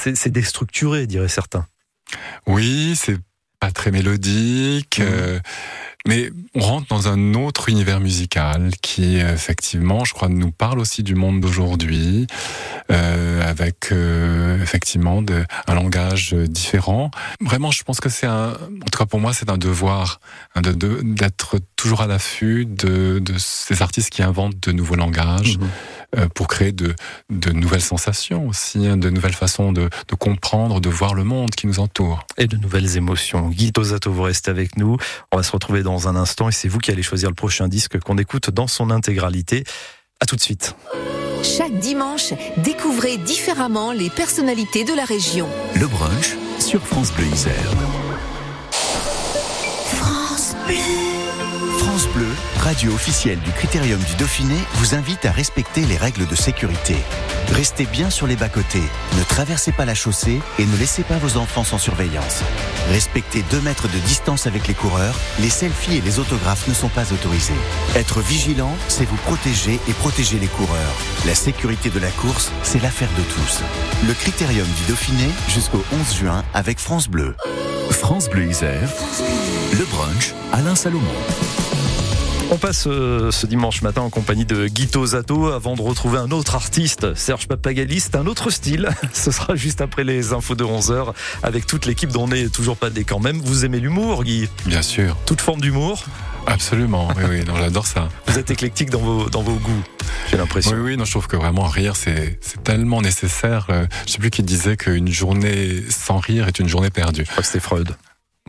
C'est 0.01 0.15
c'est 0.17 0.31
déstructuré, 0.31 1.07
diraient 1.07 1.27
certains. 1.27 1.65
Oui, 2.47 2.95
c'est 2.95 3.17
pas 3.61 3.71
très 3.71 3.91
mélodique, 3.91 4.99
euh, 4.99 5.39
mais 6.07 6.31
on 6.55 6.61
rentre 6.61 6.87
dans 6.87 7.07
un 7.07 7.35
autre 7.35 7.69
univers 7.69 7.99
musical 7.99 8.71
qui, 8.81 9.17
effectivement, 9.17 10.03
je 10.03 10.13
crois, 10.15 10.29
nous 10.29 10.51
parle 10.51 10.79
aussi 10.79 11.03
du 11.03 11.13
monde 11.13 11.39
d'aujourd'hui, 11.41 12.25
euh, 12.91 13.47
avec 13.47 13.91
euh, 13.91 14.59
effectivement 14.63 15.21
de, 15.21 15.45
un 15.67 15.75
langage 15.75 16.33
différent. 16.33 17.11
Vraiment, 17.39 17.69
je 17.69 17.83
pense 17.83 17.99
que 17.99 18.09
c'est 18.09 18.25
un, 18.25 18.49
en 18.53 18.89
tout 18.91 18.97
cas 18.97 19.05
pour 19.05 19.19
moi, 19.19 19.31
c'est 19.31 19.51
un 19.51 19.59
devoir 19.59 20.19
hein, 20.55 20.61
de- 20.61 20.71
de- 20.73 21.01
d'être 21.03 21.59
toujours 21.75 22.01
à 22.01 22.07
l'affût 22.07 22.65
de, 22.65 23.19
de 23.19 23.33
ces 23.37 23.83
artistes 23.83 24.09
qui 24.09 24.23
inventent 24.23 24.59
de 24.59 24.71
nouveaux 24.71 24.95
langages. 24.95 25.57
euh, 25.61 25.65
pour 26.33 26.47
créer 26.47 26.71
de, 26.71 26.93
de 27.29 27.51
nouvelles 27.51 27.81
sensations 27.81 28.47
aussi, 28.47 28.87
hein, 28.87 28.97
de 28.97 29.09
nouvelles 29.09 29.33
façons 29.33 29.71
de, 29.71 29.89
de 30.07 30.15
comprendre, 30.15 30.81
de 30.81 30.89
voir 30.89 31.13
le 31.13 31.23
monde 31.23 31.51
qui 31.51 31.67
nous 31.67 31.79
entoure. 31.79 32.25
Et 32.37 32.47
de 32.47 32.57
nouvelles 32.57 32.97
émotions. 32.97 33.49
Guy 33.49 33.71
Tosato, 33.71 34.11
vous 34.11 34.23
restez 34.23 34.51
avec 34.51 34.77
nous. 34.77 34.97
On 35.31 35.37
va 35.37 35.43
se 35.43 35.51
retrouver 35.51 35.83
dans 35.83 36.07
un 36.07 36.15
instant 36.15 36.49
et 36.49 36.51
c'est 36.51 36.67
vous 36.67 36.79
qui 36.79 36.91
allez 36.91 37.03
choisir 37.03 37.29
le 37.29 37.35
prochain 37.35 37.67
disque 37.67 37.99
qu'on 37.99 38.17
écoute 38.17 38.49
dans 38.49 38.67
son 38.67 38.91
intégralité. 38.91 39.63
À 40.19 40.25
tout 40.25 40.35
de 40.35 40.41
suite. 40.41 40.75
Chaque 41.43 41.79
dimanche, 41.79 42.33
découvrez 42.57 43.17
différemment 43.17 43.91
les 43.91 44.09
personnalités 44.09 44.83
de 44.83 44.93
la 44.93 45.05
région. 45.05 45.47
Le 45.75 45.87
brunch 45.87 46.35
sur 46.59 46.85
France 46.85 47.11
Bleu 47.13 47.25
Isère. 47.25 47.71
France 49.95 50.55
Bleu. 50.67 50.75
France 51.79 52.07
Bleu, 52.15 52.27
radio 52.61 52.93
officielle 52.93 53.39
du 53.39 53.51
Critérium 53.51 53.99
du 53.99 54.15
Dauphiné, 54.15 54.55
vous 54.75 54.93
invite 54.93 55.25
à 55.25 55.31
respecter 55.31 55.81
les 55.81 55.97
règles 55.97 56.27
de 56.27 56.35
sécurité. 56.35 56.95
Restez 57.53 57.85
bien 57.85 58.11
sur 58.11 58.27
les 58.27 58.35
bas-côtés, 58.35 58.83
ne 59.17 59.23
traversez 59.23 59.71
pas 59.71 59.83
la 59.83 59.95
chaussée 59.95 60.39
et 60.59 60.65
ne 60.65 60.77
laissez 60.77 61.01
pas 61.01 61.17
vos 61.17 61.37
enfants 61.37 61.63
sans 61.63 61.79
surveillance. 61.79 62.43
Respectez 62.89 63.43
2 63.49 63.61
mètres 63.61 63.87
de 63.87 63.97
distance 63.99 64.45
avec 64.45 64.67
les 64.67 64.75
coureurs, 64.75 65.15
les 65.39 65.49
selfies 65.49 65.97
et 65.97 66.01
les 66.01 66.19
autographes 66.19 66.67
ne 66.67 66.73
sont 66.73 66.89
pas 66.89 67.11
autorisés. 67.11 67.53
Être 67.95 68.21
vigilant, 68.21 68.75
c'est 68.87 69.05
vous 69.05 69.17
protéger 69.17 69.79
et 69.87 69.93
protéger 69.93 70.37
les 70.37 70.47
coureurs. 70.47 70.95
La 71.25 71.33
sécurité 71.33 71.89
de 71.89 71.99
la 71.99 72.11
course, 72.11 72.51
c'est 72.61 72.81
l'affaire 72.81 73.11
de 73.17 73.23
tous. 73.23 73.61
Le 74.07 74.13
Critérium 74.13 74.67
du 74.67 74.83
Dauphiné 74.87 75.29
jusqu'au 75.49 75.83
11 75.93 76.15
juin 76.15 76.43
avec 76.53 76.79
France 76.79 77.07
Bleu. 77.07 77.35
France 77.89 78.29
Bleu 78.29 78.45
Isère, 78.45 78.89
le 79.73 79.85
brunch 79.85 80.33
Alain 80.53 80.75
Salomon. 80.75 81.09
On 82.53 82.57
passe 82.57 82.83
euh, 82.85 83.31
ce 83.31 83.47
dimanche 83.47 83.81
matin 83.81 84.01
en 84.01 84.09
compagnie 84.09 84.43
de 84.43 84.67
Guito 84.67 85.05
Zato 85.05 85.47
avant 85.47 85.75
de 85.75 85.81
retrouver 85.81 86.17
un 86.17 86.31
autre 86.31 86.55
artiste, 86.55 87.15
Serge 87.15 87.47
Papagalis. 87.47 88.01
C'est 88.01 88.17
un 88.17 88.27
autre 88.27 88.49
style. 88.49 88.89
Ce 89.13 89.31
sera 89.31 89.55
juste 89.55 89.79
après 89.79 90.03
les 90.03 90.33
infos 90.33 90.55
de 90.55 90.65
11h 90.65 91.13
avec 91.43 91.65
toute 91.65 91.85
l'équipe 91.85 92.09
dont 92.09 92.23
on 92.23 92.27
n'est 92.27 92.49
toujours 92.49 92.75
pas 92.75 92.89
des 92.89 93.05
quand 93.05 93.19
même. 93.19 93.39
Vous 93.39 93.63
aimez 93.63 93.79
l'humour, 93.79 94.25
Guy? 94.25 94.49
Bien 94.65 94.81
sûr. 94.81 95.15
Toute 95.25 95.39
forme 95.39 95.61
d'humour? 95.61 96.03
Absolument, 96.45 97.07
oui, 97.15 97.23
oui, 97.29 97.45
non, 97.45 97.55
j'adore 97.55 97.85
ça. 97.85 98.09
Vous 98.27 98.37
êtes 98.37 98.51
éclectique 98.51 98.89
dans 98.89 98.99
vos, 98.99 99.29
dans 99.29 99.43
vos 99.43 99.55
goûts, 99.55 99.83
j'ai 100.29 100.37
l'impression. 100.37 100.71
Oui, 100.75 100.79
oui, 100.81 100.97
non, 100.97 101.05
je 101.05 101.11
trouve 101.11 101.27
que 101.27 101.37
vraiment 101.37 101.65
rire, 101.65 101.95
c'est 101.95 102.39
c'est 102.41 102.63
tellement 102.63 103.01
nécessaire. 103.01 103.67
Euh, 103.69 103.85
Je 104.07 104.13
sais 104.13 104.17
plus 104.17 104.31
qui 104.31 104.41
disait 104.41 104.75
qu'une 104.75 105.11
journée 105.11 105.83
sans 105.89 106.17
rire 106.17 106.47
est 106.47 106.57
une 106.59 106.67
journée 106.67 106.89
perdue. 106.89 107.23
Je 107.25 107.31
crois 107.31 107.43
que 107.43 107.47
c'était 107.47 107.59
Freud, 107.59 107.95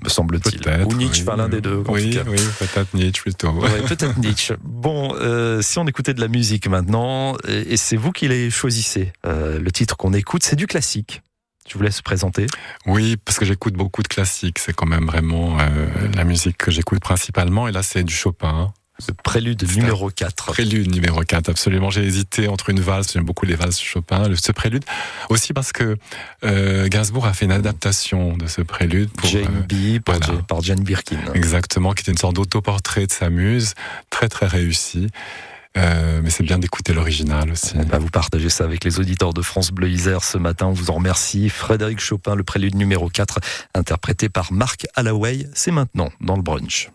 me 0.02 0.08
semble-t-il. 0.08 0.60
Ou 0.86 0.94
Nietzsche, 0.94 1.22
oui, 1.22 1.28
enfin 1.28 1.36
l'un 1.36 1.48
des 1.48 1.60
deux. 1.60 1.82
en 1.86 1.92
Oui, 1.92 2.18
oui, 2.26 2.38
peut-être 2.58 2.94
Nietzsche 2.94 3.22
plutôt. 3.22 3.50
Ouais, 3.50 3.82
peut-être 3.82 4.18
Nietzsche. 4.20 4.54
Bon, 4.62 5.14
euh, 5.20 5.62
si 5.62 5.78
on 5.78 5.86
écoutait 5.86 6.14
de 6.14 6.20
la 6.20 6.28
musique 6.28 6.66
maintenant, 6.66 7.36
et 7.46 7.72
et 7.72 7.76
c'est 7.76 7.96
vous 7.96 8.12
qui 8.12 8.28
les 8.28 8.50
choisissez, 8.50 9.12
euh, 9.26 9.58
le 9.58 9.70
titre 9.70 9.96
qu'on 9.96 10.12
écoute, 10.12 10.42
c'est 10.42 10.56
du 10.56 10.66
classique. 10.66 11.22
Je 11.68 11.78
vous 11.78 11.84
laisse 11.84 12.02
présenter. 12.02 12.46
Oui, 12.86 13.16
parce 13.16 13.38
que 13.38 13.44
j'écoute 13.44 13.74
beaucoup 13.74 14.02
de 14.02 14.08
classiques. 14.08 14.58
C'est 14.58 14.72
quand 14.72 14.86
même 14.86 15.06
vraiment 15.06 15.58
euh, 15.60 15.86
la 16.14 16.24
musique 16.24 16.58
que 16.58 16.70
j'écoute 16.72 17.00
principalement. 17.00 17.68
Et 17.68 17.72
là, 17.72 17.82
c'est 17.82 18.02
du 18.02 18.14
Chopin. 18.14 18.72
Le 19.08 19.14
prélude 19.14 19.64
numéro 19.76 20.10
4. 20.10 20.46
Prélude 20.46 20.92
numéro 20.92 21.22
4, 21.22 21.48
absolument. 21.48 21.90
J'ai 21.90 22.04
hésité 22.04 22.48
entre 22.48 22.70
une 22.70 22.80
valse, 22.80 23.12
j'aime 23.12 23.24
beaucoup 23.24 23.46
les 23.46 23.56
valses 23.56 23.80
Chopin, 23.80 24.30
ce 24.34 24.52
prélude. 24.52 24.84
Aussi 25.28 25.52
parce 25.52 25.72
que 25.72 25.96
euh, 26.44 26.88
Gainsbourg 26.88 27.26
a 27.26 27.32
fait 27.32 27.46
une 27.46 27.52
adaptation 27.52 28.36
de 28.36 28.46
ce 28.46 28.60
prélude 28.60 29.10
pour, 29.10 29.28
Jane 29.28 29.66
B 29.68 29.98
par, 29.98 30.18
voilà. 30.18 30.42
Par 30.42 30.62
Jane 30.62 30.80
Birkin. 30.80 31.18
Exactement, 31.34 31.92
qui 31.92 32.02
était 32.02 32.12
une 32.12 32.18
sorte 32.18 32.36
d'autoportrait 32.36 33.06
de 33.06 33.12
sa 33.12 33.30
muse, 33.30 33.74
très 34.10 34.28
très 34.28 34.46
réussi. 34.46 35.08
Euh, 35.78 36.20
mais 36.22 36.30
c'est 36.30 36.42
bien 36.42 36.58
d'écouter 36.58 36.92
l'original 36.92 37.50
aussi. 37.50 37.72
On 37.76 37.84
va 37.84 37.98
vous 37.98 38.10
partager 38.10 38.50
ça 38.50 38.64
avec 38.64 38.84
les 38.84 39.00
auditeurs 39.00 39.32
de 39.32 39.40
France 39.40 39.70
Bleu 39.70 39.88
Isère 39.88 40.22
ce 40.22 40.36
matin. 40.36 40.66
On 40.66 40.72
vous 40.72 40.90
en 40.90 40.94
remercie. 40.94 41.48
Frédéric 41.48 41.98
Chopin, 41.98 42.34
le 42.34 42.44
prélude 42.44 42.74
numéro 42.74 43.08
4, 43.08 43.40
interprété 43.74 44.28
par 44.28 44.52
Marc 44.52 44.86
Allaway. 44.94 45.46
C'est 45.54 45.70
maintenant 45.70 46.10
dans 46.20 46.36
le 46.36 46.42
brunch. 46.42 46.90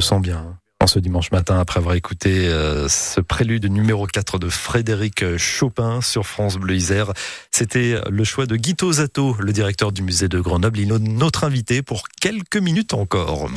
Se 0.00 0.08
sent 0.08 0.20
bien. 0.20 0.36
hein, 0.36 0.58
En 0.80 0.86
ce 0.86 0.98
dimanche 0.98 1.30
matin, 1.32 1.58
après 1.58 1.78
avoir 1.78 1.94
écouté 1.94 2.48
euh, 2.48 2.88
ce 2.88 3.20
prélude 3.20 3.64
numéro 3.70 4.06
4 4.06 4.38
de 4.38 4.48
Frédéric 4.48 5.36
Chopin 5.38 6.00
sur 6.02 6.26
France 6.26 6.56
Bleu 6.56 6.74
Isère, 6.74 7.12
c'était 7.50 7.98
le 8.10 8.24
choix 8.24 8.46
de 8.46 8.56
Guito 8.56 8.92
Zato, 8.92 9.36
le 9.38 9.52
directeur 9.52 9.92
du 9.92 10.02
musée 10.02 10.28
de 10.28 10.38
Grenoble. 10.38 10.78
Il 10.78 10.92
est 10.92 10.98
notre 10.98 11.44
invité 11.44 11.82
pour 11.82 12.02
quelques 12.20 12.58
minutes 12.58 12.92
encore. 12.92 13.48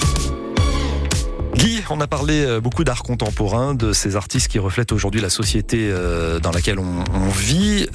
Guy, 1.56 1.82
on 1.90 2.00
a 2.00 2.08
parlé 2.08 2.46
euh, 2.46 2.62
beaucoup 2.62 2.86
d'art 2.86 3.04
contemporain, 3.04 3.74
de 3.74 3.92
ces 3.92 4.16
artistes 4.16 4.48
qui 4.48 4.60
reflètent 4.60 4.94
aujourd'hui 4.94 5.20
la 5.20 5.30
société 5.30 5.90
euh, 5.92 6.40
dans 6.40 6.52
laquelle 6.52 6.80
on, 6.80 7.04
vit. 7.30 7.88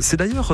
C'est 0.00 0.16
d'ailleurs, 0.16 0.52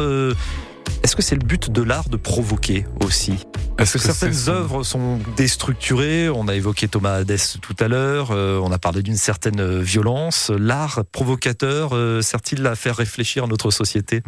est-ce 1.08 1.16
que 1.16 1.22
c'est 1.22 1.36
le 1.36 1.46
but 1.46 1.70
de 1.72 1.80
l'art 1.80 2.10
de 2.10 2.18
provoquer 2.18 2.84
aussi? 3.02 3.32
Parce 3.78 3.92
que, 3.92 3.96
Est-ce 3.98 4.08
que 4.08 4.12
certaines 4.12 4.48
œuvres 4.54 4.82
sont 4.82 5.18
déstructurées. 5.38 6.28
On 6.28 6.48
a 6.48 6.54
évoqué 6.54 6.86
Thomas 6.86 7.14
Hadès 7.14 7.38
tout 7.62 7.74
à 7.80 7.88
l'heure. 7.88 8.28
euh, 8.30 8.60
on 8.62 8.70
a 8.72 8.78
parlé 8.78 9.02
d'une 9.02 9.16
certaine 9.16 9.58
euh, 9.58 9.80
violence. 9.80 10.50
L'art 10.50 11.04
provocateur 11.10 11.96
euh, 11.96 12.20
sert-il 12.20 12.66
à 12.66 12.76
faire 12.76 12.94
réfléchir 12.94 13.48
notre 13.48 13.70
société? 13.70 14.22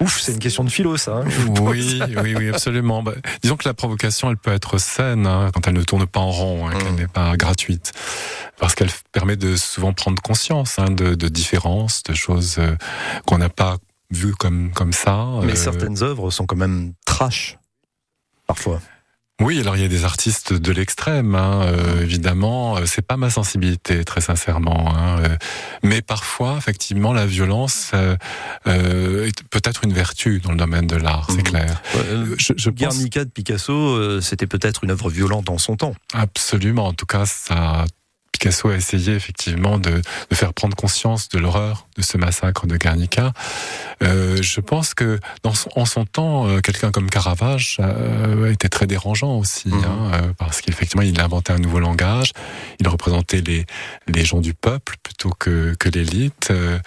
Ouf, 0.00 0.18
c'est 0.20 0.32
une 0.32 0.40
question 0.40 0.64
de 0.64 0.68
philo, 0.68 0.96
ça. 0.96 1.18
hein. 1.18 1.24
Oui, 1.60 2.00
oui, 2.24 2.34
oui, 2.36 2.48
absolument. 2.48 3.04
Bah, 3.04 3.14
disons 3.44 3.56
que 3.56 3.68
la 3.68 3.74
provocation, 3.74 4.28
elle 4.30 4.36
peut 4.36 4.52
être 4.52 4.78
saine 4.78 5.28
hein, 5.28 5.52
quand 5.54 5.68
elle 5.68 5.74
ne 5.74 5.84
tourne 5.84 6.06
pas 6.08 6.18
en 6.18 6.32
rond, 6.32 6.66
hein, 6.66 6.72
Mm. 6.74 6.78
qu'elle 6.82 6.94
n'est 6.96 7.06
pas 7.06 7.36
gratuite, 7.36 7.92
parce 8.58 8.74
qu'elle 8.74 8.90
permet 9.12 9.36
de 9.36 9.54
souvent 9.54 9.92
prendre 9.92 10.20
conscience 10.20 10.78
de, 10.80 11.14
de 11.14 11.28
différences, 11.28 12.02
de 12.02 12.14
choses 12.14 12.56
euh, 12.58 12.74
qu'on 13.26 13.38
n'a 13.38 13.48
pas 13.48 13.76
vues 14.14 14.34
comme 14.34 14.70
comme 14.72 14.92
ça. 14.92 15.26
Mais 15.42 15.52
Euh, 15.52 15.56
certaines 15.56 16.02
œuvres 16.02 16.30
sont 16.30 16.46
quand 16.46 16.56
même 16.56 16.92
trash, 17.04 17.58
parfois. 18.46 18.80
Oui, 19.40 19.58
alors 19.60 19.74
il 19.76 19.82
y 19.82 19.84
a 19.84 19.88
des 19.88 20.04
artistes 20.04 20.52
de 20.52 20.70
l'extrême, 20.70 21.34
hein, 21.34 21.62
euh, 21.64 22.02
évidemment. 22.02 22.76
Euh, 22.76 22.86
C'est 22.86 23.02
pas 23.02 23.16
ma 23.16 23.30
sensibilité, 23.30 24.04
très 24.04 24.20
sincèrement. 24.20 24.94
hein, 24.96 25.18
euh, 25.24 25.36
mais 25.82 26.02
parfois, 26.02 26.54
effectivement, 26.56 27.12
la 27.12 27.26
violence 27.26 27.90
euh, 27.94 29.26
est 29.26 29.42
peut-être 29.48 29.82
une 29.84 29.92
vertu 29.92 30.38
dans 30.38 30.52
le 30.52 30.56
domaine 30.56 30.86
de 30.86 30.94
l'art, 30.94 31.26
c'est 31.30 31.38
Mhm. 31.38 31.42
clair. 31.42 31.82
Je, 32.38 32.52
pense 32.70 32.74
Guernica 32.76 33.24
de 33.24 33.30
Picasso, 33.30 34.20
c'était 34.20 34.46
peut-être 34.46 34.84
une 34.84 34.92
œuvre 34.92 35.10
violente 35.10 35.50
en 35.50 35.58
son 35.58 35.76
temps. 35.76 35.96
absolument. 36.12 36.86
En 36.86 36.92
tout 36.92 37.06
cas, 37.06 37.26
ça. 37.26 37.86
Picasso 38.34 38.68
a 38.68 38.74
essayé 38.74 39.14
effectivement 39.14 39.78
de, 39.78 40.02
de 40.30 40.34
faire 40.34 40.52
prendre 40.52 40.74
conscience 40.76 41.28
de 41.28 41.38
l'horreur 41.38 41.86
de 41.96 42.02
ce 42.02 42.18
massacre 42.18 42.66
de 42.66 42.76
Guernica. 42.76 43.32
Euh, 44.02 44.42
je 44.42 44.60
pense 44.60 44.92
que 44.92 45.20
dans 45.44 45.54
son, 45.54 45.70
en 45.76 45.84
son 45.84 46.04
temps, 46.04 46.48
euh, 46.48 46.58
quelqu'un 46.60 46.90
comme 46.90 47.08
Caravage 47.08 47.76
euh, 47.78 48.50
était 48.50 48.68
très 48.68 48.88
dérangeant 48.88 49.36
aussi, 49.38 49.68
Mhm. 49.68 49.84
hein, 49.84 50.10
euh, 50.14 50.32
parce 50.36 50.60
qu'effectivement, 50.62 51.02
il 51.04 51.18
a 51.20 51.24
inventé 51.24 51.52
un 51.52 51.58
nouveau 51.58 51.78
langage. 51.78 52.32
Il 52.80 52.88
représentait 52.88 53.40
les, 53.40 53.66
les 54.08 54.24
gens 54.24 54.40
du 54.40 54.52
peuple 54.52 54.96
plutôt 55.04 55.30
que, 55.38 55.74
que 55.78 55.88
l'élite, 55.88 56.48
euh, 56.50 56.80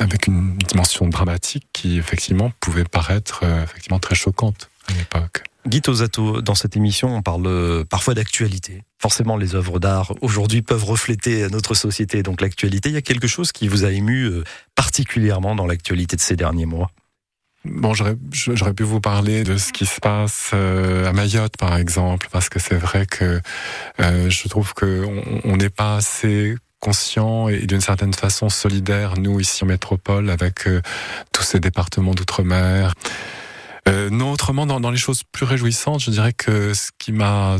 avec 0.00 0.28
une 0.28 0.56
dimension 0.58 1.08
dramatique 1.08 1.66
qui 1.72 1.98
effectivement 1.98 2.52
pouvait 2.60 2.84
paraître 2.84 3.40
euh, 3.42 3.64
effectivement 3.64 3.98
très 3.98 4.14
choquante 4.14 4.70
à 4.88 4.92
l'époque. 4.92 5.42
Guy 5.66 5.80
Tosato, 5.80 6.42
dans 6.42 6.56
cette 6.56 6.76
émission, 6.76 7.14
on 7.14 7.22
parle 7.22 7.46
euh, 7.46 7.84
parfois 7.84 8.14
d'actualité. 8.14 8.82
Forcément, 9.00 9.36
les 9.36 9.54
œuvres 9.54 9.78
d'art 9.78 10.12
aujourd'hui 10.20 10.60
peuvent 10.60 10.84
refléter 10.84 11.48
notre 11.50 11.74
société, 11.74 12.22
donc 12.24 12.40
l'actualité. 12.40 12.88
Il 12.88 12.94
y 12.94 12.98
a 12.98 13.02
quelque 13.02 13.28
chose 13.28 13.52
qui 13.52 13.68
vous 13.68 13.84
a 13.84 13.90
ému 13.90 14.24
euh, 14.24 14.44
particulièrement 14.74 15.54
dans 15.54 15.66
l'actualité 15.66 16.16
de 16.16 16.20
ces 16.20 16.34
derniers 16.34 16.66
mois? 16.66 16.90
Bon, 17.64 17.94
j'aurais 17.94 18.74
pu 18.74 18.82
vous 18.82 19.00
parler 19.00 19.44
de 19.44 19.56
ce 19.56 19.72
qui 19.72 19.86
se 19.86 20.00
passe 20.00 20.50
euh, 20.52 21.08
à 21.08 21.12
Mayotte, 21.12 21.56
par 21.56 21.76
exemple, 21.76 22.26
parce 22.32 22.48
que 22.48 22.58
c'est 22.58 22.74
vrai 22.74 23.06
que 23.06 23.40
euh, 24.00 24.28
je 24.28 24.48
trouve 24.48 24.74
que 24.74 25.04
on- 25.06 25.40
on 25.52 25.56
n'est 25.56 25.70
pas 25.70 25.94
assez 25.94 26.56
conscient 26.80 27.46
et 27.46 27.66
d'une 27.66 27.80
certaine 27.80 28.14
façon 28.14 28.48
solidaire, 28.48 29.14
nous 29.16 29.38
ici 29.38 29.62
en 29.62 29.68
métropole, 29.68 30.28
avec 30.28 30.66
euh, 30.66 30.82
tous 31.30 31.44
ces 31.44 31.60
départements 31.60 32.14
d'outre-mer. 32.14 32.94
Euh, 33.88 34.10
non, 34.10 34.32
autrement, 34.32 34.66
dans, 34.66 34.80
dans 34.80 34.90
les 34.90 34.98
choses 34.98 35.22
plus 35.24 35.44
réjouissantes, 35.44 36.00
je 36.00 36.10
dirais 36.10 36.32
que 36.32 36.74
ce 36.74 36.90
qui 36.98 37.12
m'a 37.12 37.56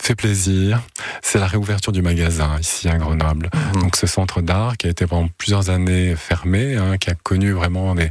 fait 0.00 0.14
plaisir, 0.14 0.80
c'est 1.22 1.38
la 1.38 1.46
réouverture 1.46 1.92
du 1.92 2.00
magasin 2.00 2.58
ici 2.60 2.88
à 2.88 2.96
Grenoble. 2.98 3.50
Donc 3.74 3.96
ce 3.96 4.06
centre 4.06 4.40
d'art 4.40 4.76
qui 4.76 4.86
a 4.86 4.90
été 4.90 5.06
pendant 5.06 5.28
plusieurs 5.38 5.70
années 5.70 6.14
fermé, 6.14 6.76
hein, 6.76 6.98
qui 6.98 7.10
a 7.10 7.14
connu 7.14 7.50
vraiment 7.52 7.94
des, 7.94 8.10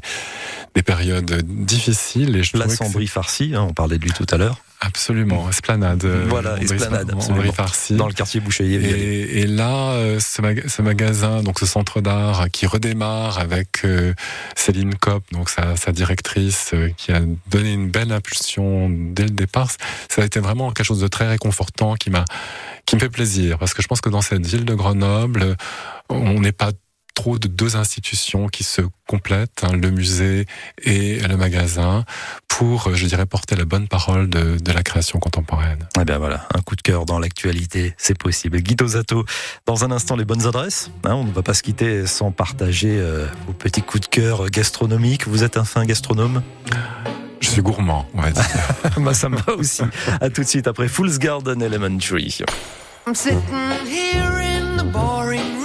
des 0.76 0.84
périodes 0.84 1.44
difficiles. 1.44 2.36
Et 2.36 2.44
je 2.44 2.58
La 2.58 2.68
farcie, 3.08 3.54
hein, 3.56 3.66
on 3.70 3.74
parlait 3.74 3.98
de 3.98 4.04
lui 4.04 4.12
tout 4.12 4.28
à 4.32 4.38
l'heure. 4.38 4.60
Absolument, 4.82 5.50
Esplanade. 5.50 6.04
euh, 6.06 6.26
Voilà, 6.30 6.58
Esplanade, 6.62 7.10
absolument. 7.12 7.52
Farcy. 7.54 7.96
Dans 7.96 8.08
le 8.08 8.14
quartier 8.14 8.40
Boucher. 8.40 8.66
Et, 8.66 9.40
et 9.42 9.48
là, 9.48 9.92
euh, 9.94 10.20
ce, 10.20 10.42
maga- 10.42 10.68
ce 10.68 10.82
magasin, 10.82 11.42
donc 11.42 11.60
ce 11.60 11.66
centre 11.66 12.02
d'art 12.02 12.48
qui 12.52 12.68
redémarre 12.68 13.40
avec 13.40 13.84
euh, 13.86 14.14
Céline 14.56 14.94
Kopp, 14.96 15.24
donc 15.32 15.50
sa, 15.50 15.76
sa 15.76 15.92
directrice, 15.92 16.72
euh, 16.74 16.90
qui 16.98 17.12
a 17.14 17.22
donné 17.50 17.74
une 17.74 17.90
belle 17.90 18.12
impulsion 18.12 18.90
dès 18.90 19.24
le 19.24 19.30
départ. 19.32 19.72
Ça 20.10 20.22
a 20.22 20.26
été 20.26 20.40
vraiment 20.40 20.72
quelque 20.72 20.86
chose 20.86 21.02
de 21.02 21.08
très 21.08 21.28
réconfortant 21.28 21.96
qui 21.96 22.10
m'a, 22.10 22.26
qui 22.86 22.96
me 22.96 23.00
fait 23.02 23.10
plaisir 23.10 23.58
parce 23.58 23.74
que 23.74 23.82
je 23.82 23.88
pense 23.88 24.02
que 24.02 24.10
dans 24.10 24.22
cette 24.22 24.46
ville 24.46 24.66
de 24.66 24.74
Grenoble, 24.76 25.56
on 26.10 26.40
n'est 26.42 26.52
pas 26.52 26.72
trop 27.16 27.40
de 27.40 27.48
deux 27.48 27.76
institutions 27.76 28.48
qui 28.48 28.64
se 28.64 28.82
complètent, 29.08 29.64
hein, 29.64 29.72
le 29.74 29.90
musée 29.90 30.46
et 30.84 31.20
le 31.20 31.38
magasin, 31.38 32.04
pour, 32.48 32.88
euh, 32.88 32.94
je 32.94 33.06
dirais, 33.08 33.26
porter 33.26 33.56
la 33.56 33.66
bonne 33.66 33.88
parole 33.88 34.30
de, 34.30 34.58
de 34.60 34.72
la 34.72 34.84
création 34.84 35.20
contemporaine. 35.20 35.88
Eh 36.00 36.06
bien 36.06 36.20
voilà, 36.20 36.48
un 36.54 36.62
coup 36.62 36.76
de 36.76 36.82
cœur 36.82 37.06
dans 37.06 37.18
l'actualité, 37.18 37.96
c'est 37.98 38.18
possible. 38.18 38.62
Guy 38.62 38.76
Tosato, 38.76 39.26
dans 39.66 39.84
un 39.84 39.92
instant, 39.92 40.16
les 40.16 40.26
bonnes 40.26 40.46
adresses. 40.46 40.92
Hein, 41.04 41.16
on 41.16 41.24
ne 41.24 41.32
va 41.32 41.42
pas 41.42 41.54
se 41.54 41.64
quitter 41.64 42.06
sans 42.06 42.32
partager 42.32 42.98
euh, 43.00 43.26
vos 43.48 43.54
petits 43.54 43.82
coups 43.82 44.02
de 44.02 44.08
cœur 44.08 44.50
gastronomiques. 44.50 45.28
Vous 45.28 45.44
êtes 45.44 45.58
un 45.58 45.66
fin 45.66 45.86
gastronome? 45.86 46.44
Je 47.40 47.50
suis 47.50 47.62
gourmand, 47.62 48.08
on 48.14 48.22
va 48.22 48.32
dire. 48.32 48.46
bah, 48.98 49.14
ça 49.14 49.30
me 49.30 49.38
va 49.38 49.54
aussi. 49.54 49.84
À 50.20 50.30
tout 50.30 50.44
de 50.44 50.48
suite 50.48 50.68
après 50.68 50.88
Fool's 50.88 51.20
Garden 51.20 51.62
Elementary. 51.62 52.40
I'm 53.08 53.14
sitting 53.14 53.40
here 53.86 54.42
in 54.42 54.78
the 54.78 54.92
boring 54.92 55.42
room. 55.60 55.65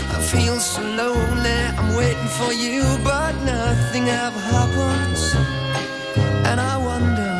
Feel 0.31 0.61
so 0.61 0.81
lonely, 0.81 1.59
I'm 1.77 1.93
waiting 1.97 2.31
for 2.39 2.53
you, 2.53 2.83
but 3.03 3.33
nothing 3.43 4.07
ever 4.07 4.39
happens. 4.39 5.35
And 6.47 6.57
I 6.57 6.77
wonder. 6.77 7.33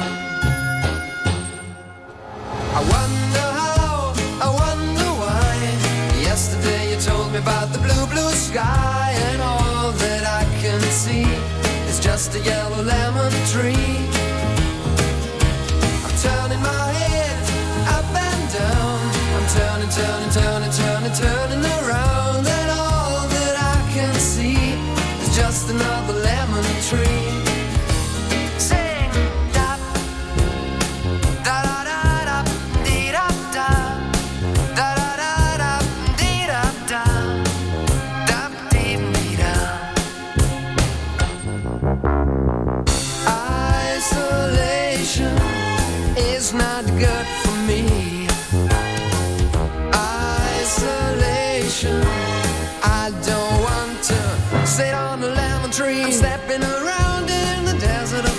I 2.80 2.82
wonder 2.96 3.48
how, 3.62 4.14
I 4.42 4.50
wonder 4.64 5.10
why. 5.24 5.56
Yesterday 6.22 6.92
you 6.92 7.00
told 7.00 7.32
me 7.32 7.38
about 7.38 7.72
the 7.72 7.80
blue, 7.80 8.06
blue 8.08 8.32
sky, 8.32 9.16
and 9.30 9.42
all 9.42 9.94
that 9.94 10.26
I 10.26 10.44
can 10.62 10.82
see 10.82 11.24
is 11.88 11.98
just 11.98 12.36
a 12.36 12.39
yellow 12.42 12.84
lemon 12.84 13.32
tree. 13.54 14.21
Lemon 26.92 27.21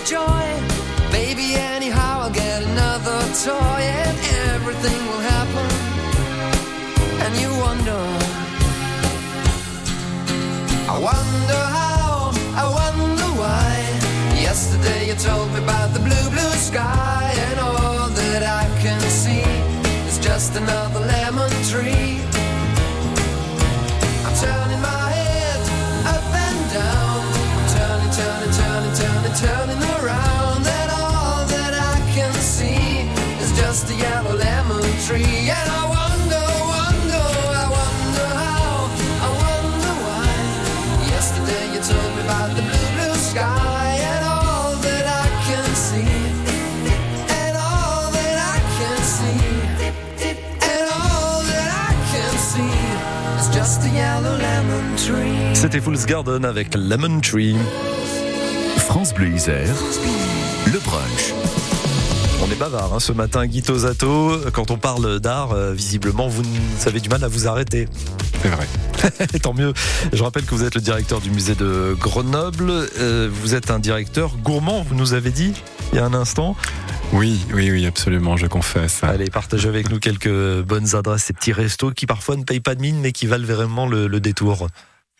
joy. 0.04 0.44
Baby, 1.10 1.54
anyhow, 1.54 2.22
I'll 2.22 2.30
get 2.30 2.62
another 2.62 3.20
toy 3.44 3.82
and 4.02 4.18
everything 4.52 4.98
will 5.06 5.24
happen. 5.34 5.68
And 7.24 7.32
you 7.42 7.50
wonder, 7.66 8.02
I 10.90 10.96
wonder 11.10 11.60
how, 11.78 12.32
I 12.62 12.64
wonder 12.80 13.28
why. 13.40 13.70
Yesterday 14.40 15.08
you 15.08 15.14
told 15.14 15.52
me 15.52 15.58
about 15.62 15.92
the 15.94 16.00
blue, 16.00 16.30
blue 16.30 16.54
sky, 16.70 17.32
and 17.48 17.60
all 17.60 18.08
that 18.08 18.42
I 18.42 18.64
can 18.82 19.00
see 19.00 19.44
is 20.08 20.18
just 20.18 20.56
another 20.56 21.01
C'était 55.72 55.84
Fool's 55.84 56.04
Garden 56.04 56.44
avec 56.44 56.74
Lemon 56.74 57.20
Tree. 57.20 57.56
France 58.76 59.14
Bleu 59.14 59.28
Isère, 59.28 59.74
le 60.66 60.78
brunch. 60.80 61.32
On 62.42 62.52
est 62.52 62.58
bavard 62.58 62.92
hein, 62.92 63.00
ce 63.00 63.12
matin, 63.12 63.46
Guy 63.46 63.62
Tosato. 63.62 64.38
Quand 64.52 64.70
on 64.70 64.76
parle 64.76 65.18
d'art, 65.18 65.52
euh, 65.52 65.72
visiblement, 65.72 66.28
vous 66.28 66.42
avez 66.84 67.00
du 67.00 67.08
mal 67.08 67.24
à 67.24 67.28
vous 67.28 67.48
arrêter. 67.48 67.88
C'est 68.42 68.48
vrai. 68.50 68.66
Tant 69.42 69.54
mieux. 69.54 69.72
Je 70.12 70.22
rappelle 70.22 70.44
que 70.44 70.54
vous 70.54 70.62
êtes 70.62 70.74
le 70.74 70.82
directeur 70.82 71.22
du 71.22 71.30
musée 71.30 71.54
de 71.54 71.96
Grenoble. 71.98 72.70
Euh, 72.98 73.30
vous 73.32 73.54
êtes 73.54 73.70
un 73.70 73.78
directeur 73.78 74.36
gourmand, 74.36 74.82
vous 74.82 74.94
nous 74.94 75.14
avez 75.14 75.30
dit 75.30 75.54
il 75.94 75.96
y 75.96 75.98
a 76.00 76.04
un 76.04 76.12
instant. 76.12 76.54
Oui, 77.14 77.40
oui, 77.54 77.70
oui, 77.70 77.86
absolument, 77.86 78.36
je 78.36 78.46
confesse. 78.46 79.02
Allez, 79.04 79.30
partagez 79.30 79.70
avec 79.70 79.88
nous 79.90 80.00
quelques 80.00 80.60
bonnes 80.60 80.94
adresses, 80.94 81.24
ces 81.24 81.32
petits 81.32 81.54
restos 81.54 81.92
qui 81.92 82.04
parfois 82.04 82.36
ne 82.36 82.44
payent 82.44 82.60
pas 82.60 82.74
de 82.74 82.82
mine, 82.82 83.00
mais 83.00 83.12
qui 83.12 83.26
valent 83.26 83.46
vraiment 83.46 83.86
le, 83.86 84.06
le 84.06 84.20
détour. 84.20 84.68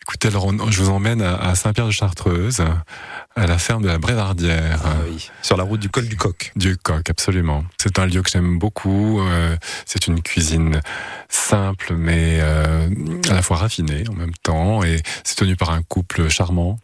Écoutez, 0.07 0.27
alors, 0.27 0.45
on- 0.47 0.69
je 0.71 0.81
vous 0.83 0.89
emmène 0.89 1.21
à, 1.21 1.35
à 1.35 1.55
Saint-Pierre-de-Chartreuse, 1.55 2.61
à 3.35 3.47
la 3.47 3.57
ferme 3.57 3.83
de 3.83 3.87
la 3.87 3.97
Brévardière. 3.97 4.79
Ah 4.83 4.95
oui, 5.09 5.29
sur 5.41 5.55
la 5.57 5.63
route 5.63 5.79
du 5.79 5.89
col 5.89 6.07
du 6.07 6.17
Coq. 6.17 6.51
Du 6.55 6.77
Coq, 6.77 7.09
absolument. 7.09 7.63
C'est 7.81 7.97
un 7.99 8.05
lieu 8.05 8.21
que 8.21 8.29
j'aime 8.29 8.59
beaucoup. 8.59 9.21
euh, 9.21 9.55
c'est 9.85 10.07
une 10.07 10.21
cuisine 10.21 10.81
simple, 11.29 11.95
mais 11.95 12.39
euh, 12.41 12.89
à 13.29 13.33
la 13.33 13.41
fois 13.41 13.57
raffinée 13.57 14.03
en 14.09 14.13
même 14.13 14.33
temps. 14.43 14.83
Et 14.83 15.01
c'est 15.23 15.35
tenu 15.35 15.55
par 15.55 15.71
un 15.71 15.81
couple 15.83 16.27
charmant. 16.29 16.79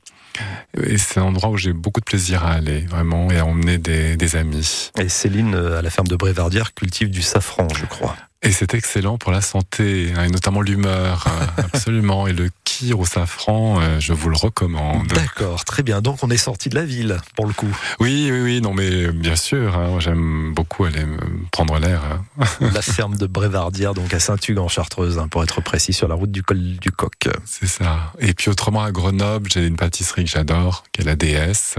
Et 0.82 0.97
c'est 0.97 1.20
un 1.20 1.24
endroit 1.24 1.49
où 1.49 1.57
j'ai 1.57 1.74
beaucoup 1.74 1.99
de 1.99 2.05
plaisir 2.05 2.45
à 2.45 2.51
aller, 2.53 2.82
vraiment, 2.82 3.30
et 3.30 3.38
à 3.39 3.45
emmener 3.45 3.78
des, 3.78 4.15
des 4.15 4.36
amis. 4.38 4.91
Et 4.97 5.09
Céline, 5.09 5.53
euh, 5.55 5.80
à 5.80 5.82
la 5.82 5.89
ferme 5.89 6.07
de 6.07 6.15
Brévardière, 6.15 6.74
cultive 6.74 7.09
du 7.09 7.22
safran, 7.22 7.67
je 7.78 7.86
crois. 7.86 8.15
Et 8.42 8.54
c'est 8.54 8.74
excellent 8.74 9.18
pour 9.18 9.34
la 9.34 9.42
santé, 9.42 10.14
hein, 10.16 10.24
et 10.24 10.30
notamment 10.30 10.62
l'humeur, 10.62 11.26
hein, 11.28 11.48
absolument. 11.74 12.26
Et 12.26 12.32
le 12.32 12.50
kir 12.64 12.98
au 12.98 13.06
safran, 13.06 13.82
euh, 13.82 14.00
je 14.00 14.14
vous 14.14 14.30
le 14.30 14.38
recommande. 14.38 15.08
D'accord, 15.08 15.66
très 15.66 15.84
bien. 15.84 16.00
Donc 16.02 16.20
on 16.24 16.30
est 16.30 16.38
sorti 16.38 16.70
de 16.70 16.76
la 16.76 16.86
ville, 16.86 17.18
pour 17.36 17.46
le 17.48 17.52
coup. 17.52 17.68
Oui, 18.00 18.30
oui, 18.32 18.40
oui, 18.40 18.62
non, 18.62 18.74
mais 18.74 19.08
bien 19.12 19.36
sûr, 19.36 19.76
hein, 19.78 20.00
j'aime 20.00 20.54
beaucoup 20.54 20.86
aller 20.86 21.04
prendre 21.52 21.78
l'air. 21.80 22.02
hein. 22.40 22.46
La 22.74 22.82
ferme 22.82 23.18
de 23.18 23.28
Brévardière, 23.28 23.94
donc 23.94 24.14
à 24.14 24.22
Saint-Hugues 24.22 24.60
en 24.60 24.70
Chartreuse, 24.70 25.20
hein, 25.20 25.28
pour 25.28 25.44
être 25.44 25.60
précis, 25.62 25.92
sur 25.92 26.08
la 26.08 26.16
route 26.16 26.32
du 26.32 26.42
col 26.42 26.78
du 26.78 26.92
Coq. 26.92 27.28
C'est 27.46 27.68
ça. 27.68 28.14
Et 28.20 28.34
puis 28.34 28.50
autrement, 28.50 28.84
à 28.84 28.92
Grenoble, 28.92 29.50
j'ai 29.52 29.68
une 29.68 29.76
pâtisserie 29.76 30.24
que 30.24 30.32
j'adore, 30.32 30.86
qui 30.94 31.02
est 31.02 31.06
la 31.06 31.16
DS, 31.18 31.76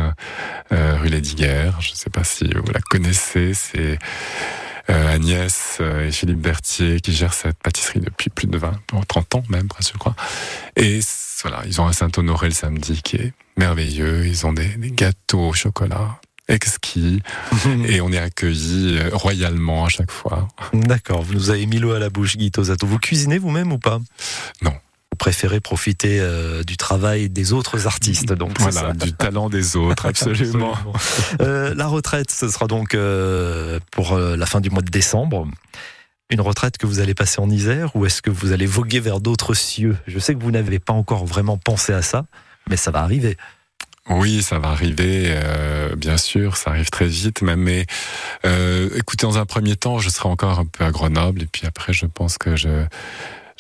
euh, 0.72 0.98
rue 1.00 1.08
Lédiguerre. 1.08 1.80
Je 1.80 1.92
ne 1.92 1.96
sais 1.96 2.10
pas 2.10 2.22
si 2.24 2.44
vous 2.44 2.70
la 2.70 2.80
connaissez, 2.80 3.54
c'est 3.54 3.98
Agnès 4.94 5.78
euh, 5.80 6.06
et 6.06 6.12
Philippe 6.12 6.40
Berthier 6.40 7.00
qui 7.00 7.12
gèrent 7.12 7.34
cette 7.34 7.58
pâtisserie 7.58 8.00
depuis 8.00 8.30
plus 8.30 8.46
de 8.46 8.58
20, 8.58 8.72
30 9.08 9.34
ans 9.36 9.42
même, 9.48 9.68
presque, 9.68 9.92
je 9.92 9.98
crois. 9.98 10.14
Et 10.76 11.00
voilà, 11.42 11.62
ils 11.66 11.80
ont 11.80 11.86
un 11.86 11.92
Saint-Honoré 11.92 12.48
le 12.48 12.54
samedi 12.54 13.02
qui 13.02 13.16
est 13.16 13.32
merveilleux. 13.56 14.26
Ils 14.26 14.46
ont 14.46 14.52
des, 14.52 14.68
des 14.76 14.90
gâteaux 14.90 15.48
au 15.48 15.52
chocolat 15.52 16.20
exquis 16.50 17.22
et 17.86 18.00
on 18.00 18.12
est 18.12 18.18
accueillis 18.18 18.98
euh, 18.98 19.10
royalement 19.12 19.84
à 19.84 19.88
chaque 19.88 20.10
fois. 20.10 20.48
D'accord, 20.72 21.22
vous 21.22 21.34
nous 21.34 21.50
avez 21.50 21.64
mis 21.66 21.78
l'eau 21.78 21.92
à 21.92 21.98
la 21.98 22.10
bouche, 22.10 22.36
Guy 22.36 22.50
Tosato. 22.50 22.86
Vous 22.86 22.98
cuisinez 22.98 23.38
vous-même 23.38 23.72
ou 23.72 23.78
pas? 23.78 24.00
Non. 24.62 24.74
Vous 25.20 25.24
préférez 25.24 25.60
profiter 25.60 26.18
euh, 26.18 26.62
du 26.62 26.78
travail 26.78 27.28
des 27.28 27.52
autres 27.52 27.86
artistes, 27.86 28.32
donc 28.32 28.58
Voilà, 28.58 28.94
du 28.94 29.12
talent 29.12 29.50
des 29.50 29.76
autres, 29.76 30.06
absolument. 30.08 30.72
Euh, 31.42 31.74
la 31.74 31.88
retraite, 31.88 32.30
ce 32.30 32.48
sera 32.48 32.66
donc 32.66 32.94
euh, 32.94 33.78
pour 33.90 34.16
la 34.16 34.46
fin 34.46 34.62
du 34.62 34.70
mois 34.70 34.80
de 34.80 34.88
décembre. 34.88 35.46
Une 36.30 36.40
retraite 36.40 36.78
que 36.78 36.86
vous 36.86 37.00
allez 37.00 37.12
passer 37.12 37.38
en 37.38 37.50
Isère 37.50 37.94
ou 37.96 38.06
est-ce 38.06 38.22
que 38.22 38.30
vous 38.30 38.52
allez 38.52 38.64
voguer 38.64 38.98
vers 38.98 39.20
d'autres 39.20 39.52
cieux? 39.52 39.98
Je 40.06 40.18
sais 40.18 40.34
que 40.34 40.42
vous 40.42 40.52
n'avez 40.52 40.78
pas 40.78 40.94
encore 40.94 41.26
vraiment 41.26 41.58
pensé 41.58 41.92
à 41.92 42.00
ça, 42.00 42.24
mais 42.70 42.78
ça 42.78 42.90
va 42.90 43.02
arriver. 43.02 43.36
Oui, 44.08 44.42
ça 44.42 44.58
va 44.58 44.68
arriver, 44.68 45.26
euh, 45.26 45.94
bien 45.94 46.16
sûr, 46.16 46.56
ça 46.56 46.70
arrive 46.70 46.90
très 46.90 47.06
vite 47.06 47.42
même. 47.42 47.60
Mais 47.60 47.86
euh, 48.44 48.88
écoutez, 48.96 49.26
dans 49.26 49.38
un 49.38 49.46
premier 49.46 49.76
temps, 49.76 49.98
je 49.98 50.08
serai 50.08 50.28
encore 50.28 50.58
un 50.58 50.66
peu 50.66 50.84
à 50.84 50.90
Grenoble, 50.90 51.42
et 51.42 51.46
puis 51.46 51.66
après, 51.66 51.92
je 51.92 52.06
pense 52.06 52.38
que 52.38 52.56
je 52.56 52.86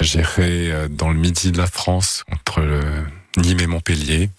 j'irai 0.04 0.70
euh, 0.72 0.88
dans 0.88 1.10
le 1.10 1.18
midi 1.18 1.52
de 1.52 1.58
la 1.58 1.66
France, 1.66 2.24
entre 2.32 2.60
le 2.60 2.80
Nîmes 3.36 3.60
et 3.60 3.66
Montpellier, 3.66 4.30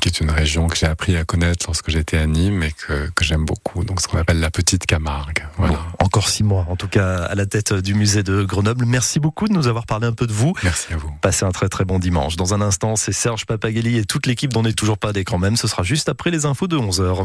qui 0.00 0.08
est 0.08 0.20
une 0.20 0.30
région 0.30 0.68
que 0.68 0.76
j'ai 0.76 0.86
appris 0.86 1.16
à 1.16 1.24
connaître 1.24 1.66
lorsque 1.66 1.90
j'étais 1.90 2.18
à 2.18 2.26
Nîmes 2.26 2.62
et 2.62 2.72
que, 2.72 3.10
que 3.14 3.24
j'aime 3.24 3.44
beaucoup. 3.44 3.84
Donc, 3.84 4.00
ce 4.00 4.08
qu'on 4.08 4.18
appelle 4.18 4.40
la 4.40 4.50
petite 4.50 4.84
Camargue. 4.84 5.46
Voilà. 5.56 5.74
Bon, 5.74 6.04
encore 6.04 6.28
six 6.28 6.44
mois, 6.44 6.66
en 6.68 6.76
tout 6.76 6.88
cas, 6.88 7.24
à 7.24 7.34
la 7.34 7.46
tête 7.46 7.72
du 7.72 7.94
musée 7.94 8.22
de 8.22 8.42
Grenoble. 8.42 8.84
Merci 8.84 9.18
beaucoup 9.18 9.48
de 9.48 9.54
nous 9.54 9.66
avoir 9.66 9.86
parlé 9.86 10.06
un 10.06 10.12
peu 10.12 10.26
de 10.26 10.32
vous. 10.32 10.52
Merci 10.62 10.92
à 10.92 10.96
vous. 10.98 11.10
Passez 11.22 11.46
un 11.46 11.52
très 11.52 11.68
très 11.68 11.84
bon 11.84 11.98
dimanche. 11.98 12.36
Dans 12.36 12.52
un 12.52 12.60
instant, 12.60 12.96
c'est 12.96 13.12
Serge 13.12 13.46
Papagelli 13.46 13.96
et 13.96 14.04
toute 14.04 14.26
l'équipe 14.26 14.52
dont 14.52 14.60
on 14.60 14.64
n'est 14.64 14.72
toujours 14.72 14.98
pas 14.98 15.12
d'écran 15.12 15.38
même. 15.38 15.56
Ce 15.56 15.66
sera 15.66 15.82
juste 15.82 16.08
après 16.08 16.30
les 16.30 16.44
infos 16.44 16.66
de 16.66 16.76
11h. 16.76 17.24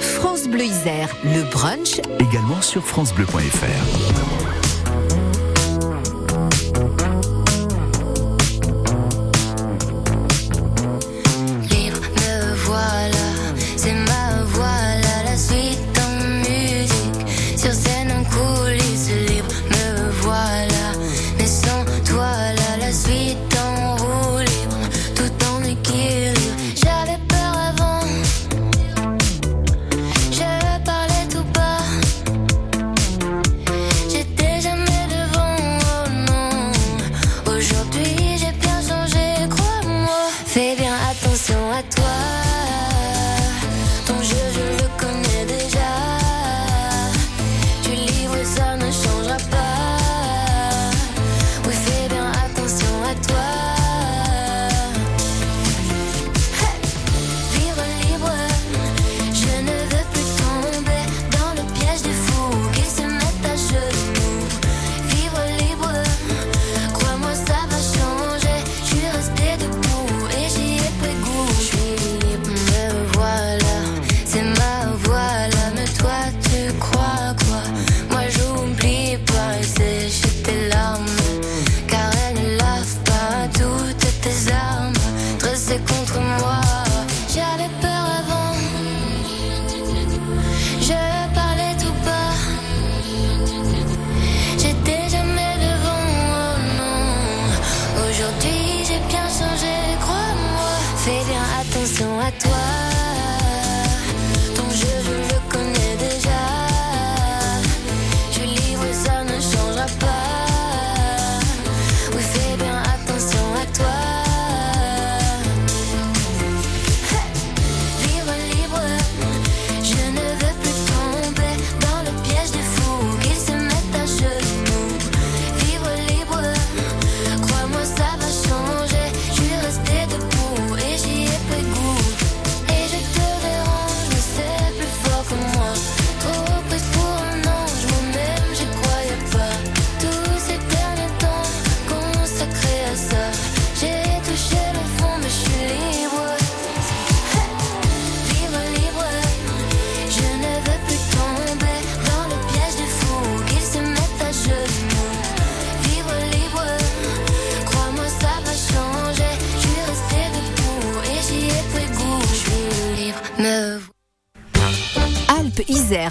France 0.00 0.48
Bleu 0.48 0.64
Isère, 0.64 1.08
le 1.24 1.48
brunch. 1.50 2.00
Également 2.18 2.60
sur 2.60 2.84
FranceBleu.fr. 2.84 4.59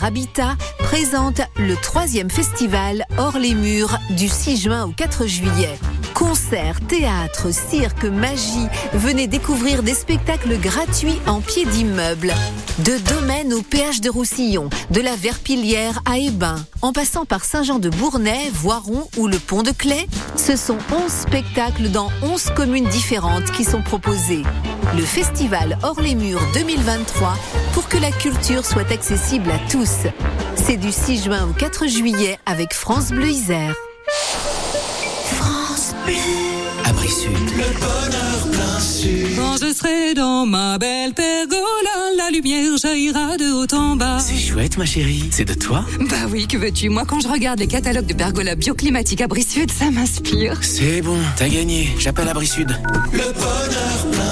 Habitat 0.09 0.57
présente 0.79 1.41
le 1.59 1.75
troisième 1.75 2.31
festival 2.31 3.05
Hors 3.19 3.37
les 3.37 3.53
murs 3.53 3.95
du 4.17 4.27
6 4.27 4.57
juin 4.57 4.85
au 4.85 4.91
4 4.91 5.27
juillet. 5.27 5.77
Concerts, 6.15 6.81
théâtre, 6.87 7.53
cirque, 7.53 8.05
magie, 8.05 8.67
venez 8.93 9.27
découvrir 9.27 9.83
des 9.83 9.93
spectacles 9.93 10.57
gratuits 10.57 11.21
en 11.27 11.41
pied 11.41 11.63
d'immeuble. 11.65 12.33
De 12.85 12.97
Domaine 13.13 13.53
au 13.53 13.61
péage 13.61 13.99
de 13.99 14.09
Roussillon, 14.09 14.69
de 14.91 15.01
la 15.01 15.15
Verpillière 15.15 16.01
à 16.05 16.17
Hébin, 16.17 16.55
en 16.81 16.93
passant 16.93 17.25
par 17.25 17.43
Saint-Jean-de-Bournay, 17.43 18.49
Voiron 18.53 19.07
ou 19.17 19.27
le 19.27 19.37
Pont 19.37 19.63
de 19.63 19.71
Clay, 19.71 20.07
ce 20.37 20.55
sont 20.55 20.77
11 20.91 21.11
spectacles 21.11 21.89
dans 21.89 22.09
11 22.21 22.51
communes 22.55 22.87
différentes 22.87 23.51
qui 23.51 23.65
sont 23.65 23.81
proposés. 23.81 24.43
le 24.95 25.03
festival 25.03 25.77
Hors 25.83 25.99
les 25.99 26.15
Murs 26.15 26.41
2023 26.53 27.33
pour 27.73 27.89
que 27.89 27.97
la 27.97 28.11
culture 28.11 28.65
soit 28.65 28.91
accessible 28.91 29.51
à 29.51 29.59
tous. 29.69 30.07
C'est 30.55 30.77
du 30.77 30.91
6 30.91 31.23
juin 31.25 31.47
au 31.49 31.53
4 31.53 31.87
juillet 31.87 32.39
avec 32.45 32.73
France 32.73 33.09
Bleu 33.09 33.29
Isère. 33.29 33.75
France 35.35 35.93
Bleu. 36.05 36.15
Abri 36.85 37.09
Sud. 37.09 37.33
Quand 39.01 39.55
je 39.55 39.73
serai 39.73 40.13
dans 40.13 40.45
ma 40.45 40.77
belle 40.77 41.13
pergola, 41.13 42.17
la 42.17 42.29
lumière 42.31 42.75
jaillira 42.77 43.37
de 43.37 43.45
haut 43.53 43.73
en 43.73 43.95
bas. 43.95 44.19
C'est 44.19 44.35
chouette, 44.35 44.77
ma 44.77 44.85
chérie. 44.85 45.23
C'est 45.31 45.45
de 45.45 45.53
toi 45.53 45.85
Bah 46.09 46.27
oui, 46.29 46.47
que 46.47 46.57
veux-tu? 46.57 46.89
Moi, 46.89 47.05
quand 47.07 47.21
je 47.21 47.29
regarde 47.29 47.59
les 47.59 47.67
catalogues 47.67 48.07
de 48.07 48.13
pergola 48.13 48.55
bioclimatique 48.55 49.21
Abri 49.21 49.43
Sud, 49.43 49.71
ça 49.71 49.89
m'inspire. 49.89 50.57
C'est 50.61 51.01
bon, 51.01 51.17
t'as 51.37 51.47
gagné. 51.47 51.95
J'appelle 51.97 52.27
Abri 52.27 52.45
Sud. 52.47 52.77
Le 53.13 53.19
bonheur 53.33 54.18